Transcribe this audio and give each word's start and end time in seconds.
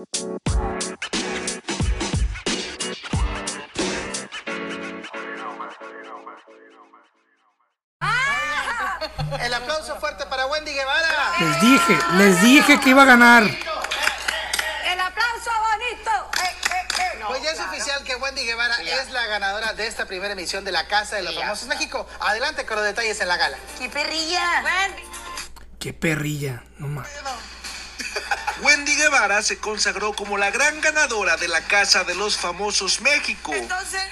El 0.00 0.06
aplauso 9.54 10.00
fuerte 10.00 10.24
para 10.26 10.46
Wendy 10.46 10.72
Guevara. 10.72 11.32
Les 11.38 11.60
dije, 11.60 11.98
les 12.14 12.40
dije 12.40 12.80
que 12.80 12.88
iba 12.90 13.02
a 13.02 13.04
ganar. 13.04 13.42
El 13.42 15.00
aplauso 15.00 15.50
bonito. 15.70 16.10
Eh, 16.44 16.46
eh, 16.46 16.88
eh. 16.98 17.20
Pues 17.26 17.42
ya 17.42 17.50
es 17.50 17.60
oficial 17.60 18.02
que 18.02 18.16
Wendy 18.16 18.46
Guevara 18.46 18.80
es 18.80 19.10
la 19.10 19.26
ganadora 19.26 19.74
de 19.74 19.86
esta 19.86 20.06
primera 20.06 20.32
emisión 20.32 20.64
de 20.64 20.72
la 20.72 20.88
Casa 20.88 21.16
de 21.16 21.24
los 21.24 21.34
Famosos 21.34 21.68
México. 21.68 22.08
Adelante 22.20 22.64
con 22.64 22.76
los 22.76 22.86
detalles 22.86 23.20
en 23.20 23.28
la 23.28 23.36
gala. 23.36 23.58
¡Qué 23.78 23.90
perrilla! 23.90 24.62
Qué 25.78 25.92
perrilla, 25.92 26.64
no 26.78 26.88
más. 26.88 27.06
Guevara 29.00 29.40
se 29.40 29.56
consagró 29.56 30.12
como 30.12 30.36
la 30.36 30.50
gran 30.50 30.78
ganadora 30.82 31.38
de 31.38 31.48
la 31.48 31.62
Casa 31.62 32.04
de 32.04 32.14
los 32.14 32.36
Famosos 32.36 33.00
México. 33.00 33.54
Entonces, 33.54 34.02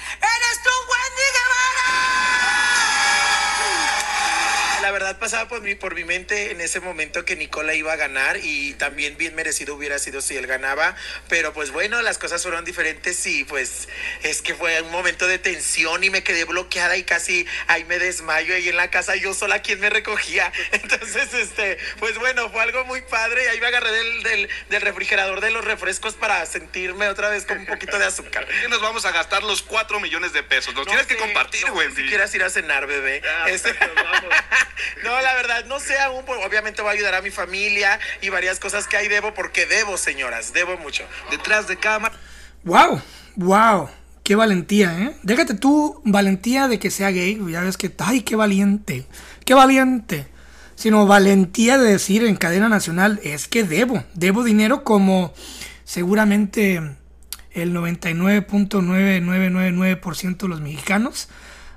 verdad 4.98 5.18
pasaba 5.20 5.46
por 5.48 5.60
mi, 5.60 5.76
por 5.76 5.94
mi 5.94 6.02
mente 6.04 6.50
en 6.50 6.60
ese 6.60 6.80
momento 6.80 7.24
que 7.24 7.36
Nicola 7.36 7.72
iba 7.74 7.92
a 7.92 7.96
ganar 7.96 8.36
y 8.42 8.74
también 8.74 9.16
bien 9.16 9.32
merecido 9.36 9.76
hubiera 9.76 9.96
sido 10.00 10.20
si 10.20 10.36
él 10.36 10.48
ganaba, 10.48 10.96
pero 11.28 11.52
pues 11.52 11.70
bueno, 11.70 12.02
las 12.02 12.18
cosas 12.18 12.42
fueron 12.42 12.64
diferentes 12.64 13.24
y 13.26 13.44
pues 13.44 13.88
es 14.24 14.42
que 14.42 14.56
fue 14.56 14.82
un 14.82 14.90
momento 14.90 15.28
de 15.28 15.38
tensión 15.38 16.02
y 16.02 16.10
me 16.10 16.24
quedé 16.24 16.42
bloqueada 16.44 16.96
y 16.96 17.04
casi 17.04 17.46
ahí 17.68 17.84
me 17.84 18.00
desmayo 18.00 18.56
ahí 18.56 18.68
en 18.68 18.76
la 18.76 18.90
casa 18.90 19.14
yo 19.14 19.34
sola 19.34 19.62
quien 19.62 19.78
me 19.78 19.88
recogía. 19.88 20.52
Entonces, 20.72 21.32
este, 21.32 21.78
pues 22.00 22.18
bueno, 22.18 22.50
fue 22.50 22.60
algo 22.62 22.84
muy 22.84 23.02
padre 23.02 23.44
y 23.44 23.46
ahí 23.46 23.60
me 23.60 23.68
agarré 23.68 23.92
del, 23.92 24.22
del, 24.24 24.48
del 24.68 24.80
refrigerador 24.82 25.40
de 25.40 25.50
los 25.50 25.64
refrescos 25.64 26.14
para 26.14 26.44
sentirme 26.46 27.06
otra 27.08 27.28
vez 27.28 27.44
con 27.46 27.56
un 27.58 27.66
poquito 27.66 28.00
de 28.00 28.06
azúcar. 28.06 28.48
¿Qué 28.62 28.68
nos 28.68 28.80
vamos 28.80 29.04
a 29.04 29.12
gastar 29.12 29.44
los 29.44 29.62
4 29.62 30.00
millones 30.00 30.32
de 30.32 30.42
pesos? 30.42 30.74
Nos 30.74 30.86
tienes 30.88 31.06
que 31.06 31.14
sé, 31.14 31.20
compartir, 31.20 31.64
no, 31.68 31.74
Wendy. 31.74 32.02
Si 32.02 32.08
quieras 32.08 32.34
ir 32.34 32.42
a 32.42 32.50
cenar, 32.50 32.88
bebé. 32.88 33.22
Ah, 33.24 33.46
Este- 33.48 33.72
vamos. 33.72 34.34
no, 35.04 35.20
la 35.20 35.34
verdad, 35.34 35.64
no 35.66 35.80
sé 35.80 35.98
aún, 35.98 36.24
pues, 36.24 36.38
obviamente 36.44 36.82
voy 36.82 36.90
a 36.90 36.94
ayudar 36.94 37.14
a 37.14 37.22
mi 37.22 37.30
familia 37.30 37.98
y 38.20 38.28
varias 38.28 38.60
cosas 38.60 38.86
que 38.86 38.96
ahí 38.96 39.08
debo, 39.08 39.34
porque 39.34 39.66
debo, 39.66 39.96
señoras, 39.96 40.52
debo 40.52 40.76
mucho. 40.78 41.04
Detrás 41.30 41.68
de 41.68 41.76
cámara. 41.76 42.14
Wow, 42.64 43.00
wow. 43.36 43.88
Qué 44.28 44.34
valentía, 44.34 44.98
¿eh? 44.98 45.14
Déjate 45.22 45.54
tú 45.54 46.02
valentía 46.04 46.68
de 46.68 46.78
que 46.78 46.90
sea 46.90 47.10
gay. 47.10 47.40
Ya 47.50 47.62
ves 47.62 47.78
que, 47.78 47.90
ay, 47.98 48.20
qué 48.20 48.36
valiente. 48.36 49.06
Qué 49.46 49.54
valiente. 49.54 50.26
Sino 50.74 51.06
valentía 51.06 51.78
de 51.78 51.92
decir 51.92 52.22
en 52.24 52.36
cadena 52.36 52.68
nacional, 52.68 53.20
es 53.22 53.48
que 53.48 53.64
debo. 53.64 54.04
Debo 54.12 54.44
dinero 54.44 54.84
como 54.84 55.32
seguramente 55.84 56.82
el 57.52 57.74
99.9999% 57.74 60.36
de 60.36 60.48
los 60.48 60.60
mexicanos. 60.60 61.30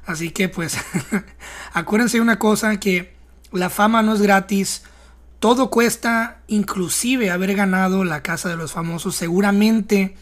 Así 0.05 0.31
que 0.31 0.49
pues 0.49 0.77
acuérdense 1.73 2.17
de 2.17 2.21
una 2.21 2.39
cosa 2.39 2.79
que 2.79 3.13
la 3.51 3.69
fama 3.69 4.01
no 4.01 4.13
es 4.13 4.21
gratis. 4.21 4.83
Todo 5.39 5.69
cuesta, 5.69 6.41
inclusive 6.47 7.31
haber 7.31 7.55
ganado 7.55 8.03
la 8.03 8.21
Casa 8.21 8.49
de 8.49 8.57
los 8.57 8.73
Famosos. 8.73 9.15
Seguramente 9.15 10.15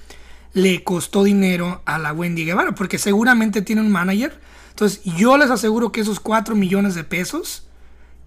le 0.53 0.83
costó 0.83 1.23
dinero 1.23 1.81
a 1.85 1.99
la 1.99 2.13
Wendy 2.13 2.45
Guevara, 2.45 2.73
porque 2.73 2.97
seguramente 2.97 3.61
tiene 3.61 3.81
un 3.81 3.91
manager. 3.91 4.39
Entonces 4.69 5.01
yo 5.03 5.37
les 5.37 5.49
aseguro 5.49 5.91
que 5.91 6.01
esos 6.01 6.19
4 6.19 6.55
millones 6.55 6.95
de 6.95 7.03
pesos, 7.03 7.67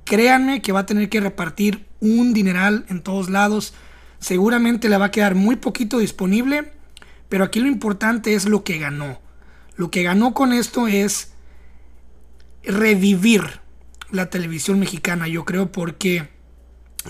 créanme 0.05 0.63
que 0.63 0.73
va 0.73 0.81
a 0.81 0.87
tener 0.87 1.09
que 1.09 1.21
repartir 1.21 1.87
un 2.01 2.35
dineral 2.35 2.85
en 2.89 3.03
todos 3.03 3.31
lados. 3.31 3.75
Seguramente 4.19 4.89
le 4.89 4.99
va 4.99 5.07
a 5.07 5.11
quedar 5.11 5.35
muy 5.35 5.57
poquito 5.57 5.99
disponible, 5.99 6.73
pero 7.29 7.45
aquí 7.45 7.61
lo 7.61 7.69
importante 7.69 8.35
es 8.35 8.47
lo 8.47 8.65
que 8.65 8.79
ganó. 8.79 9.19
Lo 9.77 9.91
que 9.91 10.03
ganó 10.03 10.35
con 10.35 10.53
esto 10.53 10.87
es 10.87 11.32
revivir 12.65 13.61
la 14.11 14.31
televisión 14.31 14.79
mexicana, 14.79 15.27
yo 15.29 15.45
creo, 15.45 15.73
porque 15.73 16.29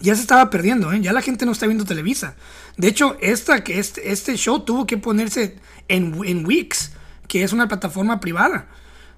ya 0.01 0.15
se 0.15 0.23
estaba 0.23 0.49
perdiendo, 0.49 0.93
¿eh? 0.93 1.01
ya 1.01 1.13
la 1.13 1.21
gente 1.21 1.45
no 1.45 1.53
está 1.53 1.67
viendo 1.67 1.85
Televisa. 1.85 2.37
De 2.77 2.89
hecho, 2.89 3.17
esta, 3.21 3.63
que 3.63 3.79
este, 3.79 4.13
este 4.13 4.37
show 4.37 4.61
tuvo 4.61 4.87
que 4.87 4.97
ponerse 4.97 5.59
en, 5.89 6.19
en 6.25 6.47
Wix, 6.47 6.93
que 7.29 7.43
es 7.43 7.53
una 7.53 7.69
plataforma 7.69 8.21
privada. 8.21 8.69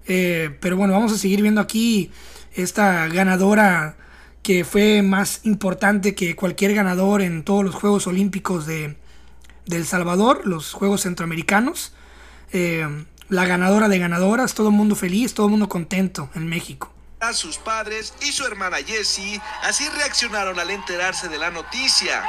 Eh, 0.06 0.56
pero 0.60 0.76
bueno, 0.76 0.92
vamos 0.92 1.12
a 1.12 1.18
seguir 1.18 1.42
viendo 1.42 1.60
aquí 1.60 2.10
esta 2.54 3.06
ganadora 3.08 3.96
que 4.42 4.64
fue 4.64 5.02
más 5.02 5.40
importante 5.44 6.14
que 6.14 6.36
cualquier 6.36 6.74
ganador 6.74 7.22
en 7.22 7.44
todos 7.44 7.64
los 7.64 7.74
Juegos 7.74 8.06
Olímpicos 8.06 8.66
de, 8.66 8.96
El 9.70 9.86
Salvador, 9.86 10.42
los 10.44 10.72
Juegos 10.72 11.02
Centroamericanos. 11.02 11.92
Eh, 12.52 12.86
la 13.28 13.46
ganadora 13.46 13.88
de 13.88 13.98
ganadoras, 13.98 14.54
todo 14.54 14.68
el 14.68 14.74
mundo 14.74 14.94
feliz, 14.96 15.34
todo 15.34 15.46
el 15.46 15.50
mundo 15.50 15.68
contento 15.68 16.30
en 16.34 16.46
México. 16.46 16.92
A 17.20 17.32
sus 17.32 17.56
padres 17.56 18.12
y 18.20 18.32
su 18.32 18.44
hermana 18.44 18.78
Jessie 18.84 19.40
así 19.62 19.88
reaccionaron 19.96 20.58
al 20.58 20.70
enterarse 20.70 21.28
de 21.28 21.38
la 21.38 21.50
noticia. 21.50 22.22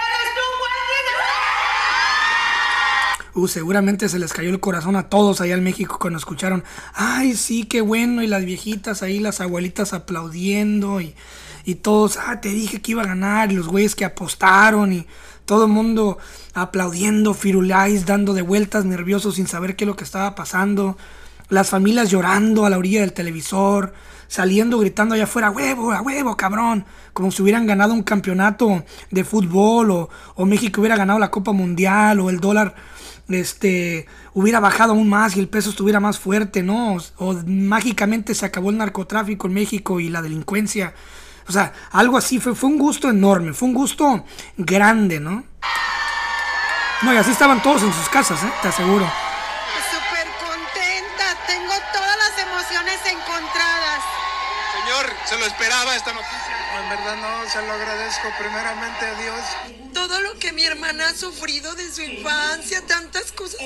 Uh, 3.33 3.49
seguramente 3.49 4.07
se 4.07 4.17
les 4.17 4.31
cayó 4.31 4.49
el 4.49 4.61
corazón 4.61 4.95
a 4.95 5.09
todos 5.09 5.41
allá 5.41 5.55
en 5.55 5.63
México 5.63 5.97
cuando 5.99 6.17
escucharon, 6.17 6.63
ay, 6.93 7.35
sí, 7.35 7.65
qué 7.65 7.81
bueno, 7.81 8.23
y 8.23 8.27
las 8.27 8.45
viejitas 8.45 9.03
ahí, 9.03 9.19
las 9.19 9.41
abuelitas 9.41 9.91
aplaudiendo, 9.91 11.01
y, 11.01 11.13
y 11.65 11.75
todos, 11.75 12.17
ah, 12.17 12.39
te 12.39 12.49
dije 12.49 12.81
que 12.81 12.91
iba 12.91 13.01
a 13.01 13.07
ganar, 13.07 13.51
y 13.51 13.55
los 13.55 13.67
güeyes 13.67 13.95
que 13.95 14.05
apostaron, 14.05 14.93
y 14.93 15.07
todo 15.45 15.65
el 15.65 15.71
mundo 15.71 16.19
aplaudiendo, 16.53 17.33
firulais, 17.33 18.05
dando 18.05 18.33
de 18.33 18.43
vueltas, 18.43 18.85
nerviosos, 18.85 19.35
sin 19.35 19.47
saber 19.47 19.75
qué 19.75 19.83
es 19.83 19.87
lo 19.87 19.95
que 19.95 20.03
estaba 20.03 20.35
pasando, 20.35 20.97
las 21.49 21.69
familias 21.69 22.09
llorando 22.09 22.65
a 22.65 22.69
la 22.69 22.77
orilla 22.77 23.01
del 23.01 23.13
televisor, 23.13 23.93
saliendo, 24.27 24.79
gritando 24.79 25.15
allá 25.15 25.25
afuera, 25.25 25.51
huevo, 25.51 25.91
a 25.91 26.01
huevo, 26.01 26.37
cabrón, 26.37 26.85
como 27.13 27.31
si 27.31 27.41
hubieran 27.41 27.65
ganado 27.65 27.93
un 27.93 28.03
campeonato 28.03 28.83
de 29.09 29.23
fútbol, 29.23 29.91
o, 29.91 30.09
o 30.35 30.45
México 30.45 30.81
hubiera 30.81 30.97
ganado 30.97 31.19
la 31.19 31.31
Copa 31.31 31.51
Mundial, 31.51 32.19
o 32.19 32.29
el 32.29 32.39
dólar 32.39 32.75
este 33.27 34.05
hubiera 34.33 34.59
bajado 34.59 34.93
aún 34.93 35.09
más 35.09 35.35
y 35.35 35.39
el 35.39 35.47
peso 35.47 35.71
estuviera 35.71 35.99
más 35.99 36.19
fuerte, 36.19 36.61
¿no? 36.61 36.95
O, 36.95 37.01
o 37.17 37.33
mágicamente 37.47 38.35
se 38.35 38.45
acabó 38.45 38.69
el 38.69 38.77
narcotráfico 38.77 39.47
en 39.47 39.53
México 39.53 39.99
y 39.99 40.09
la 40.09 40.21
delincuencia. 40.21 40.93
O 41.47 41.51
sea, 41.51 41.73
algo 41.91 42.17
así 42.17 42.39
fue, 42.39 42.55
fue 42.55 42.69
un 42.69 42.77
gusto 42.77 43.09
enorme, 43.09 43.53
fue 43.53 43.67
un 43.67 43.73
gusto 43.73 44.25
grande, 44.57 45.19
¿no? 45.19 45.43
No, 47.01 47.13
y 47.13 47.17
así 47.17 47.31
estaban 47.31 47.61
todos 47.61 47.83
en 47.83 47.93
sus 47.93 48.09
casas, 48.09 48.41
¿eh? 48.43 48.51
Te 48.61 48.69
aseguro. 48.69 49.05
Súper 49.91 50.27
contenta, 50.39 51.37
tengo 51.45 51.73
todas 51.93 52.17
las 52.17 52.47
emociones 52.47 52.99
encontradas. 53.05 54.01
Señor, 54.73 55.13
se 55.25 55.37
lo 55.37 55.45
esperaba 55.45 55.95
esta 55.95 56.13
noticia. 56.13 56.34
En 56.85 56.91
verdad 56.91 57.15
no, 57.15 57.49
se 57.49 57.65
lo 57.65 57.73
agradezco 57.73 58.27
primeramente 58.37 59.05
a 59.05 59.15
Dios. 59.19 59.39
Todo 59.91 60.21
lo 60.21 60.37
que 60.37 60.53
mi 60.53 60.63
hermana 60.65 61.09
ha 61.09 61.15
sufrido 61.15 61.73
de 61.73 61.91
su 61.91 62.03
infancia, 62.03 62.85
tantas 62.85 63.31
cosas 63.31 63.59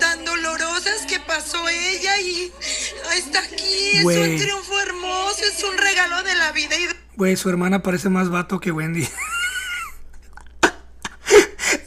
tan 0.00 0.24
dolorosas 0.24 1.04
que 1.06 1.20
pasó 1.20 1.68
ella 1.68 2.18
y 2.20 2.50
está 3.18 3.40
aquí, 3.40 3.98
es 3.98 4.02
un 4.02 4.38
triunfo 4.38 4.80
hermoso, 4.80 5.44
es 5.44 5.62
un 5.62 5.76
regalo 5.76 6.22
de 6.22 6.34
la 6.36 6.52
vida 6.52 6.74
y 6.76 6.86
de 6.86 6.96
Güey, 7.16 7.36
su 7.36 7.50
hermana 7.50 7.82
parece 7.82 8.08
más 8.08 8.30
vato 8.30 8.60
que 8.60 8.72
Wendy. 8.72 9.06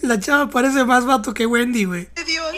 La 0.03 0.19
chava 0.19 0.51
parece 0.51 0.85
más 0.85 1.05
vato 1.05 1.33
que 1.33 1.47
Wendy, 1.47 1.85
güey. 1.85 2.07
Dios 2.23 2.53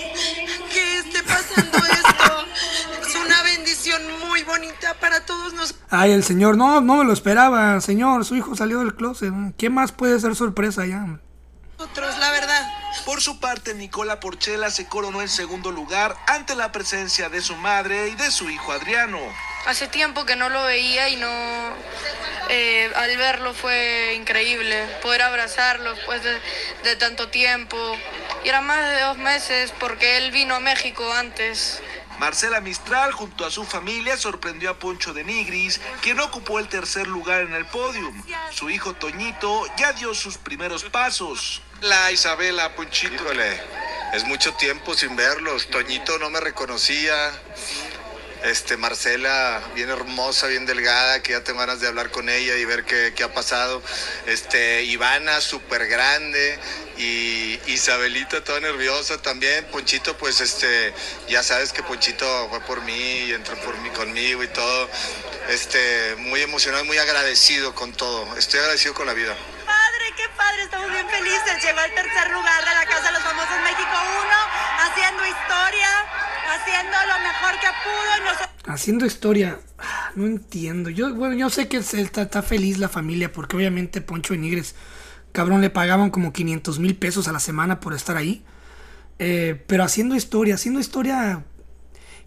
para 5.04 5.26
todos 5.26 5.54
nosotros. 5.54 5.86
Ay, 5.90 6.12
el 6.12 6.24
señor, 6.24 6.56
no, 6.56 6.80
no 6.80 6.96
me 6.96 7.04
lo 7.04 7.12
esperaba, 7.12 7.82
señor. 7.82 8.24
Su 8.24 8.38
hijo 8.38 8.56
salió 8.56 8.80
del 8.80 8.96
closet. 8.96 9.34
¿Qué 9.58 9.70
más 9.70 9.92
puede 9.92 10.18
ser 10.18 10.34
sorpresa 10.34 10.86
ya? 10.86 11.20
la 12.20 12.32
verdad. 12.32 12.72
Por 13.06 13.20
su 13.20 13.42
parte, 13.42 13.74
Nicola 13.74 14.22
Porchela 14.22 14.72
se 14.72 14.88
coronó 14.88 15.22
en 15.22 15.28
segundo 15.28 15.72
lugar 15.72 16.16
ante 16.28 16.56
la 16.56 16.72
presencia 16.72 17.28
de 17.28 17.42
su 17.42 17.58
madre 17.58 18.08
y 18.08 18.16
de 18.16 18.32
su 18.32 18.50
hijo 18.50 18.72
Adriano. 18.72 19.20
Hace 19.66 19.88
tiempo 19.90 20.26
que 20.26 20.38
no 20.38 20.48
lo 20.48 20.64
veía 20.64 21.10
y 21.10 21.18
no... 21.18 21.28
eh, 22.48 22.90
al 22.96 23.18
verlo 23.18 23.54
fue 23.54 24.16
increíble, 24.16 24.86
poder 25.02 25.24
abrazarlo 25.24 25.94
después 25.96 26.24
de, 26.24 26.40
de 26.86 26.96
tanto 26.96 27.28
tiempo. 27.28 27.78
Y 28.46 28.48
era 28.48 28.62
más 28.62 28.90
de 28.90 29.02
dos 29.02 29.18
meses 29.18 29.74
porque 29.82 30.18
él 30.18 30.32
vino 30.32 30.56
a 30.56 30.62
México 30.62 31.04
antes. 31.12 31.82
Marcela 32.24 32.62
Mistral, 32.62 33.12
junto 33.12 33.46
a 33.46 33.52
su 33.52 33.66
familia, 33.66 34.16
sorprendió 34.16 34.70
a 34.70 34.80
Poncho 34.80 35.14
de 35.14 35.26
Nigris, 35.26 35.82
quien 36.02 36.22
ocupó 36.22 36.58
el 36.58 36.70
tercer 36.70 37.06
lugar 37.06 37.42
en 37.42 37.54
el 37.54 37.66
podium. 37.66 38.24
Su 38.50 38.70
hijo 38.70 38.94
Toñito 38.94 39.66
ya 39.76 39.92
dio 39.92 40.14
sus 40.14 40.38
primeros 40.38 40.86
pasos. 40.86 41.62
La 41.82 42.14
Isabela, 42.14 42.74
Ponchito. 42.76 43.14
Híjole, 43.14 43.62
es 44.14 44.24
mucho 44.24 44.54
tiempo 44.54 44.94
sin 44.94 45.18
verlos. 45.18 45.70
Toñito 45.70 46.18
no 46.18 46.30
me 46.30 46.40
reconocía. 46.40 47.14
Este, 48.44 48.76
Marcela, 48.76 49.64
bien 49.74 49.90
hermosa, 49.90 50.48
bien 50.48 50.66
delgada, 50.66 51.24
que 51.24 51.32
ya 51.32 51.44
tengo 51.46 51.60
ganas 51.60 51.80
de 51.80 51.88
hablar 51.88 52.12
con 52.12 52.28
ella 52.28 52.58
y 52.58 52.66
ver 52.66 52.84
qué, 52.84 53.14
qué 53.16 53.24
ha 53.24 53.34
pasado. 53.34 53.82
Este, 54.28 54.84
Ivana, 54.84 55.40
súper 55.40 55.88
grande. 55.88 56.60
Y, 56.98 57.60
Isabelita 57.68 58.44
toda 58.44 58.60
nerviosa 58.60 59.22
también. 59.22 59.66
Ponchito, 59.72 60.18
pues 60.18 60.42
este, 60.42 60.94
ya 61.30 61.42
sabes 61.42 61.72
que 61.72 61.84
Ponchito 61.84 62.50
fue 62.50 62.60
por 62.62 62.82
mí 62.82 62.94
y 63.28 63.32
entró 63.32 63.56
por 63.62 63.78
mí 63.78 63.90
conmigo 63.92 64.44
y 64.44 64.48
todo. 64.48 64.90
Este, 65.50 66.16
muy 66.18 66.42
emocionado, 66.42 66.84
muy 66.84 66.98
agradecido 66.98 67.74
con 67.74 67.94
todo. 67.94 68.38
Estoy 68.38 68.60
agradecido 68.60 68.94
con 68.94 69.08
la 69.08 69.14
vida. 69.14 69.36
Padre, 70.38 70.64
estamos 70.64 70.90
bien 70.90 71.08
felices. 71.08 71.64
Llegó 71.64 71.80
al 71.80 71.94
tercer 71.94 72.32
lugar 72.32 72.60
de 72.64 72.74
la 72.74 72.86
Casa 72.86 73.08
de 73.08 73.14
los 73.14 73.24
Famosos 73.24 73.58
México 73.64 73.92
1, 73.92 74.54
haciendo 74.86 75.22
historia, 75.26 75.90
haciendo 76.54 76.98
lo 77.08 77.18
mejor 77.20 77.60
que 77.60 77.68
pudo. 77.84 78.26
Nosotros... 78.26 78.50
Haciendo 78.66 79.06
historia, 79.06 79.60
ah, 79.80 80.12
no 80.16 80.26
entiendo. 80.26 80.90
Yo, 80.90 81.14
bueno, 81.14 81.36
yo 81.36 81.50
sé 81.50 81.68
que 81.68 81.78
está, 81.78 82.42
feliz 82.42 82.78
la 82.78 82.90
familia 82.90 83.32
porque 83.32 83.56
obviamente 83.56 84.02
Poncho 84.02 84.34
y 84.34 84.38
Nigres, 84.38 84.76
cabrón, 85.32 85.62
le 85.62 85.70
pagaban 85.70 86.10
como 86.10 86.32
500 86.32 86.80
mil 86.80 86.96
pesos 86.96 87.28
a 87.28 87.34
la 87.34 87.40
semana 87.40 87.80
por 87.80 87.94
estar 87.94 88.16
ahí. 88.16 88.46
Eh, 89.20 89.62
pero 89.68 89.84
haciendo 89.84 90.16
historia, 90.16 90.56
haciendo 90.56 90.80
historia, 90.80 91.44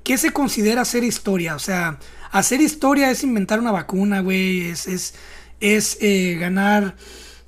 ¿qué 0.05 0.19
se 0.19 0.33
considera 0.33 0.83
hacer 0.83 1.03
historia? 1.03 1.57
O 1.57 1.59
sea, 1.59 1.99
hacer 2.31 2.61
historia 2.61 3.11
es 3.11 3.25
inventar 3.25 3.59
una 3.59 3.73
vacuna, 3.73 4.21
güey, 4.21 4.69
es, 4.69 4.87
es, 4.87 5.15
es 5.61 5.99
eh, 6.01 6.37
ganar, 6.39 6.95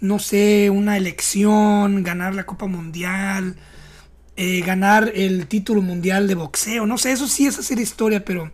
no 0.00 0.18
sé, 0.18 0.70
una 0.70 0.96
elección, 0.96 2.02
ganar 2.02 2.34
la 2.34 2.46
Copa 2.46 2.66
Mundial, 2.66 3.56
eh, 4.36 4.60
ganar 4.60 5.10
el 5.14 5.46
título 5.46 5.82
mundial 5.82 6.28
de 6.28 6.34
boxeo, 6.34 6.86
no 6.86 6.98
sé, 6.98 7.12
eso 7.12 7.26
sí 7.26 7.46
es 7.46 7.58
hacer 7.58 7.80
historia, 7.80 8.24
pero 8.24 8.52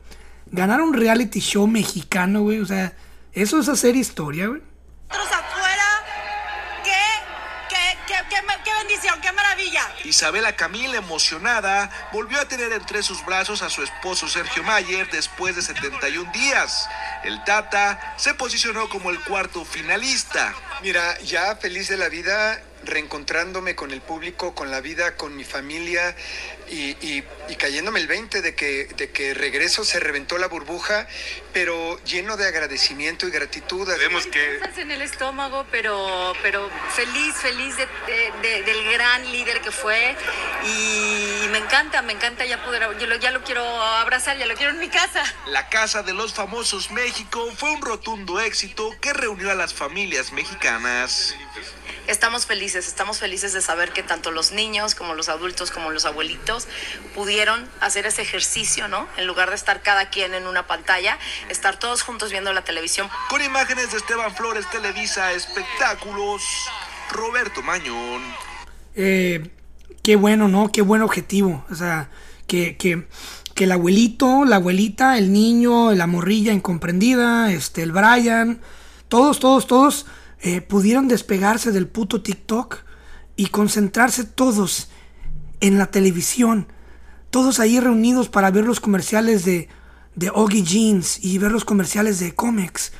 ganar 0.51 0.81
un 0.81 0.95
reality 0.95 1.41
show 1.41 1.67
mexicano, 1.67 2.43
güey, 2.43 2.61
o 2.61 2.67
sea, 2.67 2.95
eso 3.33 3.59
es 3.59 3.69
hacer 3.69 3.97
historia, 3.97 4.47
güey. 4.47 4.63
Isabela 10.15 10.55
Camil, 10.55 10.95
emocionada, 10.95 11.91
volvió 12.13 12.41
a 12.41 12.47
tener 12.47 12.71
entre 12.71 13.03
sus 13.03 13.25
brazos 13.27 13.63
a 13.63 13.69
su 13.69 13.83
esposo 13.83 14.29
Sergio 14.29 14.63
Mayer 14.63 15.11
después 15.11 15.57
de 15.57 15.63
71 15.63 16.31
días. 16.31 16.89
El 17.25 17.43
Tata 17.43 18.15
se 18.17 18.33
posicionó 18.35 18.89
como 18.89 19.11
el 19.11 19.19
cuarto 19.25 19.65
finalista. 19.65 20.55
Mira, 20.83 21.19
ya 21.23 21.57
feliz 21.57 21.89
de 21.89 21.97
la 21.97 22.09
vida, 22.09 22.63
reencontrándome 22.87 23.75
con 23.75 23.91
el 23.91 24.01
público, 24.01 24.55
con 24.55 24.71
la 24.71 24.81
vida, 24.81 25.17
con 25.17 25.37
mi 25.37 25.45
familia 25.45 26.15
y, 26.69 26.91
y- 27.07 27.25
y 27.49 27.57
cayéndome 27.57 28.01
el 28.01 28.07
20 28.07 28.41
de 28.43 28.55
que, 28.55 28.87
de 28.97 29.11
que 29.11 29.35
regreso 29.35 29.85
se 29.85 30.01
reventó 30.01 30.39
la 30.39 30.49
burbuja, 30.49 31.07
pero 31.53 32.03
lleno 32.05 32.37
de 32.37 32.47
agradecimiento 32.47 33.27
y 33.29 33.31
gratitud. 33.31 33.87
Vemos 33.99 34.27
que 34.27 34.61
en 34.79 34.91
el 34.91 35.03
estómago, 35.03 35.67
pero, 35.71 36.33
pero 36.43 36.71
feliz, 36.95 37.35
feliz 37.37 37.77
de- 37.77 37.87
de- 38.07 38.33
de- 38.49 38.63
del 38.63 38.93
gran 38.93 39.31
líder 39.31 39.61
que 39.61 39.71
fue 39.71 40.17
y 40.65 41.47
me 41.51 41.59
encanta, 41.59 42.03
me 42.03 42.13
encanta 42.13 42.45
ya 42.45 42.63
poder, 42.65 42.83
yo 42.99 43.07
lo- 43.07 43.17
ya 43.17 43.31
lo 43.31 43.43
quiero 43.45 43.65
abrazar, 43.65 44.37
ya 44.39 44.47
lo 44.47 44.55
quiero 44.55 44.73
en 44.73 44.79
mi 44.79 44.89
casa. 44.89 45.23
La 45.47 45.69
Casa 45.69 46.03
de 46.03 46.13
los 46.13 46.35
Famosos 46.35 46.91
México 46.91 47.51
fue 47.57 47.71
un 47.71 47.83
rotundo 47.83 48.41
éxito 48.41 48.91
que 49.01 49.13
reunió 49.13 49.51
a 49.51 49.55
las 49.55 49.75
familias 49.75 50.33
mexicanas. 50.33 51.35
Estamos 52.07 52.45
felices, 52.45 52.87
estamos 52.87 53.19
felices 53.19 53.55
de 53.55 53.63
saber 53.63 53.93
que 53.93 54.03
tanto 54.03 54.31
los 54.31 54.53
niños 54.53 54.95
como 54.95 55.15
los 55.15 55.31
adultos 55.31 55.71
como 55.71 55.91
los 55.91 56.05
abuelitos 56.05 56.69
pudieron 57.15 57.67
hacer 57.81 58.05
ese 58.05 58.21
ejercicio, 58.21 58.89
¿no? 58.89 59.09
En 59.17 59.27
lugar 59.27 59.49
de 59.49 59.57
estar 59.57 59.81
cada 59.81 60.11
quien 60.11 60.35
en 60.35 60.47
una 60.47 60.67
pantalla, 60.67 61.19
estar 61.49 61.79
todos 61.79 62.03
juntos 62.03 62.31
viendo 62.31 62.53
la 62.53 62.63
televisión. 62.63 63.09
Con 63.31 63.43
imágenes 63.43 63.91
de 63.93 63.97
Esteban 63.97 64.35
Flores, 64.35 64.69
Televisa 64.71 65.33
Espectáculos, 65.33 66.43
Roberto 67.11 67.63
Mañón. 67.63 68.23
Eh, 68.95 69.51
qué 70.03 70.17
bueno, 70.17 70.47
¿no? 70.49 70.71
Qué 70.71 70.83
buen 70.83 71.01
objetivo. 71.01 71.65
O 71.71 71.75
sea, 71.75 72.11
que, 72.47 72.77
que, 72.77 73.09
que 73.55 73.65
el 73.65 73.73
abuelito, 73.73 74.45
la 74.45 74.57
abuelita, 74.57 75.17
el 75.17 75.33
niño, 75.33 75.93
la 75.93 76.07
morrilla 76.07 76.53
incomprendida, 76.53 77.51
este, 77.51 77.83
el 77.83 77.93
Brian, 77.93 78.61
todos, 79.09 79.41
todos, 79.41 79.67
todos 79.67 80.07
eh, 80.47 80.61
pudieron 80.61 81.09
despegarse 81.09 81.73
del 81.73 81.89
puto 81.89 82.21
TikTok 82.21 82.77
y 83.35 83.47
concentrarse 83.47 84.25
todos 84.25 84.91
en 85.61 85.79
la 85.79 85.87
televisión. 85.87 86.69
Todos 87.31 87.61
ahí 87.61 87.81
reunidos 87.81 88.29
para 88.29 88.51
ver 88.51 88.65
los 88.67 88.79
comerciales 88.79 89.47
de, 89.47 89.71
de 90.15 90.29
Oggy 90.29 90.63
Jeans 90.63 91.25
y 91.25 91.39
ver 91.39 91.51
los 91.51 91.65
comerciales 91.65 92.21
de 92.21 92.35
Comex 92.35 92.93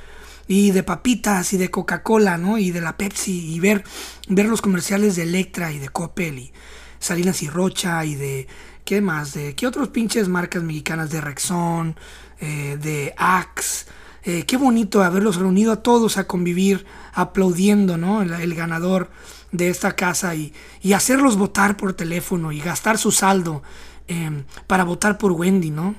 y 0.49 0.71
de 0.71 0.85
papitas 0.85 1.53
y 1.53 1.59
de 1.59 1.71
Coca-Cola, 1.71 2.39
¿no? 2.39 2.57
Y 2.57 2.71
de 2.71 2.81
la 2.81 2.97
Pepsi 2.97 3.55
y 3.55 3.61
ver, 3.61 3.85
ver 4.27 4.47
los 4.47 4.63
comerciales 4.63 5.15
de 5.17 5.25
Electra 5.25 5.71
y 5.71 5.79
de 5.79 5.91
Coppel 5.91 6.39
y 6.39 6.53
Salinas 6.99 7.43
y 7.43 7.51
Rocha 7.51 8.07
y 8.07 8.15
de 8.15 8.49
¿qué 8.87 9.03
más? 9.03 9.35
De 9.35 9.55
qué 9.55 9.67
otros 9.67 9.89
pinches 9.89 10.29
marcas 10.29 10.63
mexicanas 10.63 11.11
de 11.11 11.21
Rexón, 11.21 11.95
eh, 12.41 12.79
de 12.81 13.13
Axe. 13.19 13.85
Eh, 14.25 14.45
qué 14.47 14.57
bonito 14.57 15.03
haberlos 15.03 15.37
reunido 15.37 15.71
a 15.73 15.83
todos 15.83 16.17
a 16.17 16.27
convivir 16.27 16.87
aplaudiendo, 17.13 17.99
¿no? 17.99 18.23
El, 18.23 18.55
ganador 18.55 19.11
de 19.53 19.69
esta 19.69 19.97
casa 19.97 20.35
y, 20.35 20.53
y 20.81 20.95
hacerlos 20.95 21.37
votar 21.37 21.77
por 21.77 21.93
teléfono 21.93 22.51
y 22.51 22.61
gastar 22.61 22.97
su 22.97 23.13
saldo 23.13 23.63
eh, 24.09 24.45
para 24.67 24.85
votar 24.85 25.19
por 25.19 25.33
Wendy, 25.33 25.71
¿no? 25.71 25.95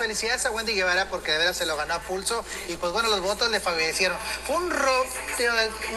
Felicidades 0.00 0.46
a 0.46 0.50
Wendy 0.50 0.72
Guevara 0.72 1.10
porque 1.10 1.30
de 1.30 1.38
veras 1.38 1.58
se 1.58 1.66
lo 1.66 1.76
ganó 1.76 1.92
a 1.94 2.00
pulso 2.00 2.42
y 2.68 2.76
pues 2.76 2.90
bueno, 2.92 3.10
los 3.10 3.20
votos 3.20 3.50
le 3.50 3.60
favorecieron. 3.60 4.16
Fue 4.46 4.56
un, 4.56 4.72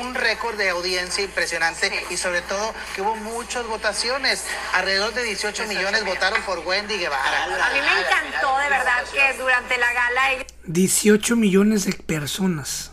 un 0.05 0.13
récord 0.13 0.57
de 0.57 0.69
audiencia 0.69 1.23
impresionante 1.23 1.89
y 2.09 2.17
sobre 2.17 2.41
todo 2.41 2.73
que 2.93 3.01
hubo 3.01 3.15
muchas 3.15 3.65
votaciones. 3.65 4.43
Alrededor 4.73 5.13
de 5.13 5.23
18 5.23 5.67
millones 5.67 6.03
votaron 6.05 6.41
por 6.43 6.59
Wendy 6.59 6.97
Guevara. 6.97 7.45
A 7.45 7.73
mí 7.73 7.79
me 7.79 8.01
encantó 8.01 8.57
de 8.57 8.69
verdad 8.69 9.03
que 9.13 9.37
durante 9.41 9.77
la 9.77 9.93
gala 9.93 10.31
ella 10.33 10.45
18 10.65 11.37
millones 11.37 11.85
de 11.85 11.93
personas 11.93 12.91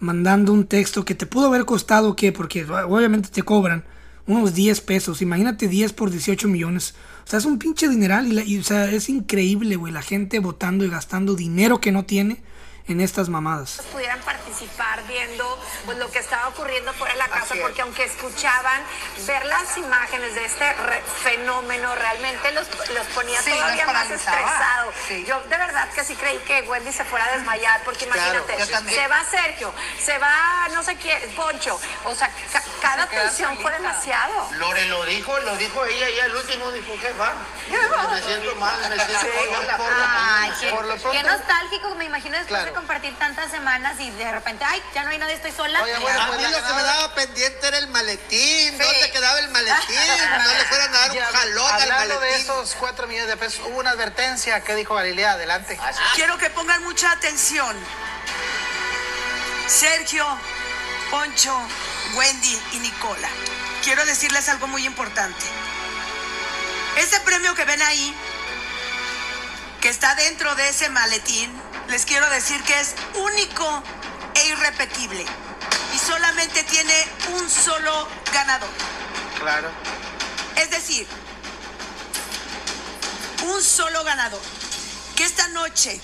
mandando 0.00 0.52
un 0.52 0.66
texto 0.66 1.04
que 1.04 1.14
te 1.14 1.26
pudo 1.26 1.46
haber 1.46 1.64
costado, 1.66 2.16
¿qué? 2.16 2.32
Porque 2.32 2.64
obviamente 2.64 3.28
te 3.28 3.42
cobran 3.42 3.84
unos 4.26 4.54
10 4.54 4.80
pesos. 4.80 5.22
Imagínate 5.22 5.68
10 5.68 5.92
por 5.92 6.10
18 6.10 6.48
millones. 6.48 6.94
Sea, 7.30 7.38
es 7.38 7.44
un 7.44 7.58
pinche 7.58 7.88
dineral 7.88 8.26
y, 8.26 8.32
la- 8.32 8.44
y, 8.44 8.58
o 8.58 8.64
sea, 8.64 8.90
es 8.90 9.08
increíble, 9.08 9.76
güey, 9.76 9.92
la 9.92 10.02
gente 10.02 10.38
votando 10.40 10.84
y 10.84 10.88
gastando 10.90 11.34
dinero 11.36 11.80
que 11.80 11.92
no 11.92 12.04
tiene 12.04 12.42
en 12.92 13.00
estas 13.00 13.28
mamadas. 13.28 13.80
pudieran 13.92 14.20
participar 14.20 15.02
viendo 15.06 15.58
pues 15.84 15.98
lo 15.98 16.10
que 16.10 16.18
estaba 16.18 16.48
ocurriendo 16.48 16.92
fuera 16.94 17.12
de 17.14 17.18
la 17.18 17.28
casa, 17.28 17.54
porque 17.60 17.82
aunque 17.82 18.04
escuchaban, 18.04 18.82
ver 19.26 19.44
las 19.46 19.76
imágenes 19.76 20.34
de 20.34 20.44
este 20.44 20.72
re- 20.72 21.02
fenómeno 21.22 21.94
realmente 21.94 22.50
los, 22.52 22.66
los 22.90 23.06
ponía 23.08 23.40
Sí, 23.42 23.50
todavía 23.52 23.86
más 23.86 24.10
estresados. 24.10 24.94
Sí. 25.08 25.24
Yo 25.26 25.40
de 25.42 25.56
verdad 25.56 25.88
que 25.94 26.04
sí 26.04 26.14
creí 26.16 26.38
que 26.38 26.62
Wendy 26.62 26.92
se 26.92 27.04
fuera 27.04 27.26
a 27.26 27.32
desmayar, 27.32 27.82
porque 27.84 28.04
imagínate, 28.06 28.64
se 28.64 29.08
va 29.08 29.24
Sergio, 29.24 29.72
se 29.98 30.18
va 30.18 30.68
no 30.72 30.82
sé 30.82 30.96
quién, 30.96 31.18
Poncho, 31.36 31.78
o 32.04 32.14
sea, 32.14 32.30
ca- 32.52 32.62
cada 32.80 33.06
Se 33.08 33.16
tensión 33.16 33.58
fue 33.58 33.70
demasiado. 33.72 34.48
Lore 34.52 34.86
lo 34.86 35.04
dijo, 35.04 35.38
lo 35.40 35.56
dijo 35.56 35.84
ella, 35.86 36.08
ella 36.08 36.24
el 36.26 36.34
último 36.36 36.70
dijo 36.72 36.92
jefa. 37.00 37.32
Me 38.10 38.22
siento 38.22 38.54
mal, 38.56 38.76
me 38.88 38.96
siento 38.96 39.20
Sí, 39.20 39.28
mal. 39.50 39.76
por 39.76 40.60
qué, 40.60 40.70
por 40.70 40.84
lo 40.84 40.94
qué 40.94 41.00
pronto- 41.00 41.22
nostálgico, 41.30 41.94
me 41.94 42.04
imagino 42.06 42.36
después 42.36 42.48
Claro. 42.48 42.64
de 42.66 42.72
compartir 42.80 43.14
tantas 43.18 43.50
semanas 43.50 44.00
y 44.00 44.10
de 44.10 44.32
repente, 44.32 44.64
ay, 44.64 44.82
ya 44.94 45.04
no 45.04 45.10
hay 45.10 45.18
nadie, 45.18 45.34
estoy 45.34 45.52
sola. 45.52 45.82
Oye, 45.82 45.98
bueno, 45.98 46.18
A 46.18 46.26
pues 46.28 46.50
lo 46.50 46.66
que 46.66 46.72
me 46.72 46.82
daba 46.82 47.14
pendiente 47.14 47.68
era 47.68 47.76
el 47.76 47.88
maletín. 47.88 48.78
¿Dónde 48.78 49.10
quedaba 49.12 49.38
el 49.38 49.48
maletín? 49.50 49.96
No 50.44 50.54
le 50.54 50.64
fueran 50.64 50.94
a 50.94 50.98
dar 50.98 51.10
un 51.10 51.18
jalón 51.18 51.72
al 51.72 51.82
Hablando 51.82 52.14
de 52.20 52.26
maletín. 52.30 52.42
esos 52.42 52.74
4 52.76 53.06
millones 53.06 53.28
de 53.28 53.36
pesos, 53.36 53.60
hubo 53.66 53.78
una 53.78 53.90
advertencia. 53.90 54.62
¿Qué 54.64 54.74
dijo 54.74 54.94
Galilea? 54.94 55.32
Adelante. 55.32 55.78
Quiero 56.14 56.38
que 56.38 56.48
pongan 56.50 56.82
mucha 56.84 57.10
atención. 57.12 57.76
Sergio, 59.66 60.26
Poncho, 61.10 61.54
Wendy 62.14 62.58
y 62.72 62.78
Nicola. 62.78 63.28
Quiero 63.84 64.04
decirles 64.06 64.48
algo 64.48 64.66
muy 64.68 64.86
importante. 64.86 65.44
Este 66.96 67.20
premio 67.20 67.54
que 67.54 67.64
ven 67.66 67.82
ahí, 67.82 68.14
que 69.82 69.90
está 69.90 70.14
dentro 70.14 70.54
de 70.54 70.68
ese 70.70 70.88
maletín, 70.88 71.69
les 71.90 72.06
quiero 72.06 72.28
decir 72.30 72.62
que 72.62 72.78
es 72.78 72.94
único 73.14 73.82
e 74.34 74.46
irrepetible. 74.48 75.24
Y 75.94 75.98
solamente 75.98 76.62
tiene 76.64 76.94
un 77.34 77.50
solo 77.50 78.08
ganador. 78.32 78.70
Claro. 79.38 79.70
Es 80.56 80.70
decir, 80.70 81.06
un 83.42 83.62
solo 83.62 84.04
ganador. 84.04 84.40
Que 85.16 85.24
esta 85.24 85.48
noche 85.48 86.00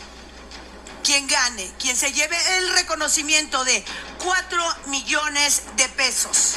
quien 1.05 1.28
gane, 1.28 1.73
quien 1.78 1.97
se 1.97 2.12
lleve 2.12 2.37
el 2.59 2.71
reconocimiento 2.71 3.64
de 3.64 3.85
4 4.19 4.76
millones 4.87 5.62
de 5.76 5.88
pesos, 5.90 6.55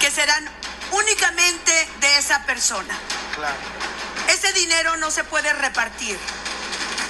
que 0.00 0.10
serán 0.10 0.50
únicamente 0.90 1.88
de 2.00 2.18
esa 2.18 2.44
persona. 2.44 2.98
Claro. 3.36 3.54
Ese 4.28 4.52
dinero 4.52 4.96
no 4.96 5.12
se 5.12 5.22
puede 5.22 5.52
repartir. 5.52 6.18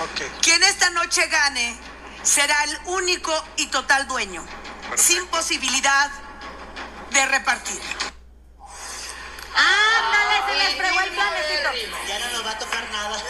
Ok. 0.00 0.42
Quien 0.42 0.62
esta 0.62 0.90
noche 0.90 1.26
gane 1.26 1.76
será 2.22 2.64
el 2.64 2.78
único 2.86 3.32
y 3.56 3.66
total 3.66 4.06
dueño, 4.06 4.44
sin 4.96 5.26
posibilidad 5.26 6.10
de 7.10 7.26
repartir. 7.26 7.80
Ándale, 9.54 10.42
se 10.46 10.54
les 10.58 10.76
fregó 10.76 11.00
el 11.00 11.10
planecito. 11.10 11.70
Ya 12.08 12.18
no 12.18 12.32
nos 12.32 12.46
va 12.46 12.50
a 12.50 12.58
tocar 12.58 12.90
nada. 12.90 13.16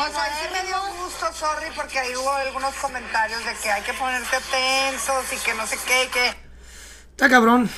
Pues 0.00 0.16
a 0.16 0.26
sí 0.26 0.48
me 0.52 0.62
dio 0.64 0.80
gusto, 0.94 1.32
sorry, 1.34 1.70
porque 1.76 1.98
ahí 1.98 2.16
hubo 2.16 2.32
algunos 2.32 2.74
comentarios 2.76 3.44
de 3.44 3.54
que 3.56 3.70
hay 3.70 3.82
que 3.82 3.92
ponerse 3.92 4.40
tensos 4.50 5.32
y 5.32 5.36
que 5.36 5.54
no 5.54 5.66
sé 5.66 5.78
qué, 5.86 6.08
que... 6.10 6.34
Está 7.10 7.28
cabrón. 7.28 7.70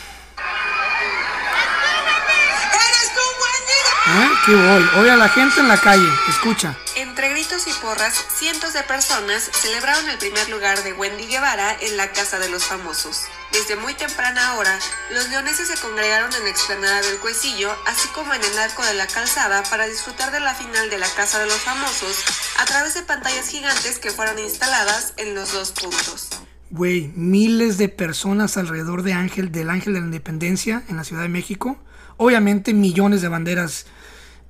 ¡Eres 2.72 3.14
tú, 3.14 3.20
Wendy! 3.42 4.24
¿Eh? 4.24 4.30
¿Qué 4.46 4.54
voy? 4.54 5.00
Oye 5.00 5.10
a 5.10 5.16
la 5.16 5.28
gente 5.28 5.60
en 5.60 5.68
la 5.68 5.78
calle. 5.78 6.08
Escucha. 6.28 6.76
Entre 7.12 7.28
gritos 7.28 7.66
y 7.66 7.82
porras, 7.82 8.14
cientos 8.38 8.72
de 8.72 8.82
personas 8.84 9.50
celebraron 9.52 10.08
el 10.08 10.16
primer 10.16 10.48
lugar 10.48 10.82
de 10.82 10.94
Wendy 10.94 11.26
Guevara 11.26 11.76
en 11.82 11.98
la 11.98 12.10
Casa 12.10 12.38
de 12.38 12.48
los 12.48 12.64
Famosos. 12.64 13.24
Desde 13.52 13.76
muy 13.76 13.92
temprana 13.92 14.54
hora, 14.54 14.78
los 15.12 15.28
leoneses 15.28 15.68
se 15.68 15.78
congregaron 15.78 16.32
en 16.32 16.44
la 16.44 16.48
explanada 16.48 17.02
del 17.02 17.18
Cuecillo, 17.18 17.70
así 17.86 18.08
como 18.14 18.32
en 18.32 18.42
el 18.42 18.56
arco 18.56 18.82
de 18.86 18.94
la 18.94 19.06
calzada, 19.06 19.62
para 19.64 19.86
disfrutar 19.86 20.32
de 20.32 20.40
la 20.40 20.54
final 20.54 20.88
de 20.88 20.96
la 20.96 21.06
Casa 21.14 21.38
de 21.38 21.44
los 21.44 21.58
Famosos 21.58 22.16
a 22.58 22.64
través 22.64 22.94
de 22.94 23.02
pantallas 23.02 23.46
gigantes 23.46 23.98
que 23.98 24.10
fueron 24.10 24.38
instaladas 24.38 25.12
en 25.18 25.34
los 25.34 25.52
dos 25.52 25.72
puntos. 25.72 26.30
Güey, 26.70 27.12
miles 27.14 27.76
de 27.76 27.90
personas 27.90 28.56
alrededor 28.56 29.02
de 29.02 29.12
Ángel, 29.12 29.52
del 29.52 29.68
Ángel 29.68 29.92
de 29.92 30.00
la 30.00 30.06
Independencia 30.06 30.82
en 30.88 30.96
la 30.96 31.04
Ciudad 31.04 31.20
de 31.20 31.28
México. 31.28 31.76
Obviamente 32.16 32.72
millones 32.72 33.20
de 33.20 33.28
banderas 33.28 33.84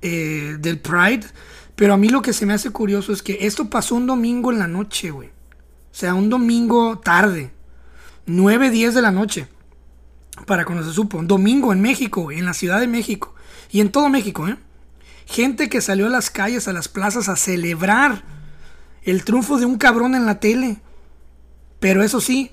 eh, 0.01 0.55
del 0.59 0.79
Pride. 0.79 1.27
Pero 1.75 1.93
a 1.93 1.97
mí 1.97 2.09
lo 2.09 2.21
que 2.21 2.33
se 2.33 2.45
me 2.45 2.53
hace 2.53 2.69
curioso 2.69 3.13
es 3.13 3.23
que 3.23 3.39
esto 3.41 3.69
pasó 3.69 3.95
un 3.95 4.05
domingo 4.05 4.51
en 4.51 4.59
la 4.59 4.67
noche, 4.67 5.11
güey. 5.11 5.29
O 5.29 5.95
sea, 5.95 6.13
un 6.13 6.29
domingo 6.29 6.99
tarde. 6.99 7.51
9, 8.25 8.69
10 8.69 8.93
de 8.93 9.01
la 9.01 9.11
noche. 9.11 9.47
Para 10.45 10.65
cuando 10.65 10.83
se 10.83 10.93
supo. 10.93 11.17
Un 11.17 11.27
domingo 11.27 11.73
en 11.73 11.81
México, 11.81 12.31
en 12.31 12.45
la 12.45 12.53
Ciudad 12.53 12.79
de 12.79 12.87
México. 12.87 13.33
Y 13.71 13.81
en 13.81 13.91
todo 13.91 14.09
México, 14.09 14.47
¿eh? 14.47 14.57
Gente 15.25 15.69
que 15.69 15.81
salió 15.81 16.07
a 16.07 16.09
las 16.09 16.29
calles, 16.29 16.67
a 16.67 16.73
las 16.73 16.87
plazas 16.87 17.29
a 17.29 17.35
celebrar 17.35 18.23
el 19.03 19.23
triunfo 19.23 19.57
de 19.57 19.65
un 19.65 19.77
cabrón 19.77 20.15
en 20.15 20.25
la 20.25 20.39
tele. 20.39 20.81
Pero 21.79 22.03
eso 22.03 22.21
sí, 22.21 22.51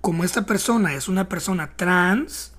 como 0.00 0.24
esta 0.24 0.46
persona 0.46 0.94
es 0.94 1.08
una 1.08 1.28
persona 1.28 1.76
trans 1.76 2.52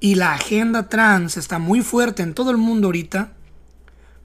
y 0.00 0.16
la 0.16 0.32
agenda 0.32 0.88
trans 0.88 1.36
está 1.36 1.58
muy 1.58 1.82
fuerte 1.82 2.22
en 2.22 2.34
todo 2.34 2.50
el 2.50 2.56
mundo 2.56 2.88
ahorita, 2.88 3.32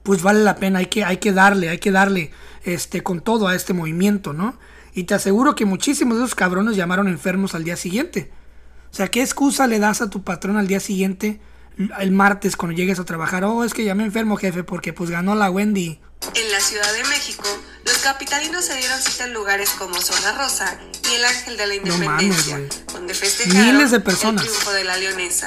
pues 0.02 0.22
vale 0.22 0.40
la 0.40 0.56
pena, 0.56 0.78
hay 0.80 0.86
que, 0.86 1.04
hay 1.04 1.18
que 1.18 1.32
darle, 1.32 1.68
hay 1.68 1.78
que 1.78 1.90
darle 1.90 2.30
este, 2.64 3.02
con 3.02 3.20
todo 3.20 3.48
a 3.48 3.54
este 3.54 3.72
movimiento, 3.72 4.32
¿no? 4.32 4.58
Y 4.94 5.04
te 5.04 5.14
aseguro 5.14 5.54
que 5.54 5.64
muchísimos 5.64 6.18
de 6.18 6.24
esos 6.24 6.34
cabrones 6.34 6.76
llamaron 6.76 7.08
enfermos 7.08 7.54
al 7.54 7.64
día 7.64 7.76
siguiente. 7.76 8.30
O 8.92 8.94
sea, 8.96 9.08
¿qué 9.08 9.22
excusa 9.22 9.66
le 9.66 9.78
das 9.78 10.02
a 10.02 10.10
tu 10.10 10.22
patrón 10.22 10.56
al 10.56 10.66
día 10.66 10.80
siguiente, 10.80 11.40
el 11.98 12.10
martes, 12.10 12.56
cuando 12.56 12.76
llegues 12.76 12.98
a 12.98 13.04
trabajar? 13.04 13.44
Oh, 13.44 13.62
es 13.62 13.72
que 13.72 13.84
llamé 13.84 14.04
enfermo, 14.04 14.36
jefe, 14.36 14.64
porque 14.64 14.92
pues 14.92 15.10
ganó 15.10 15.34
la 15.34 15.50
Wendy. 15.50 16.00
En 16.34 16.52
la 16.52 16.60
Ciudad 16.60 16.92
de 16.92 17.04
México, 17.04 17.44
los 17.84 17.98
capitalinos 17.98 18.64
se 18.64 18.76
dieron 18.76 19.00
cita 19.00 19.24
en 19.24 19.32
lugares 19.32 19.70
como 19.70 19.94
Zona 19.94 20.36
Rosa 20.36 20.76
y 21.10 21.14
el 21.14 21.24
Ángel 21.24 21.56
de 21.56 21.66
la 21.66 21.74
No 21.76 21.98
mames, 21.98 22.22
Independencia, 22.48 22.60
donde 22.92 23.14
festejaron 23.14 23.74
Miles 23.74 23.90
de 23.90 24.00
personas. 24.00 24.44
el 24.44 24.48
triunfo 24.50 24.72
de 24.72 24.84
la 24.84 24.96
leonesa. 24.96 25.46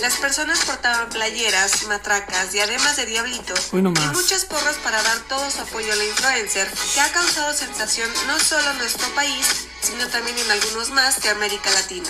Las 0.00 0.16
personas 0.18 0.64
portaban 0.64 1.08
playeras, 1.08 1.86
matracas, 1.88 2.52
diademas 2.52 2.96
de 2.96 3.06
diablito 3.06 3.52
Hoy 3.72 3.82
no 3.82 3.90
y 3.90 4.14
muchas 4.14 4.44
porras 4.44 4.76
para 4.84 5.02
dar 5.02 5.18
todo 5.28 5.50
su 5.50 5.60
apoyo 5.60 5.92
a 5.92 5.96
la 5.96 6.04
influencer, 6.04 6.68
que 6.94 7.00
ha 7.00 7.10
causado 7.10 7.52
sensación 7.52 8.08
no 8.28 8.38
solo 8.38 8.70
en 8.70 8.78
nuestro 8.78 9.08
país, 9.16 9.66
sino 9.80 10.06
también 10.06 10.38
en 10.38 10.50
algunos 10.52 10.90
más 10.90 11.20
de 11.20 11.30
América 11.30 11.68
Latina. 11.72 12.08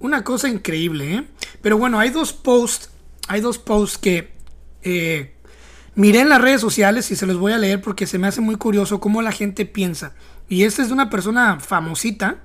Una 0.00 0.22
cosa 0.22 0.48
increíble, 0.48 1.14
¿eh? 1.14 1.24
Pero 1.62 1.78
bueno, 1.78 1.98
hay 1.98 2.10
dos 2.10 2.34
posts, 2.34 2.90
hay 3.26 3.40
dos 3.40 3.56
posts 3.56 3.96
que 3.96 4.34
eh, 4.82 5.34
miré 5.94 6.20
en 6.20 6.28
las 6.28 6.42
redes 6.42 6.60
sociales 6.60 7.10
y 7.10 7.16
se 7.16 7.24
los 7.24 7.38
voy 7.38 7.52
a 7.52 7.58
leer 7.58 7.80
porque 7.80 8.06
se 8.06 8.18
me 8.18 8.26
hace 8.26 8.42
muy 8.42 8.56
curioso 8.56 9.00
cómo 9.00 9.22
la 9.22 9.32
gente 9.32 9.64
piensa. 9.64 10.12
Y 10.48 10.64
este 10.64 10.82
es 10.82 10.88
de 10.88 10.94
una 10.94 11.10
persona 11.10 11.58
famosita. 11.60 12.38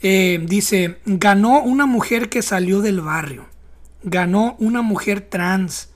Eh, 0.00 0.44
dice, 0.46 1.00
ganó 1.06 1.62
una 1.62 1.86
mujer 1.86 2.28
que 2.28 2.42
salió 2.42 2.80
del 2.80 3.00
barrio. 3.00 3.46
Ganó 4.02 4.56
una 4.58 4.82
mujer 4.82 5.20
trans. 5.20 5.90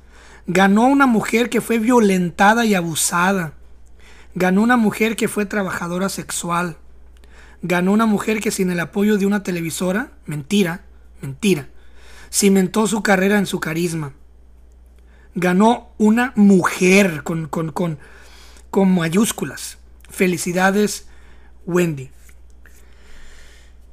Ganó 0.47 0.87
una 0.87 1.06
mujer 1.06 1.50
que 1.50 1.61
fue 1.61 1.78
violentada 1.78 2.64
y 2.64 2.75
abusada. 2.75 3.54
Ganó 4.35 4.62
una 4.62 4.76
mujer 4.76 5.16
que 5.16 5.28
fue 5.28 5.47
trabajadora 5.47 6.09
sexual. 6.09 6.76
Ganó 7.62 7.92
una 7.92 8.06
mujer 8.06 8.40
que 8.40 8.50
sin 8.50 8.71
el 8.71 8.78
apoyo 8.80 9.18
de 9.18 9.26
una 9.26 9.42
televisora, 9.42 10.12
mentira, 10.26 10.85
mentira, 11.21 11.68
cimentó 12.30 12.87
su 12.87 13.02
carrera 13.02 13.38
en 13.38 13.47
su 13.47 13.61
carisma. 13.61 14.12
Ganó 15.35 15.90
una 15.99 16.33
mujer 16.37 17.23
con, 17.25 17.49
con, 17.49 17.73
con, 17.73 17.99
con 18.71 18.95
mayúsculas. 18.95 19.78
Felicidades, 20.09 21.09
Wendy. 21.67 22.11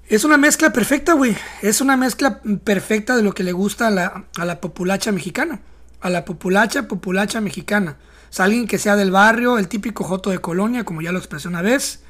Es 0.08 0.24
una 0.24 0.38
mezcla 0.38 0.72
perfecta, 0.72 1.14
güey. 1.14 1.36
Es 1.62 1.82
una 1.82 1.98
mezcla 1.98 2.42
perfecta 2.64 3.16
de 3.16 3.24
lo 3.24 3.34
que 3.34 3.44
le 3.44 3.52
gusta 3.52 3.88
a 3.88 3.92
la, 3.92 4.26
a 4.38 4.46
la 4.46 4.62
populacha 4.62 5.12
mexicana. 5.12 5.62
A 6.02 6.10
la 6.10 6.26
populacha, 6.26 6.88
populacha 6.88 7.42
mexicana. 7.42 7.98
O 8.30 8.34
sea, 8.34 8.46
alguien 8.46 8.68
que 8.68 8.78
sea 8.78 8.96
del 8.96 9.12
barrio, 9.12 9.58
el 9.58 9.68
típico 9.68 10.04
joto 10.04 10.30
de 10.30 10.40
colonia, 10.40 10.84
como 10.84 11.02
ya 11.02 11.12
lo 11.12 11.20
expresé 11.20 11.48
una 11.48 11.62
vez. 11.62 12.04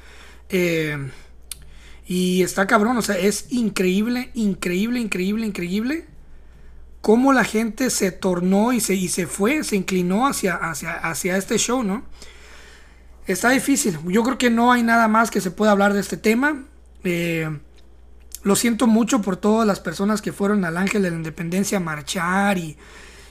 Eh, 0.48 1.10
y 2.06 2.42
está 2.42 2.66
cabrón, 2.66 2.98
o 2.98 3.02
sea, 3.02 3.16
es 3.16 3.46
increíble, 3.50 4.30
increíble, 4.34 5.00
increíble, 5.00 5.46
increíble 5.46 6.06
cómo 7.04 7.34
la 7.34 7.44
gente 7.44 7.90
se 7.90 8.12
tornó 8.12 8.72
y 8.72 8.80
se, 8.80 8.94
y 8.94 9.08
se 9.08 9.26
fue, 9.26 9.62
se 9.62 9.76
inclinó 9.76 10.26
hacia, 10.26 10.54
hacia, 10.54 10.94
hacia 10.94 11.36
este 11.36 11.58
show, 11.58 11.82
¿no? 11.82 12.02
Está 13.26 13.50
difícil. 13.50 13.98
Yo 14.06 14.22
creo 14.22 14.38
que 14.38 14.50
no 14.50 14.70
hay 14.72 14.82
nada 14.82 15.08
más 15.08 15.30
que 15.30 15.40
se 15.40 15.50
pueda 15.50 15.72
hablar 15.72 15.94
de 15.94 16.00
este 16.00 16.16
tema. 16.16 16.64
Eh, 17.04 17.58
lo 18.42 18.56
siento 18.56 18.86
mucho 18.86 19.22
por 19.22 19.36
todas 19.36 19.66
las 19.66 19.80
personas 19.80 20.20
que 20.20 20.32
fueron 20.32 20.64
al 20.64 20.76
Ángel 20.76 21.02
de 21.02 21.10
la 21.10 21.16
Independencia 21.16 21.78
a 21.78 21.80
marchar 21.80 22.58
y, 22.58 22.76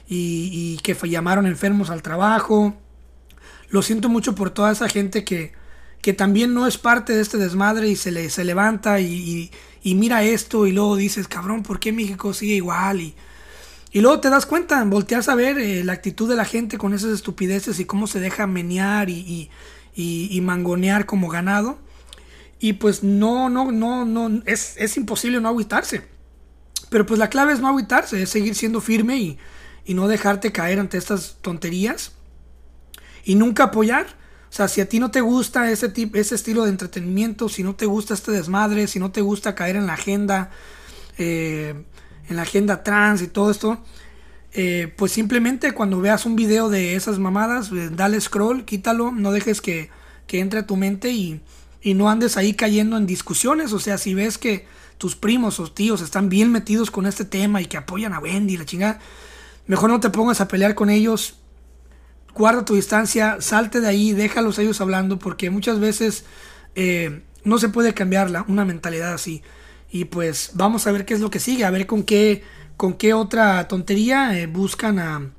y, 0.07 0.77
que 0.83 0.95
llamaron 1.07 1.45
enfermos 1.45 1.91
al 1.91 2.01
trabajo. 2.01 2.75
Lo 3.69 3.81
siento 3.83 4.09
mucho 4.09 4.33
por 4.33 4.49
toda 4.49 4.71
esa 4.71 4.89
gente 4.89 5.23
que, 5.23 5.53
que 6.01 6.13
también 6.13 6.53
no 6.55 6.65
es 6.65 6.77
parte 6.79 7.13
de 7.13 7.21
este 7.21 7.37
desmadre 7.37 7.87
y 7.89 7.95
se, 7.95 8.11
le, 8.11 8.29
se 8.31 8.43
levanta 8.43 8.99
y, 8.99 9.51
y- 9.83 9.95
mira 9.95 10.23
esto 10.23 10.65
y 10.65 10.71
luego 10.71 10.95
dices, 10.95 11.27
cabrón, 11.27 11.61
¿por 11.63 11.79
qué 11.79 11.91
México 11.91 12.33
sigue 12.33 12.55
igual? 12.55 13.01
Y, 13.01 13.15
y 13.91 14.01
luego 14.01 14.19
te 14.19 14.29
das 14.31 14.45
cuenta, 14.47 14.83
volteas 14.85 15.29
a 15.29 15.35
ver 15.35 15.59
eh, 15.59 15.83
la 15.83 15.93
actitud 15.93 16.27
de 16.27 16.35
la 16.35 16.45
gente 16.45 16.77
con 16.79 16.93
esas 16.95 17.11
estupideces 17.11 17.79
y 17.79 17.85
cómo 17.85 18.07
se 18.07 18.19
deja 18.19 18.47
menear 18.47 19.09
y- 19.11 19.49
y- 19.95 20.39
mangonear 20.41 21.05
como 21.05 21.29
ganado. 21.29 21.79
Y 22.59 22.73
pues 22.73 23.03
no, 23.03 23.49
no, 23.49 23.71
no, 23.71 24.05
no, 24.05 24.41
es, 24.45 24.75
es 24.77 24.97
imposible 24.97 25.41
no 25.41 25.49
agüitarse. 25.49 26.03
Pero 26.89 27.05
pues 27.05 27.19
la 27.19 27.29
clave 27.29 27.53
es 27.53 27.59
no 27.59 27.67
agüitarse, 27.67 28.21
es 28.21 28.29
seguir 28.29 28.55
siendo 28.55 28.79
firme 28.79 29.17
y, 29.17 29.37
y 29.85 29.93
no 29.93 30.07
dejarte 30.07 30.51
caer 30.51 30.79
ante 30.79 30.97
estas 30.97 31.37
tonterías. 31.41 32.13
Y 33.25 33.35
nunca 33.35 33.65
apoyar. 33.65 34.05
O 34.49 34.55
sea, 34.55 34.67
si 34.67 34.81
a 34.81 34.87
ti 34.87 34.99
no 34.99 35.09
te 35.09 35.21
gusta 35.21 35.71
ese, 35.71 35.89
tipo, 35.89 36.17
ese 36.17 36.35
estilo 36.35 36.63
de 36.63 36.69
entretenimiento, 36.69 37.49
si 37.49 37.63
no 37.63 37.75
te 37.75 37.87
gusta 37.87 38.13
este 38.13 38.31
desmadre, 38.31 38.87
si 38.87 38.99
no 38.99 39.11
te 39.11 39.21
gusta 39.21 39.55
caer 39.55 39.75
en 39.75 39.87
la 39.87 39.93
agenda, 39.93 40.51
eh, 41.17 41.85
en 42.29 42.35
la 42.35 42.43
agenda 42.43 42.83
trans 42.83 43.23
y 43.23 43.27
todo 43.27 43.49
esto, 43.49 43.83
eh, 44.53 44.93
pues 44.95 45.11
simplemente 45.11 45.71
cuando 45.71 45.99
veas 45.99 46.25
un 46.25 46.35
video 46.35 46.69
de 46.69 46.95
esas 46.95 47.19
mamadas, 47.19 47.71
eh, 47.71 47.89
dale 47.91 48.19
scroll, 48.21 48.65
quítalo, 48.65 49.11
no 49.11 49.31
dejes 49.31 49.61
que, 49.61 49.89
que 50.27 50.39
entre 50.39 50.59
a 50.59 50.67
tu 50.67 50.75
mente 50.75 51.11
y, 51.11 51.41
y 51.81 51.93
no 51.95 52.09
andes 52.09 52.37
ahí 52.37 52.53
cayendo 52.53 52.97
en 52.97 53.05
discusiones. 53.07 53.73
O 53.73 53.79
sea, 53.79 53.97
si 53.97 54.13
ves 54.13 54.37
que 54.37 54.65
tus 54.97 55.15
primos 55.15 55.59
o 55.59 55.71
tíos 55.71 56.01
están 56.01 56.29
bien 56.29 56.51
metidos 56.51 56.91
con 56.91 57.05
este 57.05 57.25
tema 57.25 57.61
y 57.61 57.65
que 57.65 57.77
apoyan 57.77 58.13
a 58.13 58.19
Wendy 58.19 58.57
la 58.57 58.65
chingada, 58.65 58.99
mejor 59.67 59.89
no 59.89 59.99
te 59.99 60.09
pongas 60.09 60.39
a 60.39 60.47
pelear 60.47 60.75
con 60.75 60.89
ellos. 60.89 61.39
Guarda 62.35 62.65
tu 62.65 62.75
distancia, 62.75 63.37
salte 63.41 63.79
de 63.79 63.87
ahí, 63.87 64.13
déjalos 64.13 64.57
ellos 64.59 64.81
hablando, 64.81 65.19
porque 65.19 65.49
muchas 65.49 65.79
veces 65.79 66.25
eh, 66.75 67.21
no 67.43 67.57
se 67.59 67.69
puede 67.69 67.93
cambiar 67.93 68.31
la- 68.31 68.43
una 68.47 68.65
mentalidad 68.65 69.13
así. 69.13 69.43
Y 69.91 70.05
pues 70.05 70.51
vamos 70.55 70.87
a 70.87 70.91
ver 70.91 71.05
qué 71.05 71.13
es 71.13 71.19
lo 71.19 71.29
que 71.29 71.39
sigue, 71.39 71.65
a 71.65 71.69
ver 71.69 71.85
con 71.85 72.01
qué, 72.03 72.43
con 72.77 72.93
qué 72.93 73.13
otra 73.13 73.67
tontería 73.67 74.37
eh, 74.37 74.47
buscan 74.47 74.99
a, 74.99 75.31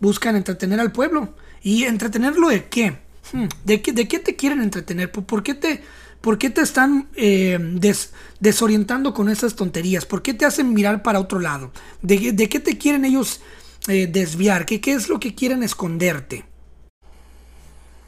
buscan 0.00 0.36
entretener 0.36 0.80
al 0.80 0.92
pueblo. 0.92 1.34
¿Y 1.62 1.84
entretenerlo 1.84 2.48
de 2.48 2.68
qué? 2.68 2.98
Hmm, 3.32 3.46
¿De 3.64 3.82
qué, 3.82 3.92
de 3.92 4.08
qué 4.08 4.18
te 4.18 4.34
quieren 4.36 4.62
entretener? 4.62 5.12
¿Por, 5.12 5.42
qué 5.42 5.54
te, 5.54 5.84
por 6.20 6.38
qué 6.38 6.50
te 6.50 6.62
están 6.62 7.08
eh, 7.14 7.58
des- 7.60 8.12
desorientando 8.40 9.12
con 9.12 9.28
esas 9.28 9.54
tonterías? 9.56 10.06
¿Por 10.06 10.22
qué 10.22 10.34
te 10.34 10.46
hacen 10.46 10.72
mirar 10.72 11.02
para 11.02 11.20
otro 11.20 11.38
lado? 11.38 11.70
¿De, 12.02 12.32
de 12.32 12.48
qué 12.48 12.60
te 12.60 12.78
quieren 12.78 13.04
ellos 13.04 13.40
eh, 13.88 14.06
desviar? 14.06 14.64
¿Qué, 14.66 14.80
¿Qué 14.80 14.92
es 14.92 15.08
lo 15.08 15.20
que 15.20 15.34
quieren 15.34 15.62
esconderte? 15.62 16.44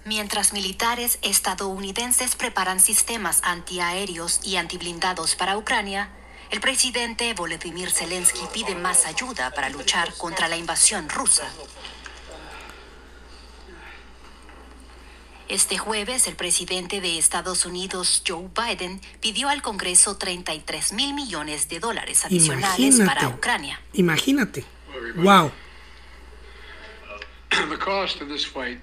Mientras 0.05 0.53
militares 0.53 1.19
estadounidenses 1.23 2.35
preparan 2.35 2.81
sistemas 2.81 3.41
antiaéreos 3.45 4.41
y 4.43 4.57
antiblindados 4.57 5.37
para 5.37 5.57
Ucrania, 5.57 6.11
el 6.53 6.61
presidente 6.61 7.33
Volodymyr 7.33 7.91
Zelensky 7.91 8.43
pide 8.53 8.75
más 8.75 9.07
ayuda 9.07 9.51
para 9.53 9.71
luchar 9.71 10.13
contra 10.19 10.49
la 10.49 10.57
invasión 10.59 11.09
rusa. 11.09 11.51
Este 15.49 15.79
jueves, 15.79 16.27
el 16.27 16.37
presidente 16.37 17.01
de 17.01 17.17
Estados 17.19 17.65
Unidos, 17.65 18.23
Joe 18.27 18.51
Biden, 18.55 19.01
pidió 19.21 19.49
al 19.49 19.63
Congreso 19.63 20.19
33 20.19 20.93
mil 20.93 21.15
millones 21.15 21.71
de 21.71 21.81
dólares 21.81 22.25
adicionales 22.27 22.97
para 22.97 23.23
Imagínate. 23.23 23.27
Ucrania. 23.27 23.81
Imagínate. 23.95 24.65
Wow. 25.17 25.51
The 27.51 27.79
cost 27.79 28.21
of 28.21 28.29
this 28.29 28.47
fight 28.47 28.79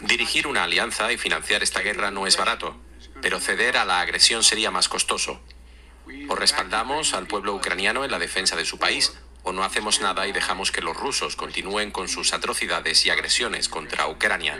Dirigir 0.00 0.46
una 0.46 0.64
alianza 0.64 1.12
y 1.12 1.18
financiar 1.18 1.62
esta 1.62 1.80
guerra 1.80 2.10
no 2.10 2.26
es 2.26 2.36
barato, 2.36 2.74
pero 3.22 3.38
ceder 3.38 3.76
a 3.76 3.84
la 3.84 4.00
agresión 4.00 4.42
sería 4.42 4.70
más 4.70 4.88
costoso. 4.88 5.40
O 6.28 6.36
respaldamos 6.36 7.14
al 7.14 7.26
pueblo 7.26 7.54
ucraniano 7.54 8.04
en 8.04 8.10
la 8.10 8.18
defensa 8.18 8.56
de 8.56 8.64
su 8.64 8.78
país, 8.78 9.12
o 9.42 9.52
no 9.52 9.62
hacemos 9.64 10.00
nada 10.00 10.26
y 10.26 10.32
dejamos 10.32 10.70
que 10.72 10.80
los 10.80 10.96
rusos 10.96 11.36
continúen 11.36 11.90
con 11.90 12.08
sus 12.08 12.32
atrocidades 12.32 13.04
y 13.06 13.10
agresiones 13.10 13.68
contra 13.68 14.08
Ucrania. 14.08 14.58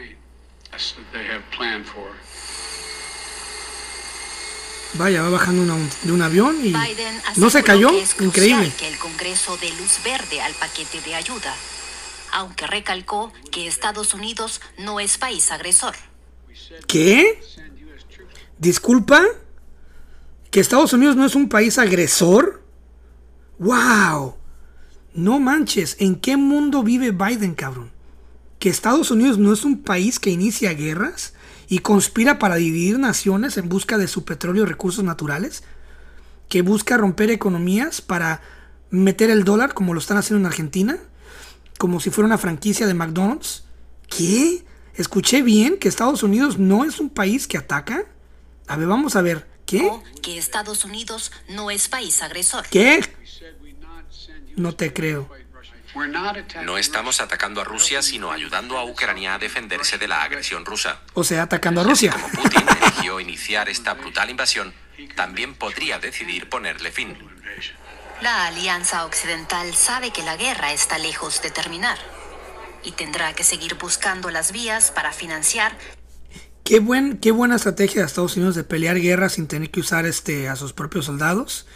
Vaya, 4.95 5.23
va 5.23 5.31
bajando 5.31 5.63
una- 5.63 5.89
de 6.03 6.13
un 6.13 6.23
avión 6.23 6.57
y 6.65 6.69
Biden 6.73 7.21
no 7.37 7.51
se 7.51 7.65
cayó. 7.65 7.91
que 7.91 8.03
es 8.03 8.15
crucial 8.15 8.27
Increíble. 8.47 8.73
que 8.79 8.89
el 8.89 8.99
Congreso 8.99 9.57
dé 9.57 9.71
luz 9.71 9.99
verde 10.05 10.41
al 10.41 10.55
paquete 10.55 11.01
de 11.01 11.17
ayuda, 11.17 11.55
aunque 12.33 12.67
recalcó 12.69 13.33
que 13.51 13.67
Estados 13.67 14.15
Unidos 14.15 14.61
no 14.79 15.01
es 15.01 15.19
país 15.19 15.51
agresor. 15.51 15.97
¿Qué? 16.87 17.43
Disculpa. 18.59 19.21
¿Que 20.55 20.61
Estados 20.61 20.93
Unidos 20.93 21.17
no 21.17 21.25
es 21.25 21.35
un 21.35 21.49
país 21.49 21.79
agresor? 21.79 22.63
¡Wow! 23.59 24.37
No 25.13 25.41
manches, 25.41 25.97
¿en 25.99 26.15
qué 26.15 26.37
mundo 26.37 26.85
vive 26.85 27.11
Biden, 27.11 27.57
cabrón? 27.57 27.91
¿Que 28.61 28.69
Estados 28.69 29.11
Unidos 29.11 29.37
no 29.37 29.53
es 29.53 29.65
un 29.65 29.83
país 29.83 30.21
que 30.21 30.31
inicia 30.31 30.73
guerras 30.73 31.35
y 31.67 31.81
conspira 31.81 32.39
para 32.39 32.55
dividir 32.55 33.01
naciones 33.01 33.57
en 33.57 33.69
busca 33.69 33.99
de 33.99 34.07
su 34.07 34.25
petróleo 34.25 34.63
y 34.63 34.67
recursos 34.69 35.03
naturales? 35.03 35.65
¿Que 36.49 36.63
busca 36.63 36.97
romper 36.97 37.33
economías 37.33 38.01
para 38.01 38.41
meter 38.91 39.31
el 39.31 39.43
dólar 39.43 39.75
como 39.75 39.93
lo 39.93 39.99
están 39.99 40.19
haciendo 40.19 40.39
en 40.39 40.47
Argentina? 40.47 40.99
¿Como 41.79 41.99
si 41.99 42.11
fuera 42.11 42.27
una 42.27 42.39
franquicia 42.39 42.87
de 42.87 42.95
McDonald's? 42.95 43.65
¿Qué? 44.07 44.65
¿Escuché 44.95 45.43
bien 45.43 45.79
que 45.81 45.89
Estados 45.89 46.23
Unidos 46.23 46.61
no 46.61 46.85
es 46.85 47.01
un 47.01 47.11
país 47.11 47.49
que 47.49 47.59
ataca? 47.59 48.05
A 48.69 48.77
ver, 48.77 48.87
vamos 48.87 49.17
a 49.17 49.21
ver. 49.23 49.53
¿Qué? 49.67 49.91
Que 50.23 50.39
Estados 50.39 50.85
Unidos 50.85 51.33
no 51.49 51.71
es 51.71 51.89
país 51.89 52.23
agresor. 52.23 52.67
¿Qué? 52.69 53.03
No 54.57 54.75
te 54.75 54.93
creo. 54.93 55.29
No 56.65 56.77
estamos 56.77 57.21
atacando 57.21 57.61
a 57.61 57.65
Rusia, 57.65 58.03
sino 58.03 58.33
ayudando 58.33 58.79
a 58.79 58.85
Ucrania 58.85 59.35
a 59.35 59.39
defenderse 59.39 59.97
de 59.97 60.09
la 60.09 60.23
agresión 60.23 60.65
rusa. 60.65 61.01
O 61.15 61.23
sea, 61.23 61.45
atacando 61.45 61.83
a 61.83 61.85
Rusia. 61.85 62.15
Putin 62.35 62.65
eligió 62.83 63.21
iniciar 63.21 63.69
esta 63.69 63.95
brutal 63.95 64.29
invasión, 64.31 64.75
también 65.15 65.55
podría 65.55 65.99
decidir 65.99 66.49
ponerle 66.49 66.91
fin. 66.91 67.17
La 68.23 68.47
Alianza 68.47 69.05
Occidental 69.05 69.75
sabe 69.75 70.11
que 70.11 70.23
la 70.23 70.37
guerra 70.37 70.73
está 70.73 70.99
lejos 70.99 71.43
de 71.43 71.51
terminar 71.51 71.99
y 72.83 72.93
tendrá 72.93 73.33
que 73.33 73.45
seguir 73.45 73.75
buscando 73.75 74.31
las 74.31 74.53
vías 74.53 74.91
para 74.91 75.13
financiar 75.13 75.77
Qué, 76.65 76.81
buen, 76.81 77.19
qué 77.19 77.31
buena 77.31 77.57
estrategia 77.57 78.01
de 78.01 78.07
Estados 78.07 78.37
Unidos 78.37 78.55
de 78.55 78.65
pelear 78.65 78.99
guerras 78.99 79.35
sin 79.35 79.47
tener 79.47 79.71
que 79.71 79.81
usar 79.81 80.07
este, 80.07 80.49
a 80.49 80.57
sus 80.57 80.73
propios 80.73 81.05
soldados. 81.05 81.67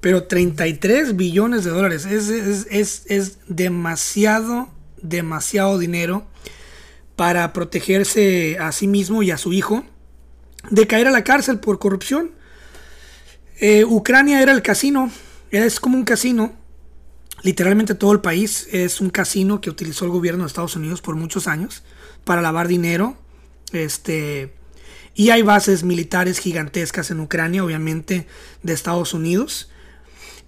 Pero 0.00 0.24
33 0.24 1.16
billones 1.16 1.64
de 1.64 1.70
dólares 1.70 2.06
es, 2.06 2.28
es, 2.28 2.68
es, 2.70 3.02
es 3.06 3.38
demasiado, 3.48 4.68
demasiado 5.02 5.76
dinero 5.76 6.24
para 7.16 7.52
protegerse 7.52 8.56
a 8.60 8.70
sí 8.70 8.86
mismo 8.86 9.24
y 9.24 9.32
a 9.32 9.38
su 9.38 9.52
hijo 9.52 9.84
de 10.70 10.86
caer 10.86 11.08
a 11.08 11.10
la 11.10 11.24
cárcel 11.24 11.58
por 11.58 11.80
corrupción. 11.80 12.30
Eh, 13.58 13.84
Ucrania 13.84 14.40
era 14.40 14.52
el 14.52 14.62
casino, 14.62 15.10
es 15.50 15.80
como 15.80 15.96
un 15.96 16.04
casino. 16.04 16.52
Literalmente 17.42 17.96
todo 17.96 18.12
el 18.12 18.20
país 18.20 18.68
es 18.70 19.00
un 19.00 19.10
casino 19.10 19.60
que 19.60 19.68
utilizó 19.68 20.04
el 20.04 20.12
gobierno 20.12 20.44
de 20.44 20.48
Estados 20.48 20.76
Unidos 20.76 21.00
por 21.00 21.16
muchos 21.16 21.48
años 21.48 21.82
para 22.24 22.40
lavar 22.40 22.68
dinero. 22.68 23.16
Este, 23.72 24.54
y 25.14 25.30
hay 25.30 25.42
bases 25.42 25.82
militares 25.84 26.38
gigantescas 26.38 27.10
en 27.10 27.20
Ucrania, 27.20 27.64
obviamente, 27.64 28.26
de 28.62 28.72
Estados 28.72 29.14
Unidos. 29.14 29.70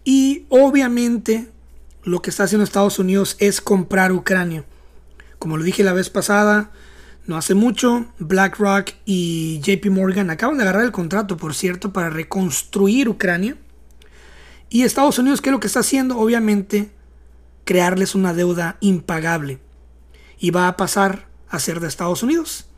Y 0.05 0.47
obviamente 0.49 1.49
lo 2.05 2.23
que 2.23 2.31
está 2.31 2.45
haciendo 2.45 2.65
Estados 2.65 2.99
Unidos 2.99 3.37
es 3.39 3.61
comprar 3.61 4.13
Ucrania. 4.13 4.65
Como 5.39 5.57
lo 5.57 5.65
dije 5.65 5.83
la 5.83 5.93
vez 5.93 6.09
pasada, 6.09 6.71
no 7.27 7.37
hace 7.37 7.55
mucho, 7.55 8.07
BlackRock 8.19 8.91
y 9.05 9.61
JP 9.61 9.91
Morgan 9.91 10.31
acaban 10.31 10.57
de 10.57 10.63
agarrar 10.63 10.85
el 10.85 10.93
contrato, 10.93 11.37
por 11.37 11.55
cierto, 11.55 11.93
para 11.93 12.11
reconstruir 12.11 13.09
Ucrania. 13.09 13.57
Y 14.69 14.83
Estados 14.83 15.19
Unidos, 15.19 15.41
¿qué 15.41 15.51
es 15.51 15.53
lo 15.53 15.61
que 15.61 15.67
está 15.67 15.81
haciendo? 15.81 16.19
Obviamente, 16.19 16.91
crearles 17.65 18.15
una 18.15 18.35
deuda 18.35 18.77
impagable. 18.81 19.59
Y 20.39 20.51
va 20.51 20.69
a 20.69 20.77
pasar 20.77 21.29
a 21.49 21.59
ser 21.59 21.81
de 21.81 21.89
Estados 21.89 22.23
Unidos. 22.23 22.70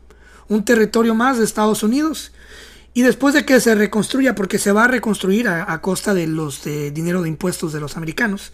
Un 0.47 0.65
territorio 0.65 1.15
más 1.15 1.37
de 1.37 1.45
Estados 1.45 1.83
Unidos. 1.83 2.31
Y 2.93 3.01
después 3.01 3.33
de 3.33 3.45
que 3.45 3.59
se 3.59 3.73
reconstruya, 3.73 4.35
porque 4.35 4.59
se 4.59 4.71
va 4.71 4.83
a 4.83 4.87
reconstruir 4.87 5.47
a, 5.47 5.81
costa 5.81 6.13
de 6.13 6.27
los 6.27 6.63
de 6.63 6.91
dinero 6.91 7.23
de 7.23 7.29
impuestos 7.29 7.73
de 7.73 7.79
los 7.79 7.97
americanos, 7.97 8.53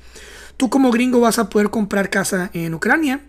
tú 0.56 0.70
como 0.70 0.92
gringo 0.92 1.20
vas 1.20 1.40
a 1.40 1.50
poder 1.50 1.70
comprar 1.70 2.10
casa 2.10 2.50
en 2.54 2.74
Ucrania. 2.74 3.22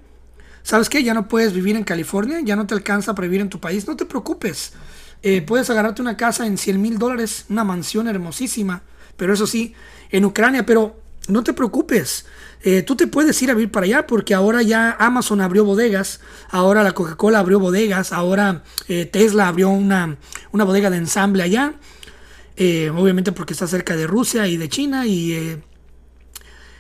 ¿Sabes 0.62 0.88
qué? 0.88 1.02
Ya 1.02 1.14
no 1.14 1.26
puedes 1.26 1.52
vivir 1.52 1.74
en 1.74 1.84
California, 1.84 2.40
ya 2.44 2.54
no 2.54 2.66
te 2.66 2.74
alcanza 2.74 3.14
para 3.14 3.26
vivir 3.26 3.40
en 3.40 3.48
tu 3.48 3.58
país, 3.58 3.88
no 3.88 3.96
te 3.96 4.04
preocupes. 4.04 4.72
Eh, 5.22 5.42
puedes 5.42 5.68
agarrarte 5.68 6.00
una 6.00 6.16
casa 6.16 6.46
en 6.46 6.56
100 6.56 6.80
mil 6.80 6.98
dólares, 6.98 7.46
una 7.48 7.64
mansión 7.64 8.06
hermosísima, 8.06 8.82
pero 9.16 9.34
eso 9.34 9.46
sí, 9.46 9.74
en 10.10 10.24
Ucrania, 10.24 10.64
pero 10.64 10.96
no 11.30 11.42
te 11.42 11.52
preocupes. 11.52 12.26
Eh, 12.62 12.82
tú 12.82 12.94
te 12.94 13.06
puedes 13.06 13.40
ir 13.42 13.50
a 13.50 13.54
vivir 13.54 13.70
para 13.70 13.86
allá 13.86 14.06
porque 14.06 14.34
ahora 14.34 14.60
ya 14.62 14.94
Amazon 14.98 15.40
abrió 15.40 15.64
bodegas, 15.64 16.20
ahora 16.50 16.82
la 16.82 16.92
Coca-Cola 16.92 17.38
abrió 17.38 17.58
bodegas, 17.58 18.12
ahora 18.12 18.64
eh, 18.86 19.06
Tesla 19.06 19.48
abrió 19.48 19.70
una, 19.70 20.18
una 20.52 20.64
bodega 20.64 20.90
de 20.90 20.98
ensamble 20.98 21.42
allá. 21.42 21.74
Eh, 22.56 22.90
obviamente 22.90 23.32
porque 23.32 23.54
está 23.54 23.66
cerca 23.66 23.96
de 23.96 24.06
Rusia 24.06 24.46
y 24.46 24.58
de 24.58 24.68
China 24.68 25.06
y 25.06 25.58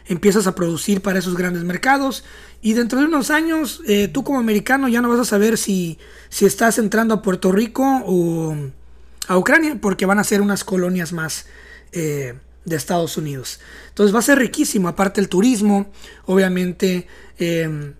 empiezas 0.06 0.46
a 0.46 0.54
producir 0.54 1.00
para 1.00 1.18
esos 1.18 1.34
grandes 1.34 1.64
mercados. 1.64 2.24
Y 2.60 2.74
dentro 2.74 2.98
de 2.98 3.06
unos 3.06 3.30
años, 3.30 3.80
tú 4.12 4.22
como 4.22 4.38
americano 4.38 4.88
ya 4.88 5.00
no 5.00 5.08
vas 5.08 5.20
a 5.20 5.24
saber 5.24 5.56
si, 5.56 5.98
si 6.28 6.44
estás 6.44 6.76
entrando 6.76 7.14
a 7.14 7.22
Puerto 7.22 7.50
Rico 7.50 8.02
o 8.04 8.54
a 9.28 9.38
Ucrania, 9.38 9.78
porque 9.80 10.04
van 10.04 10.18
a 10.18 10.24
ser 10.24 10.42
unas 10.42 10.64
colonias 10.64 11.14
más 11.14 11.46
de 12.70 12.76
Estados 12.76 13.18
Unidos. 13.18 13.60
Entonces 13.88 14.14
va 14.14 14.20
a 14.20 14.22
ser 14.22 14.38
riquísimo, 14.38 14.88
aparte 14.88 15.20
el 15.20 15.28
turismo, 15.28 15.90
obviamente 16.24 17.06
eh, 17.38 17.92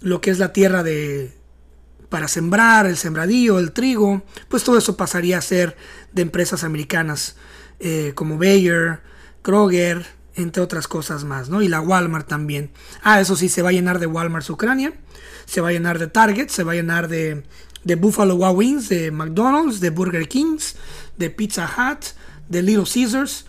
lo 0.00 0.20
que 0.20 0.30
es 0.30 0.38
la 0.38 0.52
tierra 0.52 0.82
de 0.82 1.32
para 2.08 2.28
sembrar, 2.28 2.86
el 2.86 2.96
sembradío, 2.96 3.58
el 3.58 3.72
trigo, 3.72 4.22
pues 4.48 4.62
todo 4.62 4.78
eso 4.78 4.96
pasaría 4.96 5.38
a 5.38 5.42
ser 5.42 5.76
de 6.12 6.22
empresas 6.22 6.62
americanas 6.62 7.36
eh, 7.80 8.12
como 8.14 8.38
Bayer, 8.38 9.00
Kroger, 9.42 10.06
entre 10.36 10.62
otras 10.62 10.86
cosas 10.86 11.24
más, 11.24 11.48
¿no? 11.48 11.62
Y 11.62 11.68
la 11.68 11.80
Walmart 11.80 12.28
también. 12.28 12.70
Ah, 13.02 13.20
eso 13.20 13.34
sí, 13.34 13.48
se 13.48 13.60
va 13.60 13.70
a 13.70 13.72
llenar 13.72 13.98
de 13.98 14.06
Walmart 14.06 14.48
Ucrania, 14.48 14.92
se 15.46 15.60
va 15.60 15.70
a 15.70 15.72
llenar 15.72 15.98
de 15.98 16.06
Target, 16.06 16.48
se 16.48 16.62
va 16.62 16.72
a 16.72 16.74
llenar 16.76 17.08
de, 17.08 17.42
de 17.82 17.94
Buffalo 17.96 18.36
Wild 18.36 18.56
Wings, 18.56 18.88
de 18.88 19.10
McDonald's, 19.10 19.80
de 19.80 19.90
Burger 19.90 20.28
Kings, 20.28 20.76
de 21.16 21.30
Pizza 21.30 21.66
Hut, 21.66 22.04
de 22.48 22.62
Little 22.62 22.84
Caesars. 22.92 23.46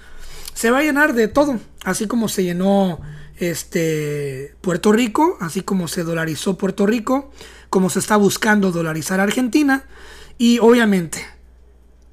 Se 0.54 0.72
va 0.72 0.80
a 0.80 0.84
llenar 0.84 1.14
de 1.14 1.28
todo, 1.28 1.60
así 1.84 2.08
como 2.08 2.30
se 2.30 2.44
llenó 2.44 3.00
este 3.38 4.56
Puerto 4.62 4.92
Rico, 4.92 5.38
así 5.40 5.62
como 5.62 5.88
se 5.88 6.04
dolarizó 6.04 6.58
Puerto 6.58 6.86
Rico, 6.86 7.32
como 7.70 7.90
se 7.90 8.00
está 8.00 8.18
buscando 8.18 8.72
dolarizar 8.72 9.20
Argentina 9.20 9.84
y 10.38 10.60
obviamente 10.60 11.26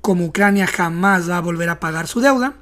como 0.01 0.27
Ucrania 0.27 0.67
jamás 0.67 1.31
va 1.31 1.39
a 1.39 1.41
volver 1.41 1.71
a 1.71 1.81
pagar 1.81 2.07
su 2.07 2.21
deuda, 2.21 2.57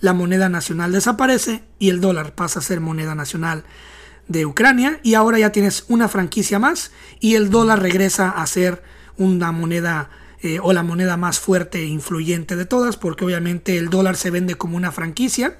la 0.00 0.12
moneda 0.12 0.48
nacional 0.48 0.90
desaparece 0.90 1.62
y 1.78 1.90
el 1.90 2.00
dólar 2.00 2.34
pasa 2.34 2.58
a 2.58 2.62
ser 2.62 2.80
moneda 2.80 3.14
nacional 3.14 3.62
de 4.26 4.46
Ucrania 4.46 4.98
y 5.04 5.14
ahora 5.14 5.38
ya 5.38 5.52
tienes 5.52 5.84
una 5.88 6.08
franquicia 6.08 6.58
más 6.58 6.90
y 7.20 7.36
el 7.36 7.50
dólar 7.50 7.80
regresa 7.80 8.30
a 8.30 8.44
ser 8.46 8.82
una 9.16 9.52
moneda 9.52 10.10
eh, 10.42 10.58
o 10.60 10.72
la 10.72 10.82
moneda 10.82 11.16
más 11.16 11.38
fuerte 11.40 11.78
e 11.78 11.86
influyente 11.86 12.56
de 12.56 12.66
todas 12.66 12.96
porque 12.96 13.24
obviamente 13.24 13.78
el 13.78 13.88
dólar 13.88 14.16
se 14.16 14.30
vende 14.30 14.56
como 14.56 14.76
una 14.76 14.92
franquicia 14.92 15.56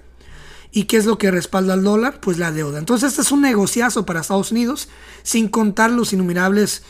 ¿Y 0.75 0.85
qué 0.85 0.97
es 0.97 1.05
lo 1.05 1.18
que 1.18 1.31
respalda 1.31 1.75
al 1.75 1.85
dólar? 1.85 2.18
Pues 2.21 2.38
la 2.38 2.51
deuda. 2.51 2.79
Entonces 2.79 3.11
este 3.11 3.21
es 3.21 3.31
un 3.31 3.42
negociazo 3.42 4.07
para 4.07 4.21
Estados 4.21 4.53
Unidos, 4.53 4.88
sin 5.23 5.49
contar 5.49 5.90
los 5.90 6.14
innumerables 6.14 6.83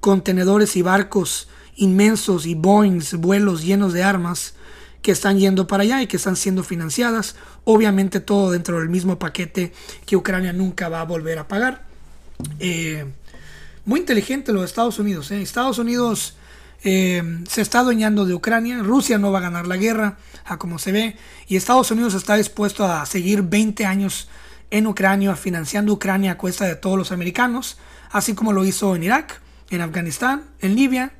contenedores 0.00 0.76
y 0.76 0.82
barcos 0.82 1.48
inmensos 1.76 2.44
y 2.44 2.54
Boeings, 2.54 3.14
vuelos 3.14 3.62
llenos 3.62 3.92
de 3.92 4.02
armas 4.02 4.54
que 5.00 5.12
están 5.12 5.38
yendo 5.38 5.66
para 5.66 5.84
allá 5.84 6.02
y 6.02 6.08
que 6.08 6.16
están 6.16 6.34
siendo 6.34 6.64
financiadas. 6.64 7.36
Obviamente 7.64 8.18
todo 8.18 8.50
dentro 8.50 8.80
del 8.80 8.88
mismo 8.88 9.18
paquete 9.18 9.72
que 10.06 10.16
Ucrania 10.16 10.52
nunca 10.52 10.88
va 10.88 11.00
a 11.00 11.04
volver 11.04 11.38
a 11.38 11.46
pagar. 11.46 11.84
Eh, 12.58 13.06
muy 13.84 14.00
inteligente 14.00 14.52
lo 14.52 14.60
de 14.60 14.66
Estados 14.66 14.98
Unidos. 14.98 15.30
¿eh? 15.30 15.40
Estados 15.40 15.78
Unidos 15.78 16.34
eh, 16.82 17.22
se 17.48 17.60
está 17.60 17.80
adueñando 17.80 18.24
de 18.24 18.34
Ucrania. 18.34 18.82
Rusia 18.82 19.18
no 19.18 19.32
va 19.32 19.38
a 19.38 19.42
ganar 19.42 19.66
la 19.66 19.76
guerra, 19.76 20.16
a 20.44 20.58
como 20.58 20.78
se 20.78 20.92
ve. 20.92 21.16
Y 21.46 21.56
Estados 21.56 21.90
Unidos 21.90 22.14
está 22.14 22.36
dispuesto 22.36 22.84
a 22.84 23.04
seguir 23.06 23.42
20 23.42 23.84
años 23.86 24.28
en 24.70 24.86
Ucrania, 24.86 25.34
financiando 25.36 25.92
Ucrania 25.92 26.32
a 26.32 26.38
cuesta 26.38 26.64
de 26.64 26.76
todos 26.76 26.96
los 26.96 27.12
americanos, 27.12 27.78
así 28.10 28.34
como 28.34 28.52
lo 28.52 28.64
hizo 28.64 28.94
en 28.94 29.02
Irak, 29.02 29.40
en 29.70 29.80
Afganistán, 29.80 30.44
en 30.60 30.76
Libia. 30.76 31.12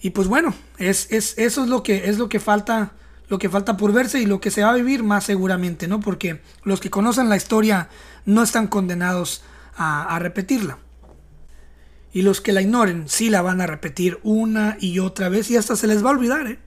Y 0.00 0.10
pues 0.10 0.28
bueno, 0.28 0.54
es, 0.78 1.08
es, 1.10 1.36
eso 1.38 1.62
es 1.64 1.68
lo 1.68 1.82
que 1.82 2.08
es 2.08 2.18
lo 2.18 2.28
que 2.28 2.40
falta 2.40 2.92
lo 3.28 3.38
que 3.38 3.48
falta 3.48 3.76
por 3.76 3.92
verse 3.92 4.18
y 4.18 4.26
lo 4.26 4.40
que 4.40 4.50
se 4.50 4.64
va 4.64 4.70
a 4.70 4.74
vivir 4.74 5.04
más 5.04 5.22
seguramente, 5.22 5.86
¿no? 5.86 6.00
Porque 6.00 6.40
los 6.64 6.80
que 6.80 6.90
conocen 6.90 7.28
la 7.28 7.36
historia 7.36 7.88
no 8.24 8.42
están 8.42 8.66
condenados 8.66 9.44
a 9.76 10.18
repetirla. 10.18 10.78
Y 12.12 12.22
los 12.22 12.40
que 12.40 12.52
la 12.52 12.62
ignoren 12.62 13.08
sí 13.08 13.30
la 13.30 13.42
van 13.42 13.60
a 13.60 13.66
repetir 13.66 14.18
una 14.22 14.76
y 14.80 14.98
otra 14.98 15.28
vez 15.28 15.50
y 15.50 15.56
hasta 15.56 15.76
se 15.76 15.86
les 15.86 16.04
va 16.04 16.08
a 16.08 16.12
olvidar, 16.12 16.46
¿eh? 16.46 16.58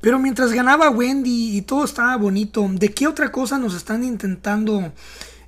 Pero 0.00 0.18
mientras 0.18 0.52
ganaba 0.52 0.90
Wendy 0.90 1.56
y 1.56 1.62
todo 1.62 1.84
estaba 1.84 2.16
bonito, 2.16 2.64
¿de 2.70 2.92
qué 2.92 3.08
otra 3.08 3.32
cosa 3.32 3.58
nos 3.58 3.74
están 3.74 4.04
intentando 4.04 4.92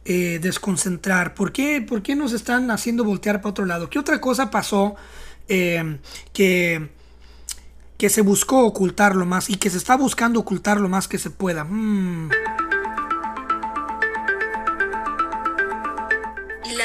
eh, 0.04 0.40
desconcentrar? 0.42 1.34
¿Por 1.34 1.52
qué, 1.52 1.80
¿Por 1.80 2.02
qué 2.02 2.16
nos 2.16 2.32
están 2.32 2.70
haciendo 2.70 3.04
voltear 3.04 3.40
para 3.40 3.50
otro 3.50 3.66
lado? 3.66 3.88
¿Qué 3.88 3.98
otra 3.98 4.20
cosa 4.20 4.50
pasó 4.50 4.96
eh, 5.48 5.98
que, 6.32 6.88
que 7.98 8.08
se 8.08 8.22
buscó 8.22 8.64
ocultarlo 8.64 9.26
más 9.26 9.50
y 9.50 9.56
que 9.56 9.70
se 9.70 9.78
está 9.78 9.96
buscando 9.96 10.40
ocultar 10.40 10.80
lo 10.80 10.88
más 10.88 11.06
que 11.06 11.18
se 11.18 11.30
pueda? 11.30 11.62
Mm. 11.62 12.30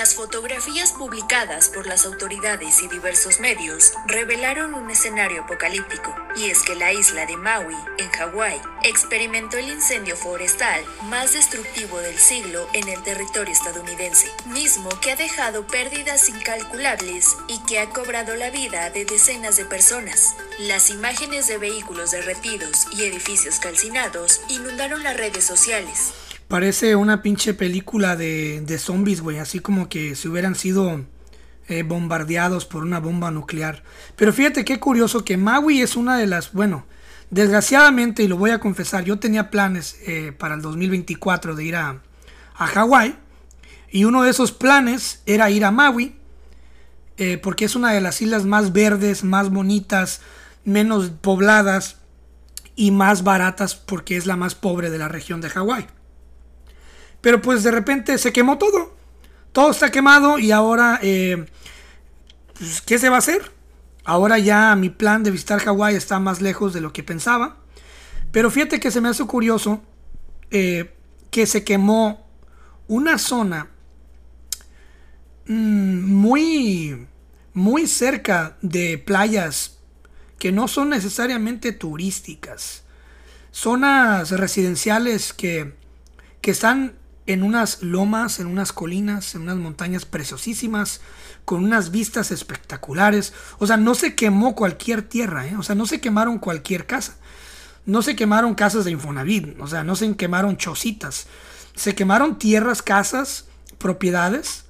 Las 0.04 0.16
fotografías 0.16 0.92
publicadas 0.92 1.70
por 1.70 1.88
las 1.88 2.06
autoridades 2.06 2.84
y 2.84 2.90
diversos 2.90 3.40
medios 3.40 3.94
revelaron 4.06 4.74
un 4.74 4.92
escenario 4.92 5.44
apocalíptico, 5.44 6.14
y 6.36 6.50
es 6.50 6.62
que 6.64 6.76
la 6.76 6.92
isla 6.92 7.26
de 7.26 7.38
Maui, 7.38 7.78
en 7.98 8.10
Hawái, 8.10 8.60
experimentó 8.84 9.56
el 9.56 9.70
incendio 9.70 10.18
forestal 10.18 10.84
más 11.04 11.32
destructivo 11.32 12.00
del 12.00 12.20
siglo 12.20 12.68
en 12.74 12.90
el 12.90 13.02
territorio 13.04 13.54
estadounidense, 13.54 14.30
mismo 14.48 14.90
que 15.00 15.14
ha 15.14 15.16
dejado 15.16 15.66
pérdidas 15.68 16.28
incalculables 16.28 17.38
y 17.48 17.60
que 17.64 17.80
ha 17.80 17.90
cobrado 17.90 18.36
la 18.36 18.50
vida 18.50 18.90
de 18.90 19.06
decenas 19.06 19.56
de 19.56 19.64
personas. 19.64 20.36
Las 20.60 20.90
imágenes 20.90 21.48
de 21.48 21.60
vehículos 21.60 22.12
derretidos 22.12 22.88
y 22.92 23.06
edificios 23.06 23.60
calcinados 23.60 24.42
inundaron 24.50 25.02
las 25.02 25.16
redes 25.16 25.46
sociales, 25.46 26.12
Parece 26.54 26.96
una 26.96 27.24
pinche 27.24 27.56
película 27.56 28.16
de, 28.16 28.62
de 28.62 28.78
zombies, 28.78 29.22
güey. 29.22 29.40
Así 29.40 29.60
como 29.60 29.90
que 29.90 30.14
si 30.14 30.28
hubieran 30.28 30.54
sido 30.54 31.04
eh, 31.68 31.82
bombardeados 31.82 32.66
por 32.68 32.84
una 32.84 33.00
bomba 33.00 33.32
nuclear. 33.32 33.82
Pero 34.16 34.32
fíjate 34.32 34.64
qué 34.64 34.80
curioso 34.80 35.26
que 35.26 35.36
Maui 35.36 35.82
es 35.82 35.96
una 35.96 36.16
de 36.16 36.28
las, 36.28 36.54
bueno, 36.54 36.86
desgraciadamente, 37.32 38.22
y 38.22 38.28
lo 38.28 38.38
voy 38.38 38.52
a 38.52 38.60
confesar, 38.60 39.04
yo 39.04 39.18
tenía 39.18 39.50
planes 39.50 39.98
eh, 40.06 40.32
para 40.32 40.54
el 40.54 40.62
2024 40.62 41.56
de 41.56 41.64
ir 41.64 41.76
a, 41.76 42.04
a 42.54 42.68
Hawái. 42.68 43.18
Y 43.90 44.06
uno 44.06 44.22
de 44.22 44.30
esos 44.30 44.52
planes 44.52 45.24
era 45.26 45.50
ir 45.50 45.66
a 45.66 45.72
Maui. 45.72 46.16
Eh, 47.18 47.40
porque 47.40 47.66
es 47.66 47.76
una 47.76 47.94
de 47.94 48.02
las 48.02 48.22
islas 48.22 48.46
más 48.46 48.74
verdes, 48.74 49.24
más 49.24 49.50
bonitas, 49.50 50.22
menos 50.66 51.10
pobladas 51.20 51.98
y 52.76 52.92
más 52.92 53.24
baratas 53.24 53.74
porque 53.74 54.18
es 54.18 54.28
la 54.28 54.36
más 54.36 54.54
pobre 54.54 54.92
de 54.92 55.00
la 55.00 55.08
región 55.08 55.42
de 55.42 55.50
Hawái. 55.50 55.88
Pero 57.24 57.42
pues 57.42 57.64
de 57.64 57.72
repente 57.72 58.18
se 58.18 58.34
quemó 58.34 58.58
todo. 58.58 58.94
Todo 59.54 59.72
está 59.72 59.90
quemado 59.92 60.40
y 60.40 60.52
ahora, 60.52 61.00
eh, 61.02 61.46
pues, 62.60 62.82
¿qué 62.82 63.00
se 63.00 63.08
va 63.08 63.16
a 63.16 63.20
hacer? 63.20 63.50
Ahora 64.04 64.40
ya 64.40 64.76
mi 64.76 64.90
plan 64.90 65.24
de 65.24 65.32
visitar 65.32 65.62
Hawái 65.62 65.96
está 65.96 66.20
más 66.20 66.42
lejos 66.42 66.74
de 66.74 66.82
lo 66.82 66.92
que 66.92 67.02
pensaba. 67.02 67.60
Pero 68.34 68.52
fíjate 68.52 68.82
que 68.82 68.92
se 68.92 69.00
me 69.00 69.08
hace 69.08 69.24
curioso 69.26 69.82
eh, 70.52 70.94
que 71.32 71.46
se 71.46 71.64
quemó 71.64 72.28
una 72.90 73.18
zona 73.18 73.70
mm, 75.48 76.04
muy, 76.04 77.08
muy 77.54 77.88
cerca 77.88 78.58
de 78.62 78.98
playas 78.98 79.78
que 80.40 80.52
no 80.52 80.68
son 80.68 80.90
necesariamente 80.90 81.72
turísticas. 81.72 82.84
Zonas 83.54 84.32
residenciales 84.32 85.32
que, 85.32 85.74
que 86.42 86.52
están 86.52 87.02
en 87.26 87.44
unas 87.44 87.82
lomas, 87.82 88.40
en 88.40 88.48
unas 88.48 88.74
colinas, 88.74 89.36
en 89.36 89.44
unas 89.44 89.58
montañas 89.58 90.06
preciosísimas, 90.06 91.02
con 91.46 91.64
unas 91.64 91.92
vistas 91.92 92.32
espectaculares. 92.32 93.34
O 93.60 93.68
sea, 93.68 93.78
no 93.78 93.96
se 93.96 94.16
quemó 94.16 94.56
cualquier 94.56 95.02
tierra, 95.04 95.48
¿eh? 95.48 95.56
o 95.58 95.64
sea, 95.64 95.76
no 95.76 95.86
se 95.86 96.02
quemaron 96.02 96.40
cualquier 96.40 96.86
casa. 96.86 97.16
No 97.86 98.02
se 98.02 98.16
quemaron 98.16 98.56
casas 98.56 98.86
de 98.86 98.92
Infonavit, 98.92 99.60
o 99.60 99.68
sea, 99.68 99.84
no 99.84 99.96
se 99.96 100.16
quemaron 100.16 100.58
chocitas. 100.58 101.28
Se 101.76 101.96
quemaron 101.96 102.38
tierras, 102.38 102.82
casas, 102.82 103.46
propiedades 103.78 104.66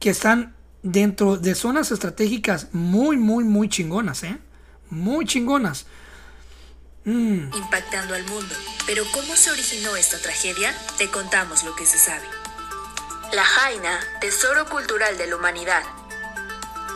que 0.00 0.10
están 0.10 0.54
dentro 0.82 1.36
de 1.36 1.54
zonas 1.54 1.92
estratégicas 1.92 2.68
muy, 2.72 3.16
muy, 3.16 3.44
muy 3.44 3.68
chingonas, 3.68 4.24
¿eh? 4.24 4.36
Muy 4.90 5.26
chingonas. 5.26 5.86
Mm. 7.04 7.52
impactando 7.54 8.14
al 8.14 8.24
mundo. 8.24 8.54
Pero 8.86 9.04
¿cómo 9.12 9.36
se 9.36 9.50
originó 9.50 9.96
esta 9.96 10.18
tragedia? 10.18 10.74
Te 10.98 11.10
contamos 11.10 11.64
lo 11.64 11.74
que 11.74 11.86
se 11.86 11.98
sabe. 11.98 12.26
La 13.32 13.44
Jaina, 13.44 13.98
tesoro 14.20 14.68
cultural 14.68 15.16
de 15.16 15.26
la 15.26 15.36
humanidad, 15.36 15.82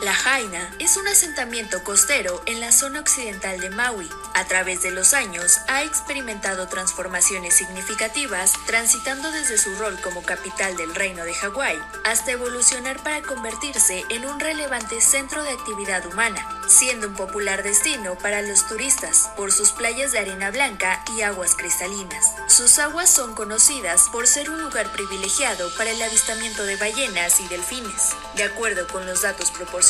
la 0.03 0.13
Jaina 0.13 0.75
es 0.77 0.95
un 0.97 1.07
asentamiento 1.07 1.83
costero 1.83 2.41
en 2.45 2.59
la 2.59 2.71
zona 2.71 2.99
occidental 2.99 3.59
de 3.59 3.71
Maui. 3.71 4.07
A 4.35 4.45
través 4.45 4.83
de 4.83 4.91
los 4.91 5.13
años 5.13 5.57
ha 5.67 5.83
experimentado 5.83 6.67
transformaciones 6.67 7.55
significativas, 7.55 8.53
transitando 8.67 9.31
desde 9.31 9.57
su 9.57 9.75
rol 9.75 9.99
como 10.01 10.21
capital 10.21 10.77
del 10.77 10.93
reino 10.93 11.23
de 11.23 11.33
Hawái 11.33 11.79
hasta 12.03 12.31
evolucionar 12.31 13.01
para 13.01 13.23
convertirse 13.23 14.03
en 14.09 14.25
un 14.25 14.39
relevante 14.39 15.01
centro 15.01 15.41
de 15.43 15.51
actividad 15.51 16.05
humana, 16.05 16.47
siendo 16.67 17.07
un 17.07 17.15
popular 17.15 17.63
destino 17.63 18.15
para 18.15 18.43
los 18.43 18.67
turistas 18.67 19.31
por 19.35 19.51
sus 19.51 19.71
playas 19.71 20.11
de 20.11 20.19
arena 20.19 20.51
blanca 20.51 21.03
y 21.17 21.21
aguas 21.23 21.55
cristalinas. 21.55 22.33
Sus 22.47 22.77
aguas 22.77 23.09
son 23.09 23.33
conocidas 23.33 24.09
por 24.11 24.27
ser 24.27 24.51
un 24.51 24.61
lugar 24.61 24.91
privilegiado 24.91 25.73
para 25.75 25.89
el 25.89 26.01
avistamiento 26.01 26.65
de 26.65 26.75
ballenas 26.75 27.39
y 27.39 27.47
delfines. 27.47 28.11
De 28.35 28.43
acuerdo 28.43 28.87
con 28.87 29.07
los 29.07 29.23
datos 29.23 29.49
proporcionados, 29.49 29.86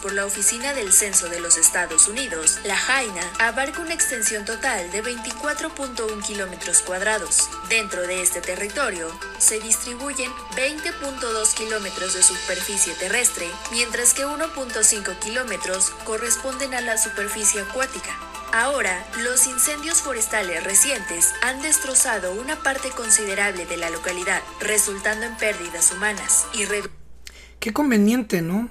por 0.00 0.12
la 0.12 0.26
Oficina 0.26 0.74
del 0.74 0.92
Censo 0.92 1.28
de 1.28 1.40
los 1.40 1.58
Estados 1.58 2.06
Unidos, 2.06 2.60
la 2.64 2.76
Jaina 2.76 3.20
abarca 3.40 3.80
una 3.80 3.94
extensión 3.94 4.44
total 4.44 4.92
de 4.92 5.02
24.1 5.02 6.24
kilómetros 6.24 6.82
cuadrados. 6.82 7.50
Dentro 7.68 8.06
de 8.06 8.22
este 8.22 8.40
territorio 8.40 9.08
se 9.38 9.58
distribuyen 9.58 10.30
20.2 10.56 11.54
kilómetros 11.54 12.14
de 12.14 12.22
superficie 12.22 12.94
terrestre, 12.94 13.46
mientras 13.72 14.14
que 14.14 14.24
1.5 14.24 15.18
kilómetros 15.18 15.90
corresponden 16.04 16.72
a 16.74 16.80
la 16.80 16.96
superficie 16.96 17.62
acuática. 17.62 18.16
Ahora, 18.52 19.04
los 19.24 19.48
incendios 19.48 20.00
forestales 20.00 20.62
recientes 20.62 21.34
han 21.42 21.60
destrozado 21.60 22.34
una 22.40 22.62
parte 22.62 22.90
considerable 22.90 23.66
de 23.66 23.76
la 23.76 23.90
localidad, 23.90 24.42
resultando 24.60 25.26
en 25.26 25.36
pérdidas 25.36 25.90
humanas 25.90 26.46
y 26.54 26.66
Qué 27.58 27.72
conveniente, 27.72 28.42
¿no? 28.42 28.70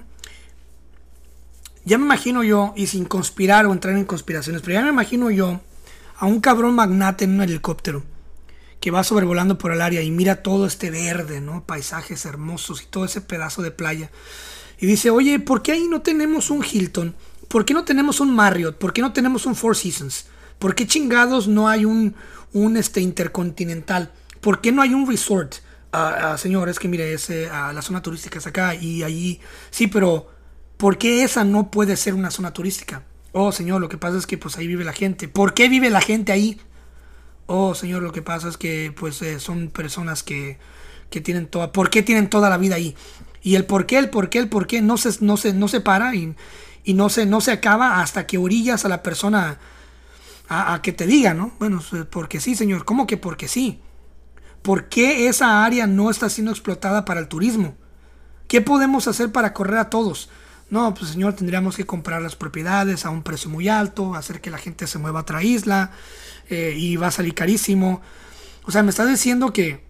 Ya 1.84 1.98
me 1.98 2.04
imagino 2.04 2.42
yo, 2.42 2.72
y 2.76 2.86
sin 2.86 3.04
conspirar 3.04 3.66
o 3.66 3.72
entrar 3.72 3.96
en 3.96 4.04
conspiraciones, 4.04 4.62
pero 4.62 4.74
ya 4.74 4.82
me 4.82 4.90
imagino 4.90 5.30
yo 5.30 5.60
a 6.16 6.26
un 6.26 6.40
cabrón 6.40 6.74
magnate 6.74 7.24
en 7.24 7.34
un 7.34 7.42
helicóptero 7.42 8.02
que 8.80 8.90
va 8.90 9.04
sobrevolando 9.04 9.58
por 9.58 9.72
el 9.72 9.82
área 9.82 10.02
y 10.02 10.10
mira 10.10 10.42
todo 10.42 10.66
este 10.66 10.90
verde, 10.90 11.40
¿no? 11.40 11.64
Paisajes 11.64 12.24
hermosos 12.24 12.82
y 12.82 12.86
todo 12.86 13.04
ese 13.04 13.20
pedazo 13.20 13.62
de 13.62 13.70
playa. 13.70 14.10
Y 14.78 14.86
dice, 14.86 15.10
oye, 15.10 15.38
¿por 15.38 15.62
qué 15.62 15.72
ahí 15.72 15.86
no 15.88 16.00
tenemos 16.00 16.50
un 16.50 16.64
Hilton? 16.64 17.14
¿Por 17.48 17.64
qué 17.64 17.74
no 17.74 17.84
tenemos 17.84 18.20
un 18.20 18.34
Marriott? 18.34 18.78
¿Por 18.78 18.94
qué 18.94 19.02
no 19.02 19.12
tenemos 19.12 19.44
un 19.44 19.54
Four 19.54 19.76
Seasons? 19.76 20.26
¿Por 20.58 20.74
qué 20.74 20.86
chingados 20.86 21.48
no 21.48 21.68
hay 21.68 21.84
un, 21.84 22.14
un 22.52 22.76
este, 22.78 23.00
intercontinental? 23.00 24.12
¿Por 24.40 24.62
qué 24.62 24.72
no 24.72 24.80
hay 24.80 24.94
un 24.94 25.06
resort? 25.06 25.56
ah, 25.92 26.36
señor, 26.38 26.68
es 26.68 26.78
que 26.78 26.88
mire, 26.88 27.12
es, 27.12 27.30
eh, 27.30 27.48
ah, 27.50 27.72
la 27.72 27.82
zona 27.82 28.02
turística 28.02 28.38
es 28.38 28.46
acá 28.46 28.74
y 28.74 29.02
allí, 29.02 29.40
sí, 29.70 29.86
pero 29.86 30.28
¿por 30.80 30.96
qué 30.96 31.22
esa 31.22 31.44
no 31.44 31.70
puede 31.70 31.94
ser 31.96 32.14
una 32.14 32.30
zona 32.30 32.52
turística? 32.54 33.02
Oh, 33.32 33.52
señor, 33.52 33.82
lo 33.82 33.90
que 33.90 33.98
pasa 33.98 34.16
es 34.16 34.26
que 34.26 34.38
pues 34.38 34.56
ahí 34.56 34.66
vive 34.66 34.82
la 34.82 34.94
gente. 34.94 35.28
¿Por 35.28 35.52
qué 35.52 35.68
vive 35.68 35.90
la 35.90 36.00
gente 36.00 36.32
ahí? 36.32 36.58
Oh, 37.46 37.74
señor, 37.74 38.02
lo 38.02 38.12
que 38.12 38.22
pasa 38.22 38.48
es 38.48 38.56
que 38.56 38.92
pues 38.98 39.20
eh, 39.20 39.38
son 39.40 39.68
personas 39.68 40.22
que, 40.22 40.58
que 41.10 41.20
tienen 41.20 41.46
toda... 41.46 41.70
¿Por 41.70 41.90
qué 41.90 42.02
tienen 42.02 42.30
toda 42.30 42.48
la 42.48 42.56
vida 42.56 42.76
ahí? 42.76 42.96
Y 43.42 43.56
el 43.56 43.66
por 43.66 43.84
qué, 43.84 43.98
el 43.98 44.08
por 44.08 44.30
qué, 44.30 44.38
el 44.38 44.48
por 44.48 44.66
qué 44.66 44.80
no 44.80 44.96
se, 44.96 45.22
no 45.22 45.36
se, 45.36 45.52
no 45.52 45.68
se 45.68 45.80
para 45.82 46.14
y, 46.14 46.34
y 46.82 46.94
no, 46.94 47.10
se, 47.10 47.26
no 47.26 47.42
se 47.42 47.52
acaba 47.52 48.00
hasta 48.00 48.26
que 48.26 48.38
orillas 48.38 48.86
a 48.86 48.88
la 48.88 49.02
persona 49.02 49.58
a, 50.48 50.74
a 50.74 50.82
que 50.82 50.92
te 50.92 51.06
diga, 51.06 51.34
¿no? 51.34 51.52
Bueno, 51.58 51.82
porque 52.08 52.40
sí, 52.40 52.56
señor. 52.56 52.86
¿Cómo 52.86 53.06
que 53.06 53.18
porque 53.18 53.48
sí? 53.48 53.80
¿Por 54.62 54.88
qué 54.88 55.28
esa 55.28 55.62
área 55.62 55.86
no 55.86 56.10
está 56.10 56.30
siendo 56.30 56.52
explotada 56.52 57.04
para 57.04 57.20
el 57.20 57.28
turismo? 57.28 57.76
¿Qué 58.48 58.62
podemos 58.62 59.06
hacer 59.08 59.30
para 59.30 59.52
correr 59.52 59.78
a 59.78 59.90
todos? 59.90 60.30
No, 60.70 60.94
pues 60.94 61.10
señor, 61.10 61.34
tendríamos 61.34 61.76
que 61.76 61.84
comprar 61.84 62.22
las 62.22 62.36
propiedades 62.36 63.04
a 63.04 63.10
un 63.10 63.22
precio 63.22 63.50
muy 63.50 63.68
alto, 63.68 64.14
hacer 64.14 64.40
que 64.40 64.50
la 64.50 64.58
gente 64.58 64.86
se 64.86 64.98
mueva 64.98 65.18
a 65.18 65.22
otra 65.22 65.42
isla 65.42 65.90
eh, 66.48 66.74
y 66.76 66.96
va 66.96 67.08
a 67.08 67.10
salir 67.10 67.34
carísimo. 67.34 68.00
O 68.64 68.70
sea, 68.70 68.84
me 68.84 68.90
estás 68.90 69.08
diciendo 69.08 69.52
que 69.52 69.84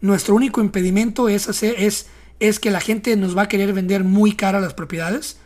nuestro 0.00 0.34
único 0.34 0.62
impedimento 0.62 1.28
es, 1.28 1.48
hacer, 1.48 1.74
es, 1.78 2.06
es 2.40 2.58
que 2.58 2.70
la 2.70 2.80
gente 2.80 3.16
nos 3.16 3.36
va 3.36 3.42
a 3.42 3.48
querer 3.48 3.74
vender 3.74 4.02
muy 4.02 4.34
cara 4.34 4.60
las 4.60 4.72
propiedades. 4.72 5.38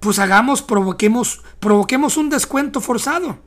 Pues 0.00 0.18
hagamos, 0.18 0.62
provoquemos, 0.62 1.42
provoquemos 1.58 2.18
un 2.18 2.28
descuento 2.28 2.82
forzado. 2.82 3.40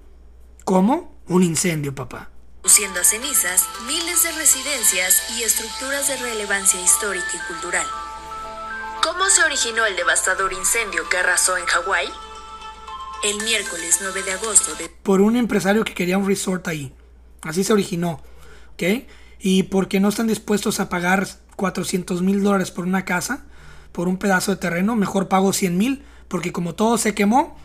¿Cómo? 0.66 1.16
Un 1.28 1.44
incendio, 1.44 1.94
papá. 1.94 2.32
Reduciendo 2.64 3.00
a 3.00 3.04
cenizas 3.04 3.68
miles 3.88 4.24
de 4.24 4.32
residencias 4.34 5.24
y 5.38 5.44
estructuras 5.44 6.08
de 6.08 6.18
relevancia 6.18 6.82
histórica 6.82 7.28
y 7.34 7.54
cultural. 7.54 7.86
¿Cómo 9.04 9.26
se 9.30 9.44
originó 9.44 9.86
el 9.88 9.96
devastador 9.96 10.54
incendio 10.54 11.10
que 11.10 11.18
arrasó 11.18 11.58
en 11.58 11.66
Hawái? 11.66 12.08
El 13.24 13.44
miércoles 13.44 13.98
9 14.00 14.22
de 14.22 14.34
agosto 14.34 14.76
de... 14.76 14.90
Por 14.90 15.22
un 15.22 15.36
empresario 15.36 15.84
que 15.84 15.96
quería 15.96 16.20
un 16.20 16.28
resort 16.28 16.68
ahí. 16.68 16.94
Así 17.42 17.64
se 17.64 17.74
originó. 17.74 18.22
¿Ok? 18.74 19.08
Y 19.40 19.64
porque 19.64 20.00
no 20.00 20.10
están 20.10 20.28
dispuestos 20.28 20.80
a 20.80 20.90
pagar 20.90 21.28
400 21.56 22.22
mil 22.22 22.44
dólares 22.44 22.70
por 22.70 22.86
una 22.86 23.04
casa, 23.04 23.46
por 23.92 24.08
un 24.08 24.18
pedazo 24.18 24.52
de 24.52 24.58
terreno, 24.58 24.96
mejor 24.96 25.28
pago 25.28 25.52
100 25.52 25.78
mil, 25.78 26.04
porque 26.28 26.52
como 26.52 26.76
todo 26.76 27.00
se 27.00 27.16
quemó 27.16 27.58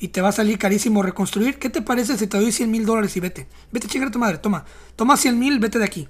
y 0.00 0.08
te 0.08 0.20
va 0.20 0.30
a 0.30 0.32
salir 0.32 0.58
carísimo 0.58 1.02
reconstruir, 1.02 1.60
¿qué 1.60 1.70
te 1.70 1.82
parece 1.82 2.18
si 2.18 2.26
te 2.26 2.36
doy 2.36 2.50
100 2.50 2.68
mil 2.68 2.84
dólares 2.84 3.16
y 3.16 3.20
vete? 3.20 3.46
Vete 3.70 3.86
chingar 3.86 4.08
a 4.08 4.12
tu 4.12 4.18
madre, 4.18 4.38
toma. 4.38 4.64
Toma 4.96 5.16
100 5.16 5.38
mil, 5.38 5.60
vete 5.60 5.78
de 5.78 5.84
aquí. 5.84 6.08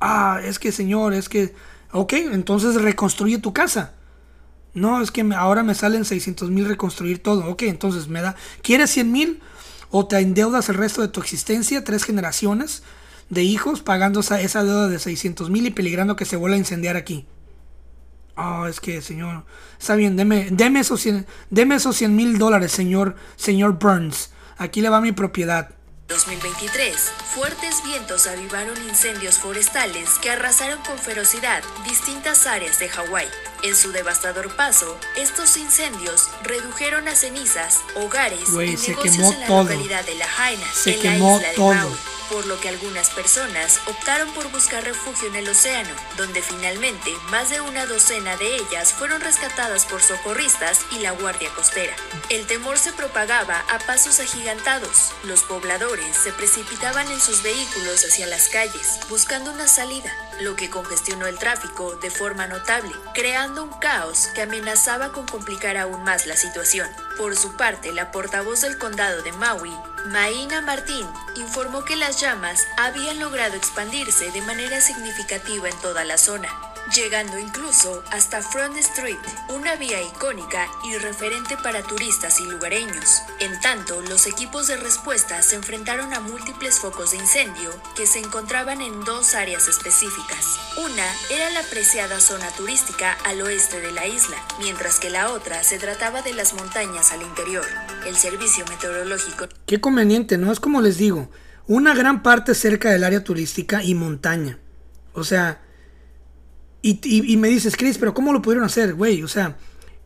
Ah, 0.00 0.40
es 0.42 0.58
que 0.58 0.72
señor, 0.72 1.12
es 1.12 1.28
que 1.28 1.54
Ok, 1.92 2.12
entonces 2.12 2.80
reconstruye 2.80 3.38
tu 3.38 3.52
casa. 3.52 3.94
No, 4.74 5.02
es 5.02 5.10
que 5.10 5.28
ahora 5.36 5.62
me 5.62 5.74
salen 5.74 6.04
600 6.04 6.50
mil 6.50 6.66
reconstruir 6.66 7.22
todo. 7.22 7.46
Ok, 7.46 7.62
entonces 7.62 8.08
me 8.08 8.22
da... 8.22 8.36
¿Quieres 8.62 8.90
100 8.90 9.10
mil? 9.10 9.40
O 9.90 10.06
te 10.06 10.18
endeudas 10.18 10.68
el 10.68 10.76
resto 10.76 11.02
de 11.02 11.08
tu 11.08 11.20
existencia, 11.20 11.82
tres 11.82 12.04
generaciones 12.04 12.84
de 13.28 13.42
hijos, 13.42 13.80
pagando 13.80 14.20
esa, 14.20 14.64
deuda 14.64 14.88
de 14.88 14.98
600 14.98 15.50
mil 15.50 15.66
y 15.66 15.70
peligrando 15.70 16.16
que 16.16 16.24
se 16.24 16.36
vuelva 16.36 16.54
a 16.54 16.58
incendiar 16.58 16.96
aquí. 16.96 17.26
Oh, 18.36 18.66
es 18.66 18.80
que, 18.80 19.02
señor, 19.02 19.44
está 19.78 19.96
bien, 19.96 20.16
deme, 20.16 20.48
deme 20.50 20.80
esos 20.80 21.00
100 21.00 22.16
mil 22.16 22.38
dólares, 22.38 22.70
señor, 22.70 23.16
señor 23.36 23.78
Burns. 23.78 24.30
Aquí 24.56 24.80
le 24.80 24.88
va 24.88 25.00
mi 25.00 25.12
propiedad. 25.12 25.70
2023, 26.10 26.94
fuertes 27.34 27.82
vientos 27.84 28.26
avivaron 28.26 28.76
incendios 28.88 29.38
forestales 29.38 30.18
que 30.20 30.30
arrasaron 30.30 30.80
con 30.82 30.98
ferocidad 30.98 31.62
distintas 31.84 32.46
áreas 32.46 32.78
de 32.78 32.88
Hawái. 32.88 33.28
En 33.62 33.76
su 33.76 33.92
devastador 33.92 34.54
paso, 34.56 34.98
estos 35.16 35.56
incendios 35.56 36.28
redujeron 36.42 37.06
a 37.08 37.14
cenizas 37.14 37.78
hogares 37.94 38.48
Wey, 38.50 38.70
y 38.74 38.88
negocios 38.88 39.32
en 39.34 39.40
la 39.40 39.46
todo. 39.46 39.62
localidad 39.64 40.04
de 40.04 40.14
La 40.16 40.26
Jaina, 40.26 40.66
Se 40.74 40.94
en 40.96 41.00
quemó 41.00 41.38
la 41.38 41.42
isla 41.42 41.54
todo. 41.54 41.70
de 41.70 41.76
Maui, 41.76 41.96
por 42.30 42.46
lo 42.46 42.58
que 42.60 42.68
algunas 42.68 43.10
personas 43.10 43.80
optaron 43.86 44.32
por 44.32 44.50
buscar 44.52 44.84
refugio 44.84 45.28
en 45.28 45.36
el 45.36 45.48
océano, 45.48 45.90
donde 46.16 46.42
finalmente 46.42 47.12
más 47.30 47.50
de 47.50 47.60
una 47.60 47.86
docena 47.86 48.36
de 48.36 48.56
ellas 48.56 48.92
fueron 48.92 49.20
rescatadas 49.20 49.84
por 49.84 50.00
socorristas 50.00 50.80
y 50.92 51.00
la 51.00 51.10
Guardia 51.10 51.50
Costera. 51.54 51.94
El 52.28 52.46
temor 52.46 52.78
se 52.78 52.92
propagaba 52.92 53.64
a 53.68 53.78
pasos 53.80 54.20
agigantados. 54.20 55.12
Los 55.24 55.42
pobladores 55.42 56.16
se 56.16 56.32
precipitaban 56.32 57.10
en 57.10 57.20
sus 57.20 57.42
vehículos 57.42 58.04
hacia 58.04 58.26
las 58.26 58.48
calles, 58.48 59.00
buscando 59.08 59.50
una 59.50 59.66
salida, 59.66 60.12
lo 60.40 60.56
que 60.56 60.70
congestionó 60.70 61.26
el 61.26 61.38
tráfico 61.38 61.96
de 61.96 62.10
forma 62.10 62.46
notable, 62.46 62.92
creando 63.14 63.64
un 63.64 63.78
caos 63.80 64.28
que 64.34 64.42
amenazaba 64.42 65.12
con 65.12 65.26
complicar 65.26 65.76
aún 65.76 66.04
más 66.04 66.26
la 66.26 66.36
situación. 66.36 66.88
Por 67.16 67.36
su 67.36 67.56
parte, 67.56 67.92
la 67.92 68.12
portavoz 68.12 68.60
del 68.62 68.78
condado 68.78 69.22
de 69.22 69.32
Maui, 69.32 69.76
Maina 70.06 70.62
Martín, 70.62 71.06
informó 71.36 71.84
que 71.84 71.94
las 71.94 72.20
llamas 72.20 72.66
habían 72.78 73.20
logrado 73.20 73.56
expandirse 73.56 74.30
de 74.32 74.40
manera 74.40 74.80
significativa 74.80 75.68
en 75.68 75.78
toda 75.80 76.04
la 76.04 76.16
zona, 76.16 76.48
llegando 76.94 77.38
incluso 77.38 78.02
hasta 78.10 78.42
Front 78.42 78.76
Street, 78.76 79.18
una 79.48 79.76
vía 79.76 80.02
icónica 80.02 80.66
y 80.84 80.96
referente 80.98 81.56
para 81.62 81.82
turistas 81.82 82.40
y 82.40 82.44
lugareños. 82.44 83.22
En 83.38 83.60
tanto, 83.60 84.00
los 84.02 84.26
equipos 84.26 84.66
de 84.66 84.76
respuesta 84.76 85.42
se 85.42 85.56
enfrentaron 85.56 86.12
a 86.14 86.20
múltiples 86.20 86.78
focos 86.78 87.12
de 87.12 87.18
incendio 87.18 87.70
que 87.96 88.06
se 88.06 88.18
encontraban 88.18 88.80
en 88.80 89.04
dos 89.04 89.34
áreas 89.34 89.68
específicas. 89.68 90.58
Una 90.84 91.06
era 91.30 91.50
la 91.50 91.62
preciada 91.62 92.20
zona 92.20 92.48
turística 92.56 93.12
al 93.24 93.40
oeste 93.42 93.80
de 93.80 93.92
la 93.92 94.06
isla, 94.06 94.36
mientras 94.60 94.98
que 94.98 95.10
la 95.10 95.30
otra 95.30 95.62
se 95.62 95.78
trataba 95.78 96.22
de 96.22 96.34
las 96.34 96.54
montañas 96.54 97.12
al 97.12 97.22
interior. 97.22 97.66
El 98.06 98.16
servicio 98.16 98.64
meteorológico 98.66 99.20
Qué 99.66 99.80
conveniente, 99.80 100.38
¿no? 100.38 100.52
Es 100.52 100.60
como 100.60 100.80
les 100.80 100.96
digo, 100.96 101.30
una 101.66 101.94
gran 101.94 102.22
parte 102.22 102.54
cerca 102.54 102.90
del 102.90 103.04
área 103.04 103.24
turística 103.24 103.82
y 103.82 103.94
montaña. 103.94 104.58
O 105.12 105.24
sea, 105.24 105.60
y, 106.82 106.98
y- 107.32 107.36
me 107.36 107.48
dices, 107.48 107.76
Chris, 107.76 107.98
pero 107.98 108.14
¿cómo 108.14 108.32
lo 108.32 108.42
pudieron 108.42 108.64
hacer, 108.64 108.94
güey? 108.94 109.22
O 109.22 109.28
sea, 109.28 109.56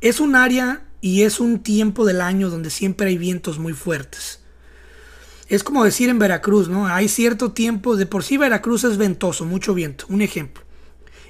es 0.00 0.20
un 0.20 0.34
área 0.36 0.82
y 1.00 1.22
es 1.22 1.40
un 1.40 1.60
tiempo 1.62 2.04
del 2.04 2.20
año 2.20 2.50
donde 2.50 2.70
siempre 2.70 3.08
hay 3.08 3.18
vientos 3.18 3.58
muy 3.58 3.72
fuertes. 3.72 4.40
Es 5.48 5.62
como 5.62 5.84
decir 5.84 6.08
en 6.08 6.18
Veracruz, 6.18 6.68
¿no? 6.68 6.86
Hay 6.86 7.08
cierto 7.08 7.52
tiempo, 7.52 7.96
de 7.96 8.06
por 8.06 8.24
sí 8.24 8.36
Veracruz 8.38 8.84
es 8.84 8.96
ventoso, 8.96 9.44
mucho 9.44 9.74
viento, 9.74 10.06
un 10.08 10.22
ejemplo. 10.22 10.64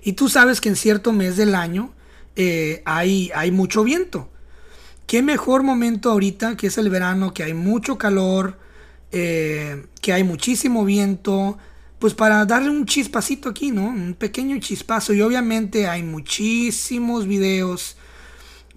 Y 0.02 0.12
tú 0.12 0.28
sabes 0.28 0.60
que 0.60 0.68
en 0.68 0.76
cierto 0.76 1.12
mes 1.12 1.36
del 1.36 1.54
año 1.54 1.92
eh, 2.36 2.82
hay, 2.84 3.30
hay 3.34 3.50
mucho 3.50 3.82
viento. 3.84 4.30
¿Qué 5.06 5.22
mejor 5.22 5.62
momento 5.62 6.10
ahorita 6.10 6.56
que 6.56 6.68
es 6.68 6.78
el 6.78 6.88
verano, 6.90 7.34
que 7.34 7.42
hay 7.42 7.54
mucho 7.54 7.98
calor, 7.98 8.58
eh, 9.12 9.86
que 10.00 10.12
hay 10.12 10.24
muchísimo 10.24 10.84
viento, 10.84 11.58
pues 11.98 12.14
para 12.14 12.44
darle 12.44 12.70
un 12.70 12.86
chispacito 12.86 13.48
aquí, 13.48 13.70
¿no? 13.70 13.86
Un 13.86 14.14
pequeño 14.14 14.58
chispazo. 14.58 15.12
Y 15.12 15.22
obviamente 15.22 15.86
hay 15.86 16.02
muchísimos 16.02 17.26
videos, 17.26 17.96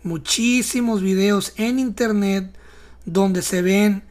muchísimos 0.04 1.02
videos 1.02 1.54
en 1.58 1.80
internet 1.80 2.56
donde 3.06 3.42
se 3.42 3.62
ven 3.62 4.04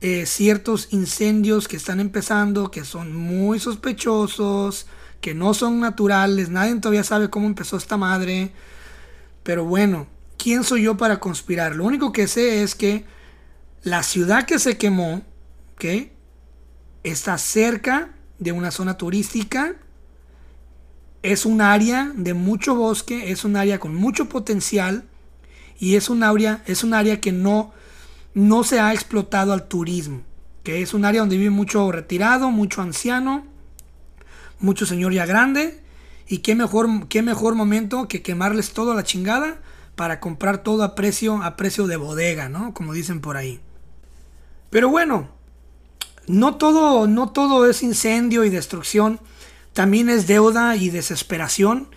eh, 0.00 0.26
ciertos 0.26 0.88
incendios 0.92 1.66
que 1.66 1.76
están 1.76 2.00
empezando, 2.00 2.70
que 2.70 2.84
son 2.84 3.16
muy 3.16 3.58
sospechosos, 3.58 4.86
que 5.20 5.34
no 5.34 5.54
son 5.54 5.80
naturales, 5.80 6.50
nadie 6.50 6.74
todavía 6.76 7.04
sabe 7.04 7.30
cómo 7.30 7.46
empezó 7.46 7.76
esta 7.76 7.96
madre. 7.96 8.52
Pero 9.42 9.64
bueno, 9.64 10.06
¿quién 10.36 10.62
soy 10.62 10.82
yo 10.82 10.96
para 10.96 11.20
conspirar? 11.20 11.74
Lo 11.74 11.84
único 11.84 12.12
que 12.12 12.28
sé 12.28 12.62
es 12.62 12.74
que 12.74 13.04
la 13.82 14.02
ciudad 14.02 14.44
que 14.46 14.58
se 14.58 14.76
quemó, 14.76 15.22
¿ok? 15.74 16.10
Está 17.02 17.38
cerca 17.38 18.14
de 18.38 18.52
una 18.52 18.70
zona 18.70 18.96
turística. 18.96 19.74
Es 21.22 21.46
un 21.46 21.60
área 21.60 22.12
de 22.14 22.34
mucho 22.34 22.74
bosque, 22.74 23.30
es 23.32 23.44
un 23.44 23.56
área 23.56 23.78
con 23.80 23.94
mucho 23.94 24.28
potencial 24.28 25.04
y 25.78 25.96
es 25.96 26.08
un 26.08 26.22
área, 26.22 26.62
es 26.66 26.84
un 26.84 26.94
área 26.94 27.20
que 27.20 27.32
no, 27.32 27.72
no 28.34 28.64
se 28.64 28.80
ha 28.80 28.92
explotado 28.92 29.52
al 29.52 29.68
turismo. 29.68 30.22
Que 30.62 30.82
es 30.82 30.94
un 30.94 31.04
área 31.04 31.20
donde 31.20 31.36
vive 31.36 31.50
mucho 31.50 31.90
retirado, 31.92 32.50
mucho 32.50 32.82
anciano, 32.82 33.46
mucho 34.60 34.86
señor 34.86 35.12
ya 35.12 35.26
grande. 35.26 35.80
Y 36.26 36.38
qué 36.38 36.54
mejor, 36.54 37.08
qué 37.08 37.22
mejor 37.22 37.54
momento 37.54 38.06
que 38.06 38.22
quemarles 38.22 38.72
todo 38.72 38.94
la 38.94 39.02
chingada 39.02 39.58
para 39.96 40.20
comprar 40.20 40.58
todo 40.58 40.84
a 40.84 40.94
precio, 40.94 41.42
a 41.42 41.56
precio 41.56 41.86
de 41.86 41.96
bodega, 41.96 42.48
¿no? 42.48 42.74
Como 42.74 42.92
dicen 42.92 43.20
por 43.20 43.36
ahí. 43.36 43.60
Pero 44.70 44.90
bueno, 44.90 45.28
no 46.28 46.56
todo, 46.56 47.06
no 47.06 47.30
todo 47.30 47.68
es 47.68 47.82
incendio 47.82 48.44
y 48.44 48.50
destrucción. 48.50 49.20
También 49.72 50.08
es 50.08 50.26
deuda 50.26 50.76
y 50.76 50.90
desesperación. 50.90 51.88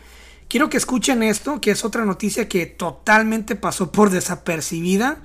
Quiero 0.48 0.70
que 0.70 0.78
escuchen 0.78 1.24
esto, 1.24 1.62
que 1.62 1.72
es 1.72 1.86
otra 1.86 2.06
noticia 2.06 2.50
que 2.50 2.66
totalmente 2.66 3.56
pasó 3.56 3.92
por 3.92 4.10
desapercibida. 4.10 5.22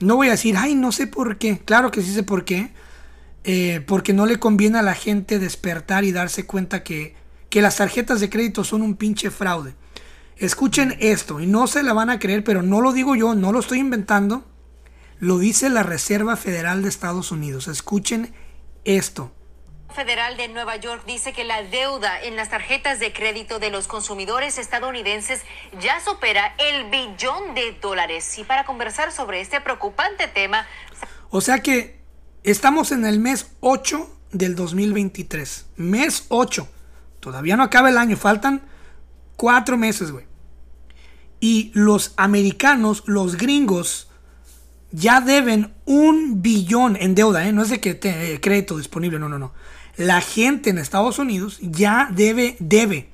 No 0.00 0.16
voy 0.16 0.28
a 0.28 0.32
decir, 0.32 0.56
ay, 0.56 0.74
no 0.74 0.92
sé 0.92 1.06
por 1.06 1.38
qué. 1.38 1.58
Claro 1.58 1.90
que 1.90 2.02
sí 2.02 2.12
sé 2.12 2.22
por 2.22 2.44
qué. 2.44 2.72
Eh, 3.44 3.82
porque 3.86 4.12
no 4.12 4.26
le 4.26 4.38
conviene 4.38 4.78
a 4.78 4.82
la 4.82 4.94
gente 4.94 5.38
despertar 5.38 6.04
y 6.04 6.12
darse 6.12 6.46
cuenta 6.46 6.84
que, 6.84 7.14
que 7.50 7.60
las 7.60 7.76
tarjetas 7.76 8.20
de 8.20 8.30
crédito 8.30 8.64
son 8.64 8.82
un 8.82 8.96
pinche 8.96 9.30
fraude. 9.30 9.74
Escuchen 10.36 10.96
esto, 11.00 11.40
y 11.40 11.46
no 11.46 11.66
se 11.66 11.82
la 11.82 11.92
van 11.92 12.10
a 12.10 12.18
creer, 12.18 12.42
pero 12.42 12.62
no 12.62 12.80
lo 12.80 12.92
digo 12.92 13.14
yo, 13.14 13.34
no 13.34 13.52
lo 13.52 13.60
estoy 13.60 13.78
inventando. 13.78 14.44
Lo 15.22 15.38
dice 15.38 15.70
la 15.70 15.84
Reserva 15.84 16.34
Federal 16.34 16.82
de 16.82 16.88
Estados 16.88 17.30
Unidos. 17.30 17.68
Escuchen 17.68 18.34
esto. 18.84 19.30
Federal 19.94 20.36
de 20.36 20.48
Nueva 20.48 20.74
York 20.74 21.04
dice 21.06 21.32
que 21.32 21.44
la 21.44 21.62
deuda 21.62 22.20
en 22.20 22.34
las 22.34 22.50
tarjetas 22.50 22.98
de 22.98 23.12
crédito 23.12 23.60
de 23.60 23.70
los 23.70 23.86
consumidores 23.86 24.58
estadounidenses 24.58 25.42
ya 25.80 26.00
supera 26.00 26.56
el 26.58 26.90
billón 26.90 27.54
de 27.54 27.70
dólares. 27.80 28.36
Y 28.36 28.42
para 28.42 28.64
conversar 28.64 29.12
sobre 29.12 29.40
este 29.40 29.60
preocupante 29.60 30.26
tema... 30.26 30.66
O 31.30 31.40
sea 31.40 31.60
que 31.60 32.00
estamos 32.42 32.90
en 32.90 33.04
el 33.04 33.20
mes 33.20 33.52
8 33.60 34.10
del 34.32 34.56
2023. 34.56 35.66
Mes 35.76 36.26
8. 36.30 36.66
Todavía 37.20 37.56
no 37.56 37.62
acaba 37.62 37.90
el 37.90 37.98
año, 37.98 38.16
faltan 38.16 38.60
cuatro 39.36 39.76
meses, 39.76 40.10
güey. 40.10 40.26
Y 41.38 41.70
los 41.74 42.12
americanos, 42.16 43.04
los 43.06 43.36
gringos, 43.36 44.08
ya 44.92 45.20
deben 45.20 45.72
un 45.86 46.42
billón 46.42 46.96
en 47.00 47.14
deuda, 47.14 47.46
¿eh? 47.48 47.52
No 47.52 47.62
es 47.62 47.70
de 47.70 47.80
que 47.80 47.94
te, 47.94 48.40
crédito 48.40 48.76
disponible, 48.76 49.18
no, 49.18 49.28
no, 49.28 49.38
no. 49.38 49.52
La 49.96 50.20
gente 50.20 50.70
en 50.70 50.78
Estados 50.78 51.18
Unidos 51.18 51.58
ya 51.60 52.08
debe, 52.14 52.56
debe 52.60 53.08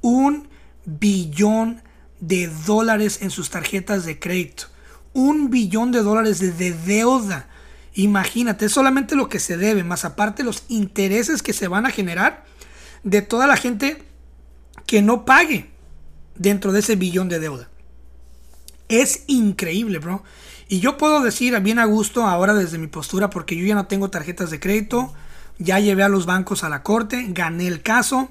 un 0.00 0.48
billón 0.84 1.82
de 2.20 2.48
dólares 2.66 3.20
en 3.22 3.30
sus 3.30 3.50
tarjetas 3.50 4.04
de 4.04 4.18
crédito. 4.18 4.64
Un 5.12 5.50
billón 5.50 5.92
de 5.92 6.02
dólares 6.02 6.40
de, 6.40 6.52
de 6.52 6.72
deuda. 6.72 7.48
Imagínate, 7.94 8.66
es 8.66 8.72
solamente 8.72 9.14
lo 9.14 9.28
que 9.28 9.38
se 9.38 9.56
debe, 9.56 9.84
más 9.84 10.04
aparte 10.04 10.42
los 10.42 10.64
intereses 10.68 11.42
que 11.42 11.52
se 11.52 11.68
van 11.68 11.86
a 11.86 11.90
generar 11.90 12.44
de 13.04 13.22
toda 13.22 13.46
la 13.46 13.56
gente 13.56 14.02
que 14.86 15.02
no 15.02 15.24
pague 15.24 15.70
dentro 16.36 16.72
de 16.72 16.80
ese 16.80 16.96
billón 16.96 17.28
de 17.28 17.40
deuda. 17.40 17.68
Es 18.88 19.24
increíble, 19.26 19.98
bro. 19.98 20.22
Y 20.72 20.80
yo 20.80 20.96
puedo 20.96 21.20
decir 21.20 21.60
bien 21.60 21.78
a 21.78 21.84
gusto 21.84 22.26
ahora 22.26 22.54
desde 22.54 22.78
mi 22.78 22.86
postura, 22.86 23.28
porque 23.28 23.58
yo 23.58 23.66
ya 23.66 23.74
no 23.74 23.88
tengo 23.88 24.08
tarjetas 24.08 24.50
de 24.50 24.58
crédito, 24.58 25.12
ya 25.58 25.78
llevé 25.78 26.02
a 26.02 26.08
los 26.08 26.24
bancos 26.24 26.64
a 26.64 26.70
la 26.70 26.82
corte, 26.82 27.26
gané 27.28 27.66
el 27.66 27.82
caso. 27.82 28.30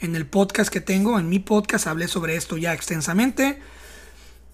En 0.00 0.14
el 0.14 0.24
podcast 0.24 0.72
que 0.72 0.80
tengo, 0.80 1.18
en 1.18 1.28
mi 1.28 1.40
podcast, 1.40 1.88
hablé 1.88 2.06
sobre 2.06 2.36
esto 2.36 2.56
ya 2.56 2.72
extensamente. 2.72 3.58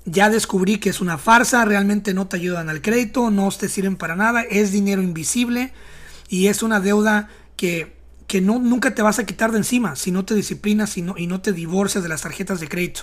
Ya 0.06 0.30
descubrí 0.30 0.78
que 0.78 0.88
es 0.88 1.02
una 1.02 1.18
farsa, 1.18 1.66
realmente 1.66 2.14
no 2.14 2.26
te 2.28 2.36
ayudan 2.36 2.70
al 2.70 2.80
crédito, 2.80 3.30
no 3.30 3.50
te 3.50 3.68
sirven 3.68 3.96
para 3.96 4.16
nada, 4.16 4.40
es 4.40 4.72
dinero 4.72 5.02
invisible 5.02 5.74
y 6.30 6.46
es 6.46 6.62
una 6.62 6.80
deuda 6.80 7.28
que 7.56 7.97
que 8.28 8.42
no, 8.42 8.58
nunca 8.58 8.94
te 8.94 9.02
vas 9.02 9.18
a 9.18 9.24
quitar 9.26 9.50
de 9.50 9.58
encima 9.58 9.96
si 9.96 10.12
no 10.12 10.24
te 10.24 10.34
disciplinas 10.34 10.96
y 10.98 11.02
no, 11.02 11.14
y 11.16 11.26
no 11.26 11.40
te 11.40 11.52
divorcias 11.52 12.04
de 12.04 12.10
las 12.10 12.20
tarjetas 12.22 12.60
de 12.60 12.68
crédito. 12.68 13.00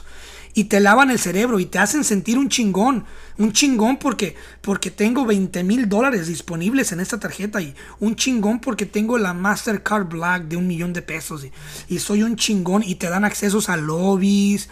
Y 0.53 0.65
te 0.65 0.79
lavan 0.79 1.09
el 1.11 1.19
cerebro 1.19 1.59
y 1.59 1.65
te 1.65 1.79
hacen 1.79 2.05
sentir 2.05 2.37
un 2.37 2.47
chingón. 2.47 3.05
Un 3.37 3.51
chingón 3.51 3.97
porque, 3.97 4.35
porque 4.61 4.91
tengo 4.91 5.25
20 5.25 5.63
mil 5.65 5.89
dólares 5.89 6.27
disponibles 6.27 6.93
en 6.93 7.01
esta 7.01 7.19
tarjeta. 7.19 7.59
Y 7.59 7.75
un 7.99 8.15
chingón 8.15 8.61
porque 8.61 8.85
tengo 8.85 9.17
la 9.17 9.33
Mastercard 9.33 10.07
Black 10.07 10.43
de 10.43 10.55
un 10.55 10.67
millón 10.67 10.93
de 10.93 11.01
pesos. 11.01 11.43
Y, 11.43 11.51
y 11.93 11.99
soy 11.99 12.23
un 12.23 12.37
chingón 12.37 12.83
y 12.83 12.95
te 12.95 13.09
dan 13.09 13.25
accesos 13.25 13.67
a 13.67 13.75
lobbies. 13.75 14.69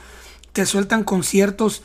Te 0.54 0.66
sueltan 0.66 1.04
conciertos 1.04 1.82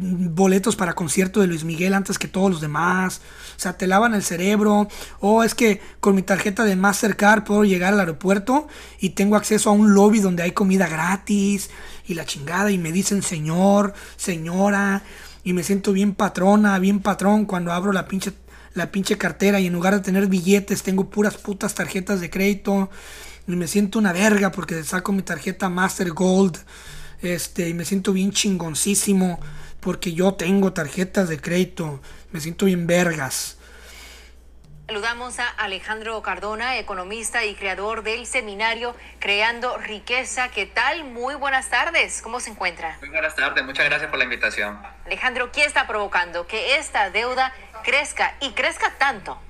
boletos 0.00 0.76
para 0.76 0.94
concierto 0.94 1.40
de 1.40 1.46
Luis 1.46 1.64
Miguel 1.64 1.94
antes 1.94 2.18
que 2.18 2.28
todos 2.28 2.50
los 2.50 2.60
demás. 2.60 3.20
O 3.56 3.60
sea, 3.60 3.76
te 3.76 3.86
lavan 3.86 4.14
el 4.14 4.22
cerebro. 4.22 4.88
O 5.20 5.42
es 5.42 5.54
que 5.54 5.80
con 6.00 6.14
mi 6.14 6.22
tarjeta 6.22 6.64
de 6.64 6.76
Mastercard 6.76 7.44
puedo 7.44 7.64
llegar 7.64 7.92
al 7.92 8.00
aeropuerto 8.00 8.68
y 9.00 9.10
tengo 9.10 9.36
acceso 9.36 9.70
a 9.70 9.72
un 9.72 9.94
lobby 9.94 10.20
donde 10.20 10.42
hay 10.42 10.52
comida 10.52 10.88
gratis 10.88 11.70
y 12.06 12.14
la 12.14 12.24
chingada. 12.24 12.70
Y 12.70 12.78
me 12.78 12.92
dicen 12.92 13.22
señor, 13.22 13.94
señora. 14.16 15.02
Y 15.42 15.52
me 15.52 15.62
siento 15.62 15.92
bien 15.92 16.14
patrona, 16.14 16.78
bien 16.78 17.00
patrón 17.00 17.46
cuando 17.46 17.72
abro 17.72 17.92
la 17.92 18.06
pinche, 18.06 18.32
la 18.74 18.90
pinche 18.90 19.16
cartera 19.16 19.58
y 19.58 19.66
en 19.66 19.72
lugar 19.72 19.94
de 19.94 20.00
tener 20.00 20.26
billetes 20.26 20.82
tengo 20.82 21.08
puras 21.08 21.36
putas 21.36 21.74
tarjetas 21.74 22.20
de 22.20 22.30
crédito. 22.30 22.90
Y 23.46 23.56
me 23.56 23.66
siento 23.66 23.98
una 23.98 24.12
verga 24.12 24.52
porque 24.52 24.82
saco 24.84 25.12
mi 25.12 25.22
tarjeta 25.22 25.68
Master 25.68 26.12
Gold 26.12 26.58
este, 27.22 27.68
y 27.68 27.74
me 27.74 27.84
siento 27.84 28.12
bien 28.12 28.32
chingoncísimo 28.32 29.40
porque 29.80 30.12
yo 30.12 30.34
tengo 30.34 30.72
tarjetas 30.72 31.28
de 31.28 31.40
crédito. 31.40 32.00
Me 32.32 32.40
siento 32.40 32.66
bien 32.66 32.86
vergas. 32.86 33.56
Saludamos 34.90 35.38
a 35.38 35.48
Alejandro 35.48 36.20
Cardona, 36.20 36.76
economista 36.76 37.44
y 37.44 37.54
creador 37.54 38.02
del 38.02 38.26
seminario 38.26 38.96
Creando 39.20 39.78
Riqueza. 39.78 40.48
¿Qué 40.48 40.66
tal? 40.66 41.04
Muy 41.04 41.36
buenas 41.36 41.70
tardes. 41.70 42.20
¿Cómo 42.22 42.40
se 42.40 42.50
encuentra? 42.50 42.96
Muy 42.98 43.10
buenas 43.10 43.36
tardes. 43.36 43.64
Muchas 43.64 43.84
gracias 43.84 44.10
por 44.10 44.18
la 44.18 44.24
invitación. 44.24 44.82
Alejandro, 45.06 45.52
¿qué 45.52 45.64
está 45.64 45.86
provocando 45.86 46.48
que 46.48 46.74
esta 46.74 47.08
deuda 47.10 47.54
crezca 47.84 48.34
y 48.40 48.50
crezca 48.50 48.92
tanto? 48.98 49.40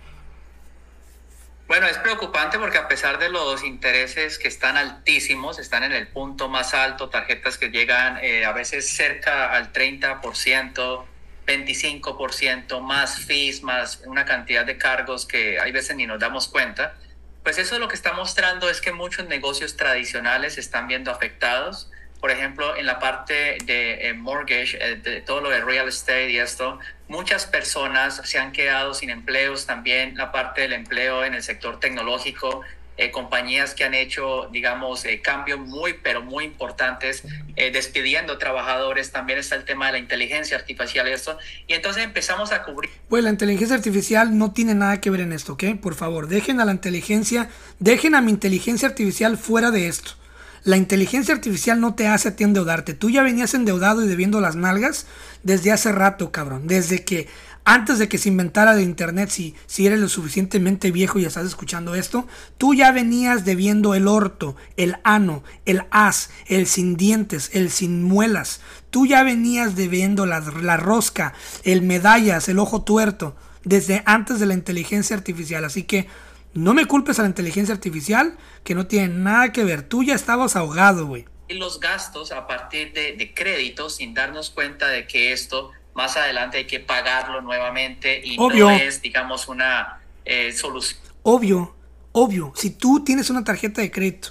Bueno, 1.71 1.87
es 1.87 1.99
preocupante 1.99 2.59
porque 2.59 2.79
a 2.79 2.89
pesar 2.89 3.21
de 3.21 3.29
los 3.29 3.63
intereses 3.63 4.41
que 4.41 4.49
están 4.49 4.77
altísimos, 4.77 5.61
están 5.61 5.85
en 5.85 5.93
el 5.93 6.09
punto 6.09 6.49
más 6.49 6.75
alto, 6.75 7.11
tarjetas 7.11 7.59
que 7.59 7.69
llegan 7.69 8.19
eh, 8.25 8.45
a 8.45 8.51
veces 8.51 8.91
cerca 8.91 9.53
al 9.53 9.73
30%, 9.73 11.05
25%, 11.47 12.81
más 12.81 13.21
fees, 13.21 13.63
más 13.63 14.03
una 14.05 14.25
cantidad 14.25 14.67
de 14.67 14.79
cargos 14.79 15.27
que 15.27 15.61
hay 15.61 15.71
veces 15.71 15.95
ni 15.95 16.09
nos 16.09 16.19
damos 16.19 16.49
cuenta, 16.49 16.97
pues 17.45 17.57
eso 17.57 17.79
lo 17.79 17.87
que 17.87 17.95
está 17.95 18.15
mostrando 18.15 18.69
es 18.69 18.81
que 18.81 18.91
muchos 18.91 19.29
negocios 19.29 19.77
tradicionales 19.77 20.59
están 20.59 20.89
viendo 20.89 21.13
afectados 21.13 21.89
por 22.21 22.31
ejemplo, 22.31 22.77
en 22.77 22.87
la 22.87 22.99
parte 22.99 23.59
de 23.65 24.09
eh, 24.09 24.15
mortgage, 24.15 24.77
eh, 24.81 24.97
de 24.97 25.21
todo 25.23 25.41
lo 25.41 25.51
de 25.51 25.61
real 25.63 25.89
estate 25.89 26.31
y 26.31 26.39
esto, 26.39 26.79
muchas 27.09 27.47
personas 27.47 28.21
se 28.25 28.39
han 28.39 28.53
quedado 28.53 28.93
sin 28.95 29.11
empleos, 29.11 29.67
también 29.67 30.17
la 30.17 30.31
parte 30.31 30.61
del 30.61 30.75
empleo 30.75 31.25
en 31.25 31.35
el 31.35 31.43
sector 31.43 31.81
tecnológico, 31.81 32.61
eh, 32.99 33.11
compañías 33.11 33.75
que 33.75 33.85
han 33.85 33.95
hecho, 33.95 34.51
digamos, 34.53 35.05
cambios 35.23 35.59
muy, 35.59 35.95
pero 35.95 36.21
muy 36.21 36.45
importantes, 36.45 37.23
despidiendo 37.57 38.37
trabajadores, 38.37 39.11
también 39.11 39.39
está 39.39 39.55
el 39.55 39.65
tema 39.65 39.87
de 39.87 39.93
la 39.93 39.99
inteligencia 39.99 40.59
artificial 40.59 41.09
y 41.09 41.13
esto, 41.13 41.39
y 41.67 41.73
entonces 41.73 42.05
empezamos 42.05 42.53
a 42.53 42.63
cubrir. 42.63 42.91
Pues 43.09 43.25
la 43.25 43.31
inteligencia 43.31 43.75
artificial 43.75 44.37
no 44.37 44.53
tiene 44.53 44.75
nada 44.75 45.01
que 45.01 45.09
ver 45.09 45.21
en 45.21 45.33
esto, 45.33 45.55
¿ok? 45.55 45.65
Por 45.81 45.95
favor, 45.95 46.27
dejen 46.29 46.61
a 46.61 46.67
la 46.67 46.73
inteligencia, 46.73 47.49
dejen 47.79 48.15
a 48.15 48.21
mi 48.21 48.33
inteligencia 48.33 48.89
artificial 48.89 49.39
fuera 49.39 49.71
de 49.71 49.89
esto. 49.89 50.20
La 50.63 50.77
inteligencia 50.77 51.35
artificial 51.35 51.81
no 51.81 51.95
te 51.95 52.07
hace 52.07 52.29
a 52.29 52.37
ti 52.37 52.45
endeudarte. 52.45 52.95
Tú 52.95 53.11
ya 53.11 53.23
venías 53.23 53.55
endeudado 53.55 54.05
y 54.05 54.09
debiendo 54.09 54.41
las 54.41 54.57
nalgas 54.57 55.07
desde 55.43 55.73
hace 55.73 55.91
rato, 55.93 56.33
cabrón. 56.33 56.67
Desde 56.67 57.05
que 57.05 57.29
antes 57.65 57.99
de 57.99 58.09
que 58.09 58.19
se 58.19 58.29
inventara 58.29 58.73
el 58.73 58.81
internet, 58.81 59.31
si, 59.31 59.55
si 59.67 59.87
eres 59.87 60.01
lo 60.01 60.09
suficientemente 60.09 60.91
viejo 60.91 61.19
y 61.19 61.25
estás 61.25 61.47
escuchando 61.47 61.95
esto, 61.95 62.27
tú 62.59 62.75
ya 62.75 62.91
venías 62.91 63.45
debiendo 63.45 63.95
el 63.95 64.09
orto, 64.09 64.57
el 64.77 64.97
ano, 65.05 65.45
el 65.67 65.83
as, 65.91 66.31
el 66.47 66.67
sin 66.67 66.97
dientes, 66.97 67.51
el 67.53 67.71
sin 67.71 68.03
muelas. 68.03 68.61
Tú 68.91 69.07
ya 69.07 69.23
venías 69.23 69.77
debiendo 69.77 70.27
la, 70.27 70.41
la 70.41 70.77
rosca, 70.77 71.35
el 71.63 71.83
medallas, 71.83 72.49
el 72.49 72.59
ojo 72.59 72.83
tuerto, 72.83 73.37
desde 73.65 74.03
antes 74.07 74.41
de 74.41 74.47
la 74.47 74.55
inteligencia 74.55 75.17
artificial. 75.17 75.65
Así 75.65 75.85
que 75.85 76.07
no 76.55 76.75
me 76.75 76.87
culpes 76.87 77.19
a 77.19 77.23
la 77.23 77.29
inteligencia 77.29 77.75
artificial 77.75 78.37
que 78.65 78.75
no 78.75 78.87
tiene 78.87 79.09
nada 79.09 79.53
que 79.53 79.65
ver. 79.65 79.83
Tú 79.83 80.03
ya 80.03 80.15
estabas 80.15 80.57
ahogado, 80.57 81.07
güey. 81.07 81.27
Los 81.49 81.81
gastos 81.81 82.33
a 82.33 82.47
partir 82.47 82.93
de, 82.93 83.33
créditos 83.35 83.97
sin 83.97 84.15
darnos 84.15 84.51
cuenta 84.51 84.89
de 84.89 85.07
que 85.07 85.33
esto 85.33 85.73
más 85.95 86.17
adelante 86.17 86.59
hay 86.59 86.67
que 86.67 86.81
pagarlo 86.81 87.41
nuevamente 87.41 88.21
y 88.25 88.37
no 88.37 88.71
es, 88.71 89.03
digamos, 89.03 89.49
una 89.49 90.01
eh, 90.25 90.53
solución. 90.53 91.01
Obvio, 91.23 91.75
obvio. 92.13 92.53
Si 92.57 92.71
tú 92.71 93.03
tienes 93.05 93.31
una 93.31 93.43
tarjeta 93.43 93.81
de 93.81 93.91
crédito 93.91 94.31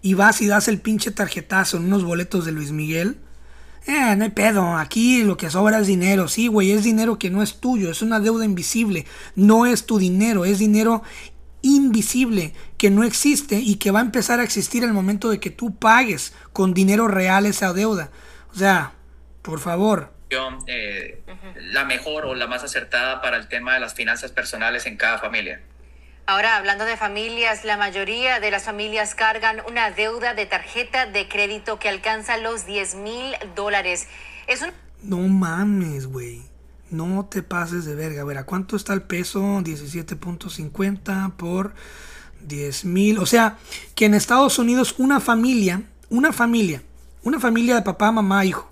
y 0.00 0.14
vas 0.14 0.42
y 0.42 0.48
das 0.48 0.66
el 0.66 0.80
pinche 0.80 1.12
tarjetazo 1.12 1.76
en 1.76 1.84
unos 1.84 2.04
boletos 2.04 2.44
de 2.44 2.52
Luis 2.52 2.72
Miguel, 2.72 3.18
eh, 3.86 4.14
no 4.16 4.22
hay 4.22 4.30
pedo, 4.30 4.76
aquí 4.76 5.24
lo 5.24 5.36
que 5.36 5.50
sobra 5.50 5.80
es 5.80 5.88
dinero. 5.88 6.28
Sí, 6.28 6.46
güey, 6.46 6.70
es 6.70 6.84
dinero 6.84 7.18
que 7.18 7.30
no 7.30 7.42
es 7.42 7.56
tuyo, 7.56 7.90
es 7.90 8.00
una 8.00 8.20
deuda 8.20 8.44
invisible. 8.44 9.06
No 9.34 9.66
es 9.66 9.86
tu 9.86 9.98
dinero, 9.98 10.44
es 10.44 10.60
dinero 10.60 11.02
invisible 11.62 12.52
que 12.76 12.90
no 12.90 13.04
existe 13.04 13.56
y 13.56 13.76
que 13.76 13.90
va 13.90 14.00
a 14.00 14.02
empezar 14.02 14.40
a 14.40 14.42
existir 14.42 14.84
el 14.84 14.92
momento 14.92 15.30
de 15.30 15.40
que 15.40 15.50
tú 15.50 15.74
pagues 15.76 16.34
con 16.52 16.74
dinero 16.74 17.08
real 17.08 17.46
esa 17.46 17.72
deuda. 17.72 18.10
O 18.52 18.56
sea, 18.56 18.92
por 19.42 19.60
favor. 19.60 20.12
Eh, 20.66 21.22
la 21.56 21.84
mejor 21.84 22.24
o 22.24 22.34
la 22.34 22.46
más 22.46 22.64
acertada 22.64 23.20
para 23.20 23.36
el 23.36 23.48
tema 23.48 23.74
de 23.74 23.80
las 23.80 23.94
finanzas 23.94 24.32
personales 24.32 24.86
en 24.86 24.96
cada 24.96 25.18
familia. 25.18 25.60
Ahora, 26.24 26.56
hablando 26.56 26.84
de 26.84 26.96
familias, 26.96 27.64
la 27.64 27.76
mayoría 27.76 28.40
de 28.40 28.50
las 28.50 28.64
familias 28.64 29.14
cargan 29.14 29.60
una 29.68 29.90
deuda 29.90 30.34
de 30.34 30.46
tarjeta 30.46 31.06
de 31.06 31.28
crédito 31.28 31.78
que 31.78 31.88
alcanza 31.88 32.36
los 32.38 32.64
10 32.64 32.94
mil 32.96 33.34
dólares. 33.54 34.08
Es 34.46 34.62
un... 34.62 34.70
No 35.02 35.18
mames, 35.18 36.06
güey. 36.06 36.42
No 36.92 37.26
te 37.30 37.42
pases 37.42 37.84
de 37.84 37.94
verga. 37.94 38.22
A 38.22 38.24
ver, 38.24 38.38
¿a 38.38 38.44
cuánto 38.44 38.76
está 38.76 38.92
el 38.92 39.02
peso? 39.02 39.40
17.50 39.40 41.32
por 41.32 41.72
10 42.46 42.84
mil. 42.84 43.18
O 43.18 43.26
sea, 43.26 43.58
que 43.94 44.04
en 44.04 44.14
Estados 44.14 44.58
Unidos 44.58 44.94
una 44.98 45.18
familia, 45.18 45.82
una 46.10 46.32
familia, 46.32 46.82
una 47.22 47.40
familia 47.40 47.74
de 47.76 47.82
papá, 47.82 48.12
mamá, 48.12 48.44
hijo, 48.44 48.70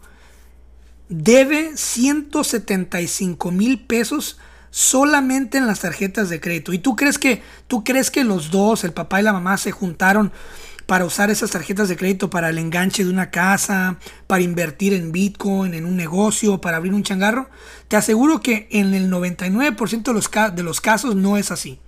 debe 1.09 1.77
175 1.77 3.51
mil 3.51 3.81
pesos 3.81 4.39
solamente 4.71 5.59
en 5.59 5.66
las 5.66 5.81
tarjetas 5.81 6.29
de 6.29 6.41
crédito. 6.41 6.73
¿Y 6.73 6.79
tú 6.79 6.97
crees 6.97 7.18
que 7.18 7.43
tú 7.66 7.85
crees 7.85 8.11
que 8.11 8.25
los 8.25 8.51
dos, 8.51 8.85
el 8.85 8.93
papá 8.93 9.21
y 9.21 9.25
la 9.25 9.33
mamá, 9.33 9.57
se 9.57 9.73
juntaron 9.73 10.33
para 10.91 11.05
usar 11.05 11.30
esas 11.30 11.53
tarjetas 11.53 11.88
de 11.88 11.97
crédito 11.97 12.30
para 12.30 12.49
el 12.49 12.59
enganche 12.59 13.05
de 13.05 13.11
una 13.11 13.30
casa, 13.30 13.99
para 14.26 14.43
invertir 14.43 14.93
en 14.93 15.12
Bitcoin, 15.12 15.72
en 15.72 15.84
un 15.84 15.97
negocio, 15.97 16.61
para 16.61 16.78
abrir 16.78 16.95
un 16.95 17.05
changarro? 17.05 17.49
Te 17.86 17.95
aseguro 17.95 18.41
que 18.41 18.66
en 18.72 18.93
el 18.93 19.09
99% 19.09 20.03
de 20.03 20.12
los, 20.12 20.28
de 20.57 20.62
los 20.64 20.80
casos 20.80 21.14
no 21.14 21.36
es 21.36 21.53
así. 21.53 21.78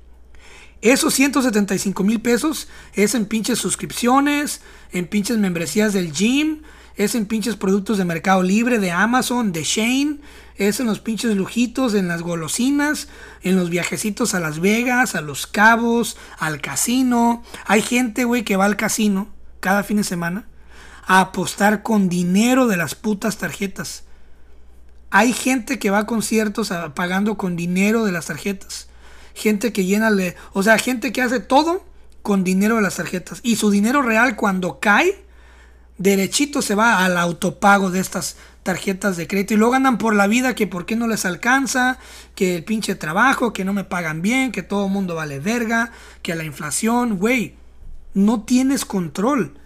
Esos 0.83 1.15
175 1.15 2.05
mil 2.05 2.21
pesos 2.21 2.69
es 2.95 3.17
en 3.17 3.27
pinches 3.27 3.59
suscripciones, 3.59 4.61
en 4.93 5.09
pinches 5.09 5.37
membresías 5.37 5.93
del 5.93 6.13
gym, 6.13 6.63
es 6.97 7.15
en 7.15 7.27
pinches 7.27 7.57
productos 7.57 7.99
de 7.99 8.05
Mercado 8.05 8.43
Libre, 8.43 8.79
de 8.79 8.91
Amazon, 8.91 9.53
de 9.53 9.65
Shane, 9.65 10.19
es 10.57 10.81
en 10.81 10.87
los 10.87 11.01
pinches 11.01 11.35
lujitos, 11.37 11.95
en 11.95 12.09
las 12.09 12.23
golosinas, 12.23 13.09
en 13.43 13.57
los 13.57 13.71
viajecitos 13.71 14.35
a 14.35 14.41
Las 14.41 14.61
Vegas, 14.61 15.15
a 15.15 15.21
Los 15.21 15.47
Cabos, 15.47 16.17
al 16.39 16.61
casino. 16.61 17.43
Hay 17.67 17.83
gente, 17.83 18.25
güey, 18.25 18.45
que 18.45 18.57
va 18.57 18.67
al 18.67 18.77
casino 18.77 19.29
cada 19.61 19.83
fin 19.83 19.97
de 19.97 20.05
semana 20.05 20.47
a 21.07 21.21
apostar 21.21 21.83
con 21.83 22.09
dinero 22.09 22.67
de 22.67 22.77
las 22.77 22.95
putas 22.95 23.39
tarjetas. 23.39 24.05
Hay 25.11 25.33
gente 25.33 25.79
que 25.79 25.91
va 25.91 26.01
a 26.01 26.07
conciertos 26.07 26.73
pagando 26.95 27.37
con 27.37 27.57
dinero 27.57 28.05
de 28.05 28.13
las 28.13 28.27
tarjetas. 28.27 28.89
Gente 29.35 29.73
que 29.73 29.85
llena, 29.85 30.11
o 30.53 30.63
sea, 30.63 30.79
gente 30.79 31.13
que 31.13 31.23
hace 31.23 31.41
todo 31.41 31.85
con 32.23 32.45
dinero 32.45 32.77
de 32.77 32.83
las 32.83 32.97
tarjetas. 32.97 33.41
Y 33.43 33.57
su 33.57 33.71
dinero 33.71 34.03
real 34.03 34.37
cuando 34.37 34.79
cae, 34.81 35.25
derechito 36.03 36.63
se 36.63 36.75
va 36.75 37.05
al 37.05 37.17
autopago 37.17 37.91
de 37.91 38.01
estas 38.01 38.37
tarjetas 38.65 39.17
de 39.17 39.29
crédito 39.29 39.55
y 39.55 39.57
luego 39.57 39.75
andan 39.75 39.99
por 39.99 40.15
la 40.15 40.27
vida 40.27 40.55
que 40.55 40.67
por 40.67 40.85
qué 40.85 40.97
no 40.97 41.07
les 41.07 41.25
alcanza, 41.25 41.99
que 42.35 42.57
el 42.57 42.65
pinche 42.65 42.95
trabajo, 42.97 43.53
que 43.53 43.65
no 43.65 43.73
me 43.73 43.85
pagan 43.85 44.21
bien, 44.21 44.51
que 44.51 44.63
todo 44.63 44.87
el 44.87 44.93
mundo 44.93 45.15
vale 45.15 45.39
verga, 45.39 45.93
que 46.23 46.35
la 46.35 46.45
inflación, 46.45 47.19
güey, 47.19 47.55
no 48.15 48.43
tienes 48.43 48.85
control, 48.85 49.57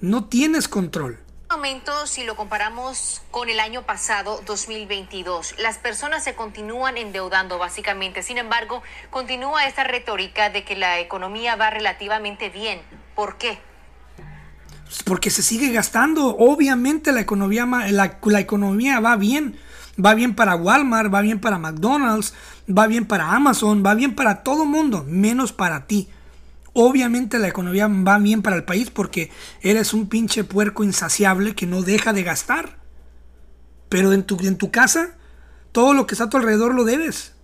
no 0.00 0.24
tienes 0.24 0.66
control. 0.66 1.18
Momento, 1.50 2.06
si 2.06 2.24
lo 2.24 2.34
comparamos 2.34 3.20
con 3.30 3.50
el 3.50 3.60
año 3.60 3.82
pasado, 3.82 4.40
2022, 4.46 5.56
las 5.58 5.76
personas 5.76 6.24
se 6.24 6.34
continúan 6.34 6.96
endeudando 6.96 7.58
básicamente. 7.58 8.22
Sin 8.22 8.38
embargo, 8.38 8.82
continúa 9.10 9.66
esta 9.66 9.84
retórica 9.84 10.48
de 10.48 10.64
que 10.64 10.76
la 10.76 10.98
economía 11.00 11.56
va 11.56 11.68
relativamente 11.68 12.48
bien. 12.48 12.80
¿Por 13.14 13.36
qué? 13.36 13.58
Porque 15.04 15.30
se 15.30 15.42
sigue 15.42 15.72
gastando. 15.72 16.36
Obviamente 16.36 17.12
la 17.12 17.20
economía, 17.20 17.66
la, 17.66 18.40
economía 18.40 19.00
va 19.00 19.16
bien. 19.16 19.56
Va 20.02 20.14
bien 20.14 20.34
para 20.34 20.56
Walmart, 20.56 21.12
va 21.12 21.20
bien 21.20 21.38
para 21.38 21.58
McDonald's, 21.58 22.32
va 22.66 22.86
bien 22.86 23.04
para 23.04 23.32
Amazon, 23.32 23.82
va 23.84 23.94
bien 23.94 24.14
para 24.14 24.42
todo 24.42 24.64
mundo, 24.64 25.04
menos 25.06 25.52
para 25.52 25.86
ti. 25.86 26.08
Obviamente 26.72 27.38
la 27.38 27.48
economía 27.48 27.88
va 27.88 28.18
bien 28.18 28.40
para 28.40 28.56
el 28.56 28.64
país 28.64 28.88
porque 28.88 29.30
eres 29.60 29.92
un 29.92 30.08
pinche 30.08 30.44
puerco 30.44 30.82
insaciable 30.82 31.54
que 31.54 31.66
no 31.66 31.82
deja 31.82 32.14
de 32.14 32.22
gastar. 32.22 32.78
Pero 33.90 34.14
en 34.14 34.22
tu, 34.22 34.38
en 34.46 34.56
tu 34.56 34.70
casa, 34.70 35.16
todo 35.72 35.92
lo 35.92 36.06
que 36.06 36.14
está 36.14 36.24
a 36.24 36.30
tu 36.30 36.38
alrededor 36.38 36.74
lo 36.74 36.84
debes. 36.84 37.34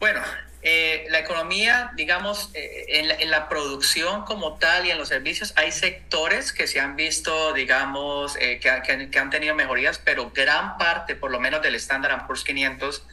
Bueno, 0.00 0.20
eh, 0.66 1.04
la 1.10 1.18
economía, 1.18 1.92
digamos, 1.94 2.48
eh, 2.54 2.86
en, 2.88 3.30
la, 3.30 3.50
producción 3.50 4.24
como 4.24 4.54
tal 4.54 4.86
y 4.86 4.90
en 4.90 4.96
los 4.96 5.08
servicios, 5.08 5.52
hay 5.56 5.70
sectores 5.70 6.54
que 6.54 6.66
se 6.66 6.80
han 6.80 6.96
visto, 6.96 7.52
digamos, 7.52 8.34
eh, 8.40 8.60
que, 8.60 9.18
han 9.18 9.28
tenido 9.28 9.54
mejorías, 9.54 10.00
pero 10.02 10.30
gran 10.34 10.78
parte, 10.78 11.16
por 11.16 11.30
lo 11.30 11.38
menos 11.38 11.60
del 11.60 11.74
Standard 11.74 12.26
Poor's 12.26 12.44
500, 12.44 13.06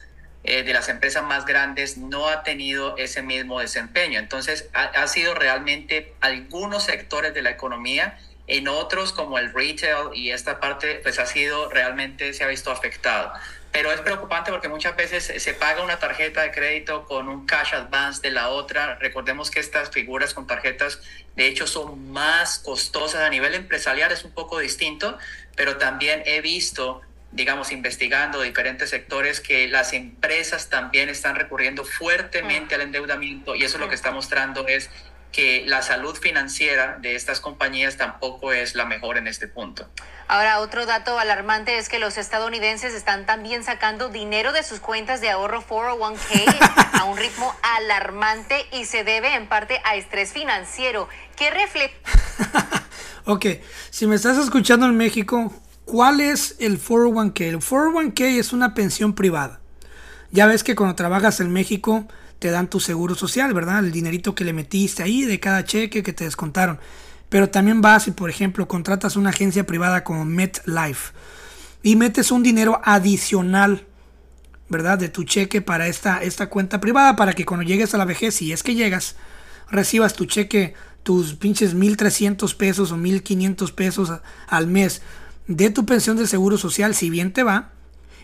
de 0.43 0.73
las 0.73 0.89
empresas 0.89 1.23
más 1.23 1.45
grandes, 1.45 1.97
no 1.97 2.27
ha 2.27 2.41
tenido 2.41 2.97
ese 2.97 3.21
mismo 3.21 3.59
desempeño. 3.59 4.17
Entonces, 4.17 4.69
ha 4.73 5.07
sido 5.07 5.35
realmente 5.35 6.15
algunos 6.19 6.85
sectores 6.85 7.35
de 7.35 7.43
la 7.43 7.51
economía 7.51 8.17
en 8.47 8.67
otros 8.67 9.13
como 9.13 9.37
el 9.37 9.53
retail 9.53 10.15
y 10.15 10.31
esta 10.31 10.59
parte 10.59 10.95
pues 11.03 11.19
ha 11.19 11.27
sido 11.27 11.69
realmente 11.69 12.33
se 12.33 12.43
ha 12.43 12.47
visto 12.47 12.71
afectado 12.71 13.31
pero 13.72 13.91
es 13.91 14.01
preocupante 14.01 14.51
porque 14.51 14.67
muchas 14.67 14.95
veces 14.95 15.32
se 15.41 15.53
paga 15.53 15.82
una 15.82 15.97
tarjeta 15.97 16.41
de 16.41 16.51
crédito 16.51 17.05
con 17.05 17.30
un 17.30 17.45
cash 17.45 17.74
advance 17.74 18.22
de 18.22 18.32
la 18.32 18.49
otra. 18.49 18.95
Recordemos 18.95 19.49
que 19.49 19.61
estas 19.61 19.89
figuras 19.91 20.34
con 20.34 20.45
tarjetas 20.45 20.99
de 21.36 21.47
hecho 21.47 21.67
son 21.67 22.11
más 22.11 22.59
costosas 22.59 23.22
a 23.22 23.30
nivel 23.30 23.55
empresarial, 23.55 24.11
es 24.11 24.26
un 24.26 24.32
poco 24.32 24.59
distinto, 24.59 25.17
pero 25.55 25.78
también 25.78 26.22
he 26.26 26.41
visto, 26.41 27.01
digamos, 27.32 27.72
investigando 27.72 28.41
diferentes 28.41 28.89
sectores 28.89 29.39
que 29.39 29.69
las 29.69 29.93
empresas 29.93 30.69
también 30.69 31.07
están 31.07 31.36
recurriendo 31.36 31.86
fuertemente 31.86 32.76
al 32.76 32.82
endeudamiento 32.82 33.55
y 33.55 33.63
eso 33.63 33.78
lo 33.78 33.88
que 33.88 33.95
está 33.95 34.11
mostrando 34.11 34.67
es 34.67 34.89
que 35.32 35.63
la 35.65 35.82
salud 35.82 36.15
financiera 36.15 36.97
de 36.99 37.15
estas 37.15 37.39
compañías 37.39 37.97
tampoco 37.97 38.51
es 38.51 38.75
la 38.75 38.86
mejor 38.86 39.17
en 39.17 39.27
este 39.27 39.47
punto. 39.47 39.88
Ahora, 40.27 40.59
otro 40.59 40.86
dato 40.86 41.19
alarmante 41.19 41.77
es 41.77 41.89
que 41.89 41.99
los 41.99 42.17
estadounidenses 42.17 42.93
están 42.93 43.25
también 43.25 43.63
sacando 43.63 44.09
dinero 44.09 44.53
de 44.53 44.63
sus 44.63 44.79
cuentas 44.79 45.19
de 45.19 45.29
ahorro 45.29 45.61
401k 45.67 46.91
a 47.01 47.03
un 47.05 47.17
ritmo 47.17 47.53
alarmante 47.61 48.65
y 48.71 48.86
se 48.86 49.03
debe 49.03 49.36
en 49.36 49.47
parte 49.47 49.82
a 49.84 49.95
estrés 49.95 50.32
financiero. 50.32 51.09
¿Qué 51.36 51.49
refleja? 51.49 51.95
ok, 53.25 53.45
si 53.89 54.07
me 54.07 54.15
estás 54.15 54.38
escuchando 54.38 54.86
en 54.86 54.95
México, 54.95 55.53
¿cuál 55.86 56.21
es 56.21 56.55
el 56.59 56.82
401k? 56.82 57.41
El 57.41 57.59
401k 57.59 58.39
es 58.39 58.53
una 58.53 58.73
pensión 58.73 59.13
privada. 59.13 59.59
Ya 60.32 60.47
ves 60.47 60.63
que 60.63 60.75
cuando 60.75 60.95
trabajas 60.95 61.41
en 61.41 61.51
México 61.51 62.05
te 62.41 62.49
dan 62.49 62.71
tu 62.71 62.79
seguro 62.79 63.13
social, 63.13 63.53
¿verdad? 63.53 63.85
El 63.85 63.91
dinerito 63.91 64.33
que 64.33 64.43
le 64.43 64.51
metiste 64.51 65.03
ahí 65.03 65.25
de 65.25 65.39
cada 65.39 65.63
cheque 65.63 66.01
que 66.01 66.11
te 66.11 66.23
descontaron. 66.23 66.79
Pero 67.29 67.51
también 67.51 67.81
vas 67.81 68.07
y, 68.07 68.11
por 68.11 68.31
ejemplo, 68.31 68.67
contratas 68.67 69.15
una 69.15 69.29
agencia 69.29 69.67
privada 69.67 70.03
como 70.03 70.25
MetLife 70.25 71.13
y 71.83 71.95
metes 71.95 72.31
un 72.31 72.41
dinero 72.41 72.81
adicional, 72.83 73.85
¿verdad? 74.69 74.97
De 74.97 75.07
tu 75.07 75.23
cheque 75.23 75.61
para 75.61 75.87
esta, 75.87 76.23
esta 76.23 76.49
cuenta 76.49 76.81
privada 76.81 77.15
para 77.15 77.33
que 77.33 77.45
cuando 77.45 77.63
llegues 77.63 77.93
a 77.93 77.99
la 77.99 78.05
vejez, 78.05 78.33
si 78.33 78.51
es 78.51 78.63
que 78.63 78.73
llegas, 78.73 79.17
recibas 79.69 80.15
tu 80.15 80.25
cheque, 80.25 80.73
tus 81.03 81.35
pinches 81.35 81.75
1.300 81.75 82.55
pesos 82.55 82.91
o 82.91 82.97
1.500 82.97 83.71
pesos 83.73 84.11
al 84.47 84.65
mes 84.65 85.03
de 85.45 85.69
tu 85.69 85.85
pensión 85.85 86.17
de 86.17 86.25
seguro 86.25 86.57
social, 86.57 86.95
si 86.95 87.11
bien 87.11 87.33
te 87.33 87.43
va, 87.43 87.69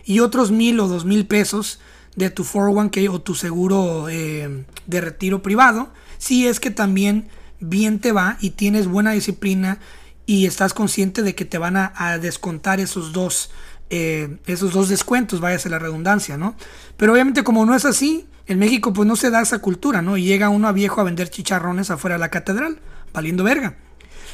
y 0.04 0.18
otros 0.18 0.52
1.000 0.52 0.80
o 0.80 0.88
2.000 0.88 1.28
pesos 1.28 1.78
de 2.18 2.30
tu 2.30 2.44
401k 2.44 3.08
o 3.10 3.20
tu 3.20 3.34
seguro 3.34 4.08
eh, 4.08 4.64
de 4.86 5.00
retiro 5.00 5.40
privado, 5.40 5.88
si 6.18 6.48
es 6.48 6.58
que 6.58 6.72
también 6.72 7.28
bien 7.60 8.00
te 8.00 8.10
va 8.10 8.36
y 8.40 8.50
tienes 8.50 8.88
buena 8.88 9.12
disciplina 9.12 9.78
y 10.26 10.46
estás 10.46 10.74
consciente 10.74 11.22
de 11.22 11.36
que 11.36 11.44
te 11.44 11.58
van 11.58 11.76
a, 11.76 12.18
descontar 12.18 12.80
esos 12.80 13.12
dos, 13.12 13.50
eh, 13.88 14.36
esos 14.46 14.72
dos 14.72 14.88
descuentos, 14.88 15.40
váyase 15.40 15.70
la 15.70 15.78
redundancia, 15.78 16.36
¿no? 16.36 16.56
Pero 16.96 17.12
obviamente 17.12 17.44
como 17.44 17.64
no 17.64 17.74
es 17.74 17.84
así, 17.84 18.26
en 18.48 18.58
México 18.58 18.92
pues 18.92 19.06
no 19.06 19.14
se 19.14 19.30
da 19.30 19.40
esa 19.40 19.60
cultura, 19.60 20.02
¿no? 20.02 20.16
Y 20.16 20.24
llega 20.24 20.48
uno 20.48 20.66
a 20.66 20.72
viejo 20.72 21.00
a 21.00 21.04
vender 21.04 21.30
chicharrones 21.30 21.90
afuera 21.90 22.16
de 22.16 22.20
la 22.20 22.30
catedral, 22.30 22.80
valiendo 23.14 23.44
verga. 23.44 23.76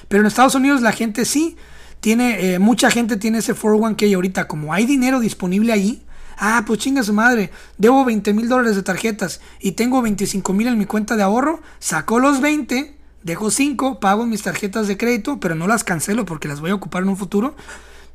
Pero 0.09 0.23
en 0.23 0.27
Estados 0.27 0.55
Unidos 0.55 0.81
la 0.81 0.93
gente 0.93 1.27
sí, 1.27 1.57
tiene, 2.01 2.55
eh, 2.55 2.59
mucha 2.59 2.91
gente 2.91 3.19
tiene 3.19 3.39
ese 3.39 3.55
401k 3.55 4.15
ahorita, 4.15 4.49
como 4.49 4.73
hay 4.73 4.87
dinero 4.87 5.21
disponible 5.21 5.73
ahí, 5.73 6.03
Ah, 6.39 6.65
pues 6.67 6.81
chinga 6.81 7.03
su 7.03 7.13
madre. 7.13 7.51
Debo 7.79 8.05
20 8.05 8.33
mil 8.33 8.49
dólares 8.49 8.77
de 8.77 8.83
tarjetas 8.83 9.41
y 9.61 9.73
tengo 9.73 10.03
25 10.03 10.53
mil 10.53 10.69
en 10.69 10.79
mi 10.79 10.87
cuenta 10.87 11.17
de 11.17 11.23
ahorro. 11.23 11.61
Saco 11.79 12.19
los 12.19 12.41
20, 12.41 12.97
dejo 13.23 13.51
5, 13.51 14.01
pago 14.01 14.27
mis 14.27 14.43
tarjetas 14.43 14.89
de 14.89 14.97
crédito, 14.97 15.41
pero 15.41 15.55
no 15.55 15.67
las 15.67 15.85
cancelo 15.85 16.25
porque 16.25 16.49
las 16.49 16.61
voy 16.61 16.71
a 16.71 16.75
ocupar 16.75 17.03
en 17.03 17.11
un 17.11 17.17
futuro. 17.17 17.55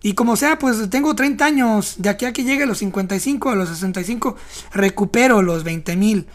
Y 0.01 0.13
como 0.13 0.35
sea, 0.35 0.59
pues 0.59 0.89
tengo 0.89 1.15
30 1.15 1.45
años. 1.45 1.95
De 1.97 2.09
aquí 2.09 2.25
a 2.25 2.33
que 2.33 2.43
llegue 2.43 2.63
a 2.63 2.67
los 2.67 2.77
55, 2.77 3.49
a 3.49 3.55
los 3.55 3.69
65, 3.69 4.35
recupero 4.73 5.41
los 5.41 5.63
20 5.63 5.95
mil. 5.97 6.27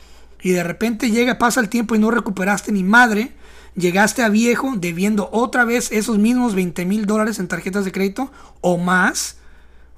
Y 0.43 0.51
de 0.51 0.63
repente 0.63 1.11
llega, 1.11 1.39
pasa 1.39 1.61
el 1.61 1.71
tiempo 1.71 1.95
y 1.95 1.99
no 1.99 2.11
recuperaste 2.11 2.73
ni 2.73 2.85
madre. 2.85 3.33
Llegaste 3.75 4.23
a 4.23 4.29
viejo 4.29 4.75
debiendo 4.77 5.31
otra 5.33 5.65
vez 5.65 5.91
esos 5.91 6.19
mismos 6.19 6.55
20 6.55 6.85
mil 6.85 7.07
dólares 7.07 7.39
en 7.39 7.49
tarjetas 7.49 7.85
de 7.85 7.93
crédito 7.93 8.31
o 8.61 8.77
más. 8.77 9.39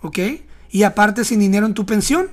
¿Ok? 0.03 0.18
Y 0.77 0.83
aparte 0.83 1.24
sin 1.24 1.41
dinero 1.41 1.64
en 1.64 1.72
tu 1.72 1.87
pensión. 1.87 2.29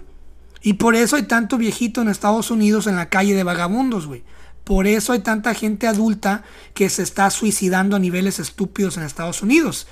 Y 0.61 0.73
por 0.73 0.95
eso 0.95 1.15
hay 1.15 1.23
tanto 1.23 1.57
viejito 1.57 2.01
en 2.01 2.09
Estados 2.09 2.51
Unidos 2.51 2.87
en 2.87 2.97
la 2.97 3.07
calle 3.07 3.35
de 3.35 3.43
vagabundos, 3.45 4.05
güey. 4.05 4.21
Por 4.65 4.85
eso 4.85 5.13
hay 5.13 5.19
tanta 5.19 5.53
gente 5.53 5.87
adulta 5.87 6.43
que 6.73 6.89
se 6.89 7.03
está 7.03 7.29
suicidando 7.29 7.95
a 7.95 7.99
niveles 7.99 8.39
estúpidos 8.39 8.97
en 8.97 9.03
Estados 9.03 9.43
Unidos. 9.43 9.87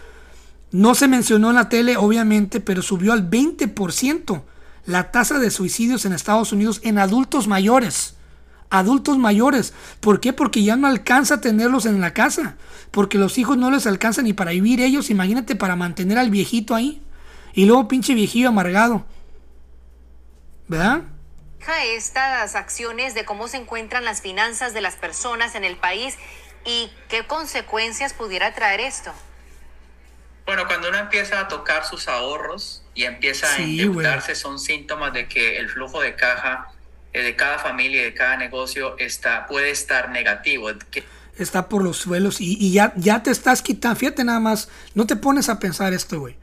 No 0.70 0.96
se 0.96 1.08
mencionó 1.08 1.52
en 1.52 1.56
la 1.56 1.70
tele, 1.70 1.96
obviamente, 1.96 2.60
pero 2.60 2.82
subió 2.82 3.14
al 3.14 3.30
20% 3.30 4.42
la 4.86 5.12
tasa 5.12 5.40
de 5.40 5.50
suicidios 5.50 6.04
en 6.04 6.12
Estados 6.12 6.52
Unidos 6.52 6.82
en 6.84 6.98
adultos 6.98 7.48
mayores. 7.48 8.16
adultos 8.70 9.18
mayores. 9.18 9.74
¿Por 10.02 10.20
qué? 10.20 10.34
Porque 10.34 10.62
ya 10.62 10.76
no 10.76 10.88
alcanza 10.88 11.36
a 11.36 11.42
tenerlos 11.42 11.86
en 11.86 12.02
la 12.02 12.14
casa. 12.14 12.58
Porque 12.92 13.18
los 13.18 13.38
hijos 13.38 13.56
no 13.56 13.72
les 13.72 13.88
alcanzan 13.88 14.26
ni 14.26 14.34
para 14.34 14.52
vivir 14.52 14.82
ellos. 14.82 15.10
Imagínate 15.10 15.56
para 15.56 15.78
mantener 15.78 16.18
al 16.18 16.30
viejito 16.30 16.76
ahí. 16.76 17.02
Y 17.54 17.66
luego 17.66 17.88
pinche 17.88 18.14
viejillo 18.14 18.50
amargado. 18.50 19.06
¿Verdad? 20.68 21.02
Estas 21.84 22.56
acciones 22.56 23.14
de 23.14 23.26
cómo 23.26 23.48
se 23.48 23.58
encuentran 23.58 24.04
las 24.04 24.22
finanzas 24.22 24.74
de 24.74 24.82
las 24.82 24.96
personas 24.96 25.56
en 25.56 25.64
el 25.64 25.78
país 25.78 26.16
y 26.66 26.92
qué 27.08 27.26
consecuencias 27.26 28.14
pudiera 28.14 28.54
traer 28.54 28.80
esto. 28.82 29.12
Bueno, 30.46 30.66
cuando 30.68 30.90
uno 30.90 30.98
empieza 30.98 31.40
a 31.40 31.48
tocar 31.48 31.86
sus 31.86 32.08
ahorros 32.08 32.84
y 32.94 33.04
empieza 33.04 33.48
a 33.48 33.56
Sí, 33.56 33.82
endeudarse, 33.82 34.36
son 34.36 34.60
síntomas 34.60 35.14
de 35.14 35.28
que 35.28 35.58
el 35.58 35.70
flujo 35.70 36.02
de 36.02 36.16
caja 36.16 36.72
eh, 37.14 37.22
de 37.22 37.36
cada 37.36 37.60
familia 37.60 38.02
y 38.02 38.06
de 38.06 38.14
cada 38.14 38.38
negocio 38.38 38.98
está, 38.98 39.46
puede 39.48 39.70
estar 39.70 40.10
negativo. 40.10 40.70
Está 41.38 41.70
por 41.70 41.84
los 41.84 41.98
suelos 41.98 42.42
y, 42.42 42.58
y 42.60 42.72
ya, 42.74 42.94
ya 42.96 43.24
te 43.24 43.32
estás 43.32 43.62
quitando. 43.62 43.98
Fíjate 43.98 44.24
nada 44.24 44.40
más. 44.40 44.70
No 44.96 45.06
te 45.06 45.16
pones 45.16 45.48
a 45.48 45.60
pensar 45.60 45.94
esto, 45.94 46.20
güey. 46.20 46.36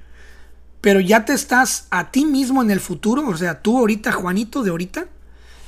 Pero 0.80 1.00
ya 1.00 1.24
te 1.24 1.32
estás 1.32 1.86
a 1.90 2.10
ti 2.10 2.24
mismo 2.24 2.62
en 2.62 2.70
el 2.70 2.80
futuro. 2.80 3.26
O 3.28 3.36
sea, 3.36 3.62
tú 3.62 3.78
ahorita, 3.78 4.12
Juanito, 4.12 4.62
de 4.62 4.70
ahorita, 4.70 5.06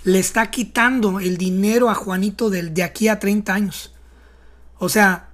le 0.04 0.18
está 0.18 0.50
quitando 0.50 1.20
el 1.20 1.36
dinero 1.36 1.90
a 1.90 1.94
Juanito 1.94 2.50
del, 2.50 2.72
de 2.74 2.82
aquí 2.82 3.08
a 3.08 3.18
30 3.18 3.52
años. 3.52 3.94
O 4.78 4.88
sea, 4.88 5.30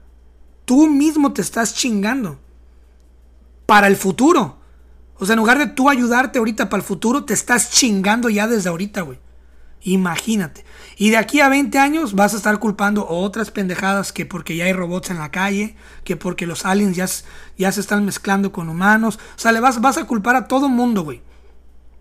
tú 0.64 0.88
mismo 0.88 1.32
te 1.32 1.42
estás 1.42 1.74
chingando. 1.74 2.38
Para 3.66 3.86
el 3.86 3.96
futuro. 3.96 4.58
O 5.18 5.26
sea, 5.26 5.34
en 5.34 5.40
lugar 5.40 5.58
de 5.58 5.66
tú 5.66 5.90
ayudarte 5.90 6.38
ahorita 6.38 6.68
para 6.68 6.80
el 6.80 6.86
futuro, 6.86 7.24
te 7.24 7.34
estás 7.34 7.70
chingando 7.70 8.28
ya 8.28 8.46
desde 8.46 8.68
ahorita, 8.68 9.02
güey. 9.02 9.18
Imagínate. 9.86 10.64
Y 10.96 11.10
de 11.10 11.16
aquí 11.16 11.38
a 11.38 11.48
20 11.48 11.78
años 11.78 12.14
vas 12.14 12.34
a 12.34 12.38
estar 12.38 12.58
culpando 12.58 13.06
otras 13.08 13.52
pendejadas 13.52 14.12
que 14.12 14.26
porque 14.26 14.56
ya 14.56 14.64
hay 14.64 14.72
robots 14.72 15.10
en 15.10 15.18
la 15.18 15.30
calle, 15.30 15.76
que 16.02 16.16
porque 16.16 16.44
los 16.44 16.66
aliens 16.66 16.96
ya, 16.96 17.06
ya 17.56 17.70
se 17.70 17.82
están 17.82 18.04
mezclando 18.04 18.50
con 18.50 18.68
humanos. 18.68 19.20
O 19.36 19.38
sea, 19.38 19.52
le 19.52 19.60
vas, 19.60 19.80
vas 19.80 19.96
a 19.96 20.04
culpar 20.04 20.34
a 20.34 20.48
todo 20.48 20.68
mundo, 20.68 21.02
güey. 21.02 21.22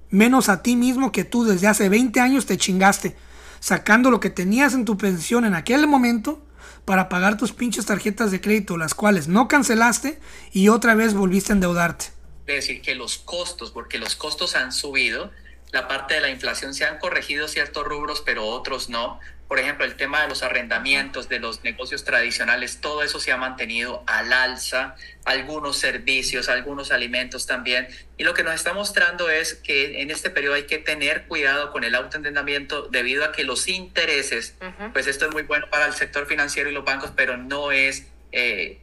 Menos 0.09 0.49
a 0.49 0.63
ti 0.63 0.75
mismo 0.75 1.11
que 1.11 1.25
tú 1.25 1.43
desde 1.43 1.67
hace 1.67 1.87
20 1.87 2.19
años 2.19 2.47
te 2.47 2.57
chingaste. 2.57 3.15
Sacando 3.59 4.09
lo 4.09 4.19
que 4.19 4.31
tenías 4.31 4.73
en 4.73 4.85
tu 4.85 4.97
pensión 4.97 5.45
en 5.45 5.53
aquel 5.53 5.85
momento 5.85 6.43
para 6.85 7.07
pagar 7.07 7.37
tus 7.37 7.53
pinches 7.53 7.85
tarjetas 7.85 8.31
de 8.31 8.41
crédito, 8.41 8.77
las 8.77 8.95
cuales 8.95 9.27
no 9.27 9.47
cancelaste 9.47 10.19
y 10.51 10.69
otra 10.69 10.95
vez 10.95 11.13
volviste 11.13 11.53
a 11.53 11.55
endeudarte. 11.55 12.05
decir 12.47 12.81
que 12.81 12.95
los 12.95 13.19
costos, 13.19 13.69
porque 13.69 13.99
los 13.99 14.15
costos 14.15 14.55
han 14.55 14.71
subido, 14.71 15.29
la 15.71 15.87
parte 15.87 16.13
de 16.15 16.21
la 16.21 16.29
inflación 16.29 16.73
se 16.73 16.85
han 16.85 16.99
corregido 16.99 17.47
ciertos 17.47 17.83
rubros, 17.83 18.21
pero 18.25 18.45
otros 18.45 18.89
no. 18.89 19.19
Por 19.47 19.59
ejemplo, 19.59 19.85
el 19.85 19.95
tema 19.95 20.23
de 20.23 20.27
los 20.27 20.41
arrendamientos, 20.41 21.29
de 21.29 21.39
los 21.39 21.63
negocios 21.63 22.03
tradicionales, 22.03 22.81
todo 22.81 23.03
eso 23.03 23.19
se 23.19 23.31
ha 23.31 23.37
mantenido 23.37 24.03
al 24.07 24.33
alza, 24.33 24.95
algunos 25.23 25.77
servicios, 25.77 26.49
algunos 26.49 26.91
alimentos 26.91 27.45
también. 27.45 27.87
Y 28.17 28.23
lo 28.23 28.33
que 28.33 28.43
nos 28.43 28.55
está 28.55 28.73
mostrando 28.73 29.29
es 29.29 29.53
que 29.53 30.01
en 30.01 30.09
este 30.09 30.31
periodo 30.31 30.55
hay 30.55 30.63
que 30.63 30.79
tener 30.79 31.27
cuidado 31.27 31.71
con 31.71 31.83
el 31.83 31.93
autoendeudamiento 31.93 32.87
debido 32.87 33.23
a 33.23 33.31
que 33.31 33.43
los 33.43 33.67
intereses, 33.67 34.55
pues 34.93 35.05
esto 35.05 35.25
es 35.27 35.31
muy 35.31 35.43
bueno 35.43 35.69
para 35.69 35.85
el 35.85 35.93
sector 35.93 36.25
financiero 36.25 36.69
y 36.69 36.73
los 36.73 36.83
bancos, 36.83 37.11
pero 37.15 37.37
no 37.37 37.71
es... 37.71 38.07
eh, 38.31 38.79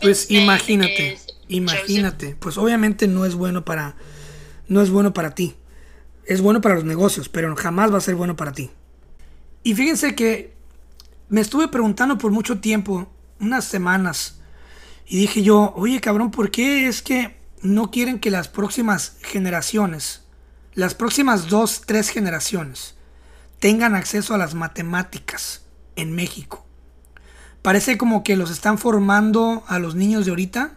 Pues 0.00 0.30
imagínate, 0.30 1.18
imagínate. 1.48 2.36
Pues 2.38 2.56
obviamente 2.56 3.08
no 3.08 3.24
es 3.26 3.34
bueno 3.34 3.64
para, 3.64 3.96
no 4.68 4.80
es 4.80 4.90
bueno 4.90 5.12
para 5.12 5.34
ti. 5.34 5.56
Es 6.30 6.42
bueno 6.42 6.60
para 6.60 6.76
los 6.76 6.84
negocios, 6.84 7.28
pero 7.28 7.56
jamás 7.56 7.92
va 7.92 7.98
a 7.98 8.00
ser 8.00 8.14
bueno 8.14 8.36
para 8.36 8.52
ti. 8.52 8.70
Y 9.64 9.74
fíjense 9.74 10.14
que 10.14 10.54
me 11.28 11.40
estuve 11.40 11.66
preguntando 11.66 12.18
por 12.18 12.30
mucho 12.30 12.60
tiempo, 12.60 13.10
unas 13.40 13.64
semanas, 13.64 14.38
y 15.08 15.18
dije 15.18 15.42
yo, 15.42 15.72
oye 15.74 16.00
cabrón, 16.00 16.30
¿por 16.30 16.52
qué 16.52 16.86
es 16.86 17.02
que 17.02 17.36
no 17.62 17.90
quieren 17.90 18.20
que 18.20 18.30
las 18.30 18.46
próximas 18.46 19.16
generaciones, 19.22 20.22
las 20.74 20.94
próximas 20.94 21.48
dos, 21.48 21.82
tres 21.84 22.10
generaciones, 22.10 22.94
tengan 23.58 23.96
acceso 23.96 24.32
a 24.32 24.38
las 24.38 24.54
matemáticas 24.54 25.64
en 25.96 26.12
México? 26.14 26.64
Parece 27.60 27.98
como 27.98 28.22
que 28.22 28.36
los 28.36 28.52
están 28.52 28.78
formando 28.78 29.64
a 29.66 29.80
los 29.80 29.96
niños 29.96 30.26
de 30.26 30.30
ahorita 30.30 30.74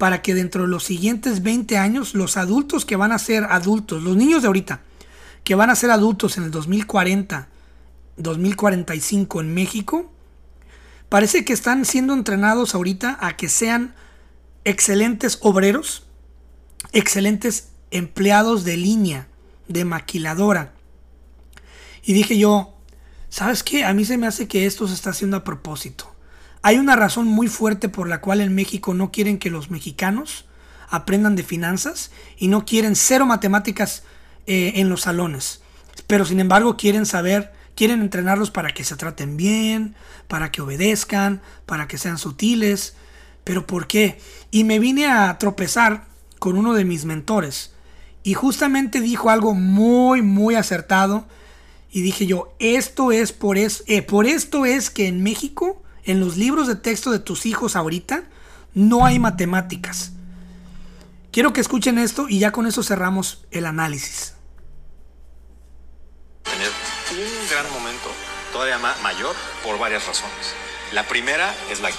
para 0.00 0.22
que 0.22 0.34
dentro 0.34 0.62
de 0.62 0.68
los 0.68 0.84
siguientes 0.84 1.42
20 1.42 1.76
años 1.76 2.14
los 2.14 2.38
adultos 2.38 2.86
que 2.86 2.96
van 2.96 3.12
a 3.12 3.18
ser 3.18 3.44
adultos, 3.44 4.02
los 4.02 4.16
niños 4.16 4.40
de 4.40 4.46
ahorita 4.46 4.80
que 5.44 5.54
van 5.54 5.68
a 5.68 5.74
ser 5.74 5.90
adultos 5.90 6.38
en 6.38 6.44
el 6.44 6.50
2040, 6.50 7.48
2045 8.16 9.40
en 9.42 9.52
México, 9.52 10.10
parece 11.10 11.44
que 11.44 11.52
están 11.52 11.84
siendo 11.84 12.14
entrenados 12.14 12.74
ahorita 12.74 13.18
a 13.20 13.36
que 13.36 13.50
sean 13.50 13.94
excelentes 14.64 15.38
obreros, 15.42 16.06
excelentes 16.92 17.68
empleados 17.90 18.64
de 18.64 18.78
línea, 18.78 19.28
de 19.68 19.84
maquiladora. 19.84 20.72
Y 22.02 22.14
dije 22.14 22.38
yo, 22.38 22.74
¿sabes 23.28 23.62
qué? 23.62 23.84
A 23.84 23.92
mí 23.92 24.06
se 24.06 24.16
me 24.16 24.26
hace 24.26 24.48
que 24.48 24.64
esto 24.64 24.88
se 24.88 24.94
está 24.94 25.10
haciendo 25.10 25.36
a 25.36 25.44
propósito. 25.44 26.09
Hay 26.62 26.76
una 26.78 26.96
razón 26.96 27.26
muy 27.26 27.48
fuerte 27.48 27.88
por 27.88 28.08
la 28.08 28.20
cual 28.20 28.40
en 28.40 28.54
México 28.54 28.92
no 28.92 29.10
quieren 29.10 29.38
que 29.38 29.50
los 29.50 29.70
mexicanos 29.70 30.44
aprendan 30.88 31.36
de 31.36 31.42
finanzas 31.42 32.10
y 32.36 32.48
no 32.48 32.66
quieren 32.66 32.96
cero 32.96 33.24
matemáticas 33.24 34.02
eh, 34.46 34.72
en 34.76 34.88
los 34.88 35.02
salones. 35.02 35.62
Pero 36.06 36.24
sin 36.24 36.40
embargo 36.40 36.76
quieren 36.76 37.06
saber, 37.06 37.52
quieren 37.74 38.02
entrenarlos 38.02 38.50
para 38.50 38.74
que 38.74 38.84
se 38.84 38.96
traten 38.96 39.36
bien, 39.36 39.94
para 40.28 40.52
que 40.52 40.60
obedezcan, 40.60 41.40
para 41.64 41.88
que 41.88 41.96
sean 41.96 42.18
sutiles. 42.18 42.94
Pero 43.44 43.66
¿por 43.66 43.86
qué? 43.86 44.18
Y 44.50 44.64
me 44.64 44.78
vine 44.78 45.06
a 45.06 45.38
tropezar 45.38 46.08
con 46.38 46.58
uno 46.58 46.74
de 46.74 46.84
mis 46.84 47.04
mentores. 47.04 47.72
Y 48.22 48.34
justamente 48.34 49.00
dijo 49.00 49.30
algo 49.30 49.54
muy, 49.54 50.20
muy 50.20 50.56
acertado. 50.56 51.26
Y 51.90 52.02
dije 52.02 52.26
yo, 52.26 52.54
esto 52.58 53.12
es 53.12 53.32
por, 53.32 53.56
es, 53.56 53.82
eh, 53.86 54.02
por 54.02 54.26
esto 54.26 54.66
es 54.66 54.90
que 54.90 55.06
en 55.06 55.22
México, 55.22 55.82
en 56.10 56.20
los 56.20 56.36
libros 56.36 56.66
de 56.68 56.76
texto 56.76 57.10
de 57.10 57.18
tus 57.18 57.46
hijos 57.46 57.76
ahorita, 57.76 58.24
no 58.74 59.04
hay 59.04 59.18
matemáticas. 59.18 60.12
Quiero 61.32 61.52
que 61.52 61.60
escuchen 61.60 61.98
esto 61.98 62.26
y 62.28 62.38
ya 62.38 62.52
con 62.52 62.66
eso 62.66 62.82
cerramos 62.82 63.44
el 63.50 63.66
análisis. 63.66 64.34
tener 66.44 66.68
un 67.26 67.48
gran 67.50 67.72
momento 67.72 68.08
todavía 68.52 68.78
ma- 68.78 68.96
mayor 69.02 69.34
por 69.64 69.78
varias 69.78 70.06
razones. 70.06 70.54
La 70.92 71.06
primera 71.06 71.54
es 71.70 71.80
la 71.80 71.90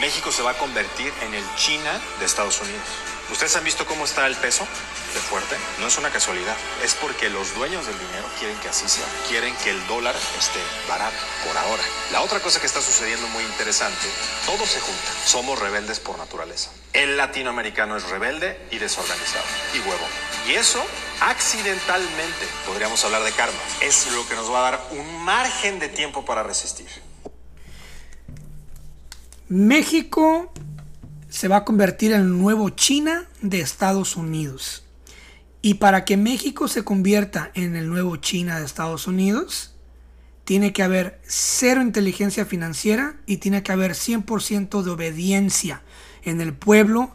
México 0.00 0.30
se 0.30 0.42
va 0.42 0.52
a 0.52 0.58
convertir 0.58 1.12
en 1.26 1.34
el 1.34 1.44
China 1.56 1.90
de 2.18 2.24
Estados 2.26 2.60
Unidos. 2.62 2.84
¿Ustedes 3.30 3.54
han 3.56 3.64
visto 3.64 3.84
cómo 3.84 4.06
está 4.06 4.26
el 4.26 4.36
peso 4.36 4.66
de 5.12 5.20
fuerte? 5.20 5.54
No 5.80 5.88
es 5.88 5.98
una 5.98 6.10
casualidad, 6.10 6.56
es 6.82 6.94
porque 6.94 7.28
los 7.28 7.54
dueños 7.54 7.86
del 7.86 7.98
dinero 7.98 8.26
quieren 8.38 8.58
que 8.60 8.70
así 8.70 8.88
sea, 8.88 9.04
quieren 9.28 9.54
que 9.56 9.70
el 9.70 9.86
dólar 9.86 10.16
esté 10.38 10.60
barato 10.88 11.16
por 11.46 11.56
ahora. 11.58 11.82
La 12.10 12.22
otra 12.22 12.40
cosa 12.40 12.58
que 12.58 12.66
está 12.66 12.80
sucediendo 12.80 13.28
muy 13.28 13.44
interesante, 13.44 14.08
todo 14.46 14.64
se 14.64 14.80
junta. 14.80 15.12
Somos 15.26 15.58
rebeldes 15.58 16.00
por 16.00 16.16
naturaleza. 16.16 16.70
El 16.94 17.18
latinoamericano 17.18 17.98
es 17.98 18.08
rebelde 18.08 18.58
y 18.70 18.78
desorganizado 18.78 19.44
y 19.74 19.80
huevo. 19.80 20.06
Y 20.48 20.52
eso, 20.52 20.82
accidentalmente, 21.20 22.48
podríamos 22.66 23.04
hablar 23.04 23.24
de 23.24 23.32
karma. 23.32 23.60
Es 23.82 24.10
lo 24.12 24.26
que 24.26 24.36
nos 24.36 24.50
va 24.50 24.60
a 24.60 24.70
dar 24.70 24.88
un 24.92 25.22
margen 25.22 25.78
de 25.78 25.90
tiempo 25.90 26.24
para 26.24 26.42
resistir. 26.42 26.88
México 29.50 30.50
se 31.28 31.48
va 31.48 31.58
a 31.58 31.64
convertir 31.64 32.12
en 32.12 32.22
el 32.22 32.38
nuevo 32.38 32.70
China 32.70 33.28
de 33.42 33.60
Estados 33.60 34.16
Unidos. 34.16 34.84
Y 35.60 35.74
para 35.74 36.04
que 36.04 36.16
México 36.16 36.68
se 36.68 36.84
convierta 36.84 37.50
en 37.54 37.76
el 37.76 37.88
nuevo 37.88 38.16
China 38.16 38.58
de 38.58 38.64
Estados 38.64 39.06
Unidos, 39.06 39.74
tiene 40.44 40.72
que 40.72 40.82
haber 40.82 41.20
cero 41.26 41.82
inteligencia 41.82 42.46
financiera 42.46 43.16
y 43.26 43.36
tiene 43.36 43.62
que 43.62 43.72
haber 43.72 43.92
100% 43.92 44.82
de 44.82 44.90
obediencia 44.90 45.82
en 46.22 46.40
el 46.40 46.54
pueblo 46.54 47.14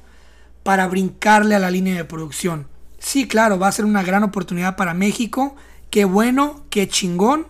para 0.62 0.88
brincarle 0.88 1.56
a 1.56 1.60
la 1.60 1.72
línea 1.72 1.96
de 1.96 2.06
producción. 2.06 2.68
Sí, 3.00 3.28
claro, 3.28 3.58
va 3.58 3.68
a 3.68 3.72
ser 3.72 3.86
una 3.86 4.04
gran 4.04 4.24
oportunidad 4.24 4.76
para 4.76 4.94
México. 4.94 5.56
Qué 5.90 6.06
bueno, 6.06 6.66
qué 6.70 6.88
chingón. 6.88 7.48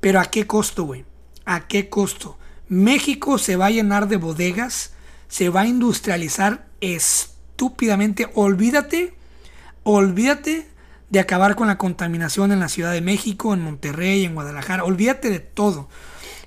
Pero 0.00 0.20
¿a 0.20 0.26
qué 0.26 0.46
costo, 0.46 0.84
güey? 0.84 1.04
¿A 1.44 1.66
qué 1.66 1.88
costo? 1.88 2.38
México 2.68 3.38
se 3.38 3.56
va 3.56 3.66
a 3.66 3.70
llenar 3.70 4.08
de 4.08 4.16
bodegas, 4.16 4.92
se 5.28 5.48
va 5.48 5.62
a 5.62 5.66
industrializar 5.66 6.66
estúpidamente. 6.80 8.30
Olvídate, 8.34 9.14
olvídate 9.82 10.66
de 11.10 11.20
acabar 11.20 11.54
con 11.54 11.68
la 11.68 11.78
contaminación 11.78 12.52
en 12.52 12.60
la 12.60 12.68
Ciudad 12.68 12.92
de 12.92 13.00
México, 13.00 13.54
en 13.54 13.62
Monterrey, 13.62 14.24
en 14.24 14.34
Guadalajara. 14.34 14.84
Olvídate 14.84 15.30
de 15.30 15.40
todo. 15.40 15.88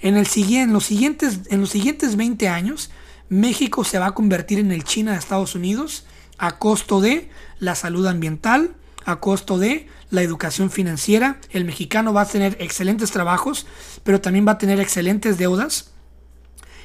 En, 0.02 0.18
el, 0.18 0.28
en, 0.36 0.74
los 0.74 0.86
siguientes, 0.86 1.42
en 1.50 1.62
los 1.62 1.70
siguientes 1.70 2.16
20 2.16 2.48
años, 2.48 2.90
México 3.30 3.84
se 3.84 4.00
va 4.00 4.08
a 4.08 4.12
convertir 4.14 4.60
en 4.60 4.72
el 4.72 4.84
China 4.84 5.12
de 5.12 5.20
Estados 5.20 5.56
Unidos 5.56 6.06
a 6.38 6.58
costo 6.58 7.02
de 7.02 7.30
la 7.60 7.76
salud 7.76 8.08
ambiental, 8.08 8.76
a 9.06 9.20
costo 9.20 9.58
de 9.58 9.88
la 10.10 10.22
educación 10.22 10.72
financiera. 10.72 11.40
El 11.52 11.66
mexicano 11.66 12.14
va 12.14 12.22
a 12.22 12.28
tener 12.28 12.58
excelentes 12.60 13.12
trabajos, 13.12 13.68
pero 14.04 14.22
también 14.22 14.48
va 14.48 14.54
a 14.54 14.58
tener 14.58 14.80
excelentes 14.80 15.38
deudas. 15.38 15.89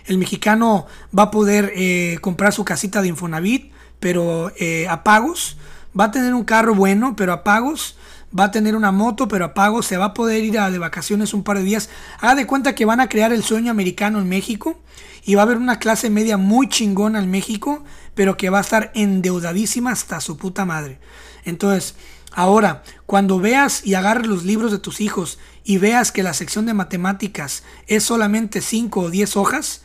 El 0.07 0.19
mexicano 0.19 0.87
va 1.17 1.25
a 1.25 1.31
poder 1.31 1.73
eh, 1.75 2.19
comprar 2.21 2.53
su 2.53 2.65
casita 2.65 3.01
de 3.01 3.09
Infonavit, 3.09 3.73
pero 4.01 4.53
eh, 4.59 4.87
a 4.89 5.03
pagos. 5.03 5.57
Va 5.99 6.05
a 6.05 6.11
tener 6.11 6.35
un 6.35 6.45
carro 6.45 6.75
bueno, 6.75 7.17
pero 7.17 7.33
a 7.33 7.45
pagos. 7.45 7.97
Va 8.39 8.45
a 8.45 8.51
tener 8.51 8.77
una 8.77 8.93
moto, 8.93 9.29
pero 9.29 9.47
a 9.47 9.55
pagos. 9.55 9.87
Se 9.87 9.97
va 9.97 10.07
a 10.07 10.15
poder 10.15 10.45
ir 10.45 10.59
a 10.59 10.71
de 10.71 10.79
vacaciones 10.79 11.33
un 11.33 11.43
par 11.43 11.57
de 11.57 11.65
días. 11.65 11.89
Haga 12.21 12.35
de 12.35 12.47
cuenta 12.47 12.75
que 12.75 12.85
van 12.85 13.01
a 13.01 13.09
crear 13.09 13.33
el 13.33 13.43
sueño 13.43 13.71
americano 13.71 14.19
en 14.19 14.29
México. 14.29 14.79
Y 15.25 15.37
va 15.37 15.43
a 15.43 15.45
haber 15.45 15.57
una 15.57 15.79
clase 15.79 16.11
media 16.11 16.37
muy 16.37 16.69
chingona 16.69 17.19
en 17.19 17.31
México, 17.31 17.83
pero 18.15 18.37
que 18.37 18.51
va 18.51 18.59
a 18.59 18.61
estar 18.61 18.91
endeudadísima 18.95 19.91
hasta 19.91 20.21
su 20.21 20.37
puta 20.37 20.67
madre. 20.67 20.99
Entonces, 21.45 21.95
ahora, 22.33 22.83
cuando 23.07 23.39
veas 23.41 23.87
y 23.87 23.95
agarres 23.95 24.27
los 24.27 24.45
libros 24.45 24.71
de 24.71 24.79
tus 24.79 25.01
hijos 25.01 25.39
y 25.65 25.79
veas 25.79 26.13
que 26.13 26.23
la 26.23 26.35
sección 26.35 26.67
de 26.67 26.75
matemáticas 26.75 27.63
es 27.87 28.05
solamente 28.05 28.61
5 28.61 29.01
o 29.01 29.11
10 29.11 29.37
hojas, 29.39 29.84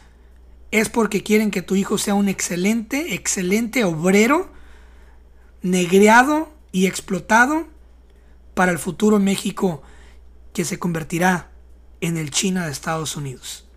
es 0.72 0.90
porque 0.90 1.24
quieren 1.24 1.52
que 1.52 1.62
tu 1.62 1.76
hijo 1.76 1.98
sea 1.98 2.14
un 2.14 2.30
excelente, 2.30 3.14
excelente 3.14 3.84
obrero, 3.84 4.52
negreado 5.62 6.52
y 6.72 6.86
explotado 6.86 7.68
para 8.54 8.72
el 8.72 8.80
futuro 8.80 9.20
México 9.20 9.82
que 10.54 10.66
se 10.66 10.80
convertirá 10.80 11.52
en 12.02 12.18
el 12.18 12.32
China 12.32 12.66
de 12.66 12.72
Estados 12.72 13.16
Unidos. 13.16 13.69